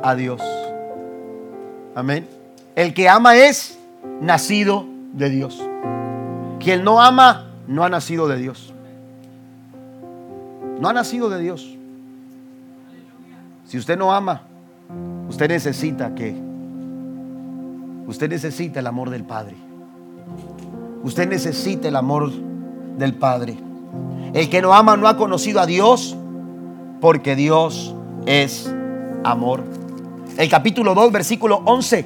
a 0.00 0.14
Dios. 0.14 0.40
Amén. 1.96 2.28
El 2.76 2.94
que 2.94 3.08
ama 3.08 3.34
es 3.34 3.76
nacido 4.20 4.86
de 5.12 5.30
Dios. 5.30 5.65
Quien 6.66 6.82
no 6.82 7.00
ama 7.00 7.44
no 7.68 7.84
ha 7.84 7.88
nacido 7.88 8.26
de 8.26 8.38
Dios. 8.38 8.74
No 10.80 10.88
ha 10.88 10.92
nacido 10.92 11.30
de 11.30 11.40
Dios. 11.40 11.64
Si 13.66 13.78
usted 13.78 13.96
no 13.96 14.12
ama, 14.12 14.42
usted 15.28 15.46
necesita 15.46 16.12
que 16.16 16.34
usted 18.08 18.28
necesita 18.28 18.80
el 18.80 18.88
amor 18.88 19.10
del 19.10 19.22
Padre. 19.22 19.54
Usted 21.04 21.28
necesita 21.28 21.86
el 21.86 21.94
amor 21.94 22.32
del 22.98 23.14
Padre. 23.14 23.56
El 24.34 24.50
que 24.50 24.60
no 24.60 24.74
ama 24.74 24.96
no 24.96 25.06
ha 25.06 25.16
conocido 25.16 25.60
a 25.60 25.66
Dios 25.66 26.16
porque 27.00 27.36
Dios 27.36 27.94
es 28.26 28.68
amor. 29.22 29.62
El 30.36 30.48
capítulo 30.48 30.96
2, 30.96 31.12
versículo 31.12 31.62
11, 31.64 32.04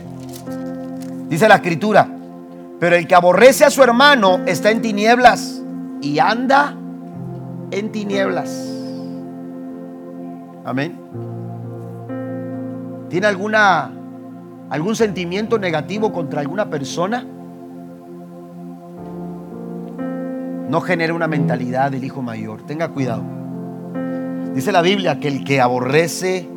dice 1.30 1.48
la 1.48 1.54
escritura, 1.54 2.19
pero 2.80 2.96
el 2.96 3.06
que 3.06 3.14
aborrece 3.14 3.66
a 3.66 3.70
su 3.70 3.82
hermano 3.82 4.40
está 4.46 4.70
en 4.70 4.80
tinieblas 4.80 5.62
y 6.00 6.18
anda 6.18 6.74
en 7.70 7.92
tinieblas. 7.92 8.68
Amén. 10.64 10.98
¿Tiene 13.10 13.26
alguna 13.26 13.92
algún 14.70 14.96
sentimiento 14.96 15.58
negativo 15.58 16.10
contra 16.10 16.40
alguna 16.40 16.70
persona? 16.70 17.22
No 20.68 20.80
genere 20.80 21.12
una 21.12 21.26
mentalidad 21.26 21.90
del 21.90 22.04
hijo 22.04 22.22
mayor. 22.22 22.62
Tenga 22.62 22.88
cuidado. 22.88 23.22
Dice 24.54 24.72
la 24.72 24.80
Biblia 24.80 25.20
que 25.20 25.28
el 25.28 25.44
que 25.44 25.60
aborrece 25.60 26.48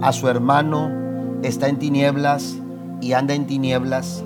a 0.00 0.12
su 0.12 0.26
hermano 0.28 0.90
está 1.42 1.68
en 1.68 1.78
tinieblas 1.78 2.56
y 3.02 3.12
anda 3.12 3.34
en 3.34 3.46
tinieblas 3.46 4.24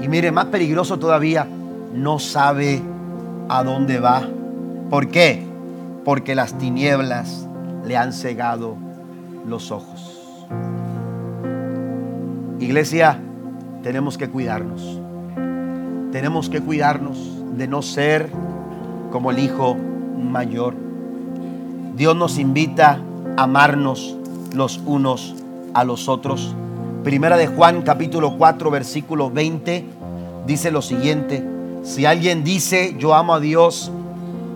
y 0.00 0.08
mire, 0.08 0.32
más 0.32 0.46
peligroso 0.46 0.98
todavía, 0.98 1.46
no 1.94 2.18
sabe 2.18 2.82
a 3.48 3.62
dónde 3.62 4.00
va. 4.00 4.22
¿Por 4.90 5.08
qué? 5.08 5.46
Porque 6.04 6.34
las 6.34 6.58
tinieblas 6.58 7.46
le 7.84 7.96
han 7.96 8.12
cegado 8.12 8.76
los 9.46 9.70
ojos. 9.70 10.46
Iglesia, 12.60 13.18
tenemos 13.82 14.16
que 14.16 14.28
cuidarnos. 14.28 15.00
Tenemos 16.12 16.48
que 16.48 16.60
cuidarnos 16.60 17.18
de 17.56 17.68
no 17.68 17.82
ser 17.82 18.30
como 19.10 19.30
el 19.30 19.38
hijo 19.38 19.76
mayor. 20.18 20.74
Dios 21.96 22.16
nos 22.16 22.38
invita 22.38 23.00
a 23.36 23.42
amarnos 23.42 24.16
los 24.54 24.80
unos 24.86 25.34
a 25.74 25.84
los 25.84 26.08
otros. 26.08 26.54
Primera 27.04 27.36
de 27.36 27.46
Juan 27.48 27.82
capítulo 27.82 28.38
4 28.38 28.70
versículo 28.70 29.30
20 29.30 29.84
dice 30.46 30.70
lo 30.70 30.80
siguiente, 30.80 31.46
si 31.82 32.06
alguien 32.06 32.44
dice 32.44 32.96
yo 32.98 33.14
amo 33.14 33.34
a 33.34 33.40
Dios 33.40 33.92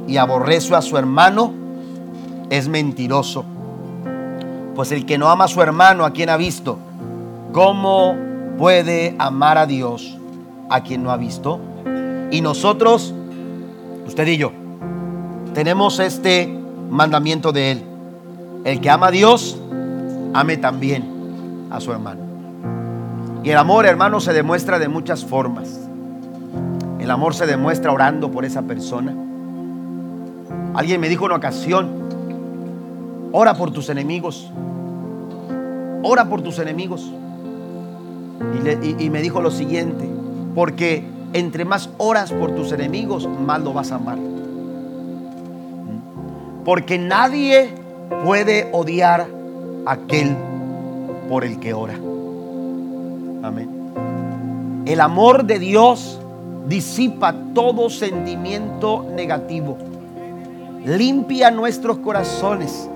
y 0.07 0.17
aborrezo 0.17 0.75
a 0.75 0.81
su 0.81 0.97
hermano, 0.97 1.53
es 2.49 2.67
mentiroso. 2.69 3.45
Pues 4.75 4.93
el 4.93 5.05
que 5.05 5.19
no 5.19 5.29
ama 5.29 5.45
a 5.45 5.49
su 5.49 5.61
hermano, 5.61 6.07
a 6.07 6.13
quien 6.15 6.31
ha 6.31 6.39
visto, 6.39 6.79
¿cómo 7.53 8.17
puede 8.57 9.15
amar 9.19 9.59
a 9.59 9.67
Dios 9.67 10.17
a 10.71 10.83
quien 10.83 11.03
no 11.03 11.11
ha 11.11 11.19
visto? 11.19 11.61
Y 12.31 12.41
nosotros, 12.41 13.13
usted 14.07 14.27
y 14.27 14.39
yo, 14.39 14.53
tenemos 15.53 15.99
este 15.99 16.49
mandamiento 16.89 17.53
de 17.53 17.73
Él. 17.73 17.85
El 18.65 18.81
que 18.81 18.89
ama 18.89 19.09
a 19.09 19.11
Dios, 19.11 19.59
ame 20.33 20.57
también 20.57 21.69
a 21.71 21.79
su 21.79 21.93
hermano. 21.93 22.28
Y 23.43 23.51
el 23.51 23.57
amor, 23.57 23.87
hermano, 23.87 24.21
se 24.21 24.33
demuestra 24.33 24.79
de 24.79 24.89
muchas 24.89 25.25
formas. 25.25 25.89
El 26.99 27.11
amor 27.11 27.35
se 27.35 27.47
demuestra 27.47 27.93
orando 27.93 28.31
por 28.31 28.45
esa 28.45 28.63
persona. 28.63 29.15
Alguien 30.75 31.01
me 31.01 31.09
dijo 31.09 31.25
una 31.25 31.37
ocasión, 31.37 31.89
ora 33.33 33.55
por 33.55 33.71
tus 33.71 33.89
enemigos. 33.89 34.51
Ora 36.03 36.29
por 36.29 36.43
tus 36.43 36.59
enemigos. 36.59 37.11
Y, 38.99 39.11
me 39.11 39.21
dijo 39.21 39.41
lo 39.41 39.51
siguiente, 39.51 40.09
porque 40.55 41.05
entre 41.33 41.65
más 41.65 41.91
oras 41.99 42.33
por 42.33 42.55
tus 42.55 42.73
enemigos, 42.73 43.29
más 43.29 43.63
lo 43.63 43.73
vas 43.73 43.91
a 43.91 43.97
amar. 43.97 44.19
Porque 46.65 46.99
nadie 46.99 47.71
puede 48.25 48.69
odiar 48.73 49.27
a 49.87 49.93
aquel 49.93 50.37
por 51.29 51.45
el 51.45 51.59
que 51.59 51.75
ora. 51.75 51.95
Amén. 53.43 54.83
El 54.87 55.01
amor 55.01 55.45
de 55.45 55.59
Dios 55.59 56.19
disipa 56.67 57.35
todo 57.55 57.91
sentimiento 57.91 59.05
negativo. 59.15 59.77
Limpia 60.85 61.51
nuestros 61.51 61.99
corazones 61.99 62.89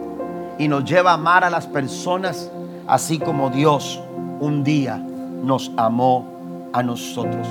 y 0.58 0.68
nos 0.68 0.84
lleva 0.84 1.10
a 1.10 1.14
amar 1.14 1.44
a 1.44 1.50
las 1.50 1.66
personas 1.66 2.50
así 2.86 3.18
como 3.18 3.50
Dios 3.50 4.00
un 4.40 4.64
día 4.64 4.96
nos 4.96 5.70
amó 5.76 6.70
a 6.72 6.82
nosotros. 6.82 7.46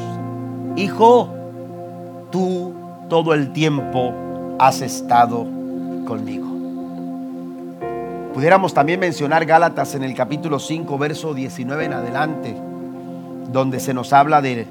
Hijo, 0.76 1.30
tú 2.32 2.74
todo 3.10 3.34
el 3.34 3.54
tiempo 3.54 4.12
has 4.60 4.82
estado 4.82 5.46
conmigo. 6.08 6.48
Pudiéramos 8.34 8.74
también 8.74 9.00
mencionar 9.00 9.46
Gálatas 9.46 9.94
en 9.94 10.04
el 10.04 10.16
capítulo 10.16 10.58
5, 10.58 10.98
verso 10.98 11.34
19 11.34 11.86
en 11.86 11.94
adelante 11.94 12.71
donde 13.52 13.80
se 13.80 13.94
nos 13.94 14.14
habla 14.14 14.42
de, 14.42 14.68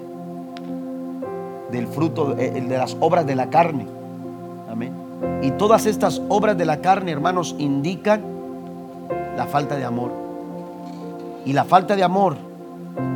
del 1.71 1.87
fruto, 1.87 2.37
eh, 2.39 2.51
de 2.51 2.79
las 2.79 2.97
obras 3.01 3.27
de 3.27 3.35
la 3.35 3.51
carne. 3.51 3.87
Amén. 4.71 4.93
Y 5.43 5.51
todas 5.53 5.87
estas 5.87 6.21
obras 6.29 6.57
de 6.57 6.64
la 6.64 6.81
carne, 6.81 7.12
hermanos, 7.12 7.55
indican 7.59 8.23
la 9.37 9.47
falta 9.47 9.77
de 9.77 9.85
amor. 9.85 10.12
Y 11.45 11.53
la 11.53 11.64
falta 11.64 11.97
de 11.97 12.03
amor 12.03 12.37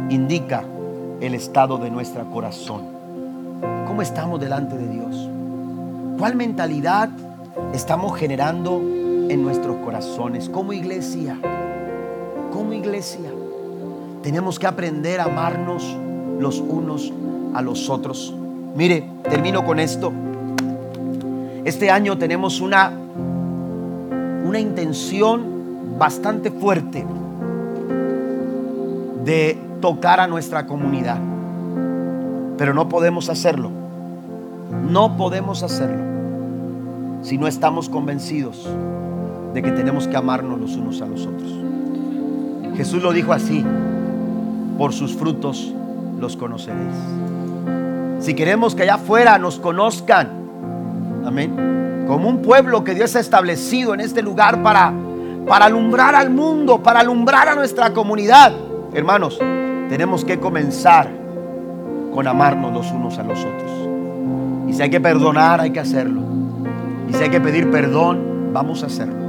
indica 0.09 0.65
el 1.21 1.35
estado 1.35 1.79
de 1.79 1.91
nuestro 1.91 2.25
corazón. 2.31 2.83
¿Cómo 3.87 4.03
estamos 4.03 4.41
delante 4.41 4.77
de 4.77 4.89
Dios? 4.89 5.29
¿Cuál 6.19 6.37
mentalidad 6.37 7.11
estamos 7.73 8.17
generando 8.17 8.81
en 8.81 9.43
nuestros 9.43 9.77
corazones 9.79 10.49
como 10.49 10.73
iglesia? 10.73 11.39
Como 12.53 12.73
iglesia. 12.73 13.34
Tenemos 14.25 14.59
que 14.59 14.67
aprender 14.67 15.21
a 15.21 15.25
amarnos 15.25 15.95
los 16.41 16.59
unos 16.59 17.13
a 17.53 17.61
los 17.61 17.91
otros. 17.91 18.35
Mire, 18.75 19.07
termino 19.23 19.67
con 19.67 19.79
esto. 19.79 20.15
Este 21.67 21.91
año 21.91 22.17
tenemos 22.17 22.63
una, 22.63 22.91
una 24.47 24.59
intención 24.59 25.99
bastante 25.99 26.51
fuerte 26.51 27.05
de 29.27 29.59
tocar 29.83 30.21
a 30.21 30.27
nuestra 30.27 30.67
comunidad. 30.67 31.19
Pero 32.57 32.73
no 32.73 32.89
podemos 32.89 33.29
hacerlo. 33.29 33.71
No 34.91 35.19
podemos 35.19 35.63
hacerlo 35.63 36.03
si 37.21 37.37
no 37.37 37.47
estamos 37.47 37.91
convencidos 37.91 38.67
de 39.53 39.63
que 39.63 39.71
tenemos 39.71 40.09
que 40.09 40.17
amarnos 40.17 40.59
los 40.59 40.77
unos 40.77 41.03
a 41.03 41.07
los 41.07 41.27
otros. 41.27 41.53
Jesús 42.75 43.03
lo 43.03 43.13
dijo 43.13 43.35
así, 43.35 43.63
por 44.79 44.93
sus 44.93 45.15
frutos 45.15 45.73
los 46.19 46.37
conoceréis. 46.37 46.95
Si 48.21 48.35
queremos 48.35 48.75
que 48.75 48.83
allá 48.83 48.95
afuera 48.95 49.39
nos 49.39 49.59
conozcan, 49.59 50.29
amén, 51.27 52.05
como 52.07 52.29
un 52.29 52.43
pueblo 52.43 52.85
que 52.85 52.95
Dios 52.95 53.17
ha 53.17 53.21
establecido 53.21 53.95
en 53.95 54.01
este 54.01 54.23
lugar 54.23 54.63
para, 54.63 54.93
para 55.47 55.67
alumbrar 55.67 56.15
al 56.15 56.31
mundo, 56.31 56.83
para 56.83 57.01
alumbrar 57.01 57.49
a 57.49 57.55
nuestra 57.55 57.93
comunidad, 57.93 58.53
hermanos, 58.93 59.39
tenemos 59.89 60.25
que 60.25 60.39
comenzar 60.39 61.09
con 62.15 62.27
amarnos 62.27 62.73
los 62.73 62.91
unos 62.93 63.19
a 63.19 63.23
los 63.23 63.41
otros. 63.41 63.71
Y 64.69 64.73
si 64.73 64.83
hay 64.83 64.91
que 64.91 65.01
perdonar, 65.01 65.61
hay 65.61 65.71
que 65.71 65.81
hacerlo. 65.81 66.21
Y 67.09 67.13
si 67.13 67.23
hay 67.23 67.31
que 67.31 67.41
pedir 67.41 67.71
perdón, 67.71 68.51
vamos 68.53 68.83
a 68.83 68.87
hacerlo. 68.87 69.25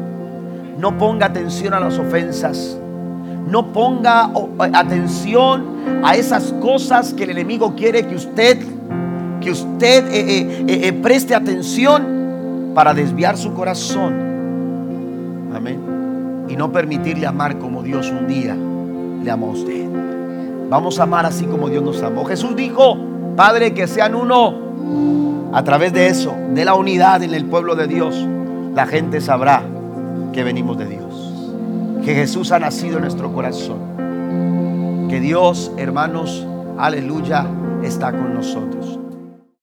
No 0.77 0.97
ponga 0.97 1.25
atención 1.25 1.73
a 1.73 1.79
las 1.79 1.97
ofensas. 1.97 2.77
No 3.49 3.71
ponga 3.71 4.31
atención 4.73 6.03
a 6.03 6.15
esas 6.15 6.53
cosas 6.61 7.13
que 7.13 7.23
el 7.23 7.31
enemigo 7.31 7.75
quiere 7.75 8.07
que 8.07 8.15
usted, 8.15 8.59
que 9.41 9.51
usted 9.51 10.07
eh, 10.07 10.63
eh, 10.67 10.87
eh, 10.87 10.93
preste 10.93 11.35
atención 11.35 12.71
para 12.73 12.93
desviar 12.93 13.37
su 13.37 13.53
corazón. 13.53 14.13
Amén. 15.53 16.45
Y 16.49 16.55
no 16.55 16.71
permitirle 16.71 17.27
amar 17.27 17.57
como 17.59 17.83
Dios 17.83 18.09
un 18.09 18.27
día 18.27 18.55
le 19.23 19.31
amó 19.31 19.47
a 19.47 19.51
usted. 19.51 19.85
Vamos 20.69 20.99
a 20.99 21.03
amar 21.03 21.25
así 21.25 21.45
como 21.45 21.69
Dios 21.69 21.83
nos 21.83 22.01
amó. 22.01 22.25
Jesús 22.25 22.55
dijo, 22.55 22.97
Padre, 23.35 23.73
que 23.73 23.87
sean 23.87 24.15
uno. 24.15 24.65
A 25.53 25.63
través 25.63 25.93
de 25.93 26.07
eso, 26.07 26.33
de 26.53 26.65
la 26.65 26.73
unidad 26.73 27.23
en 27.23 27.33
el 27.33 27.45
pueblo 27.45 27.75
de 27.75 27.87
Dios, 27.87 28.27
la 28.73 28.85
gente 28.87 29.21
sabrá 29.21 29.63
que 30.33 30.43
venimos 30.43 30.77
de 30.77 30.85
Dios. 30.85 31.04
Que 32.05 32.13
Jesús 32.13 32.51
ha 32.51 32.59
nacido 32.59 32.97
en 32.97 33.01
nuestro 33.01 33.33
corazón. 33.33 35.07
Que 35.09 35.19
Dios, 35.19 35.71
hermanos, 35.75 36.45
aleluya, 36.77 37.47
está 37.83 38.11
con 38.11 38.35
nosotros. 38.35 38.99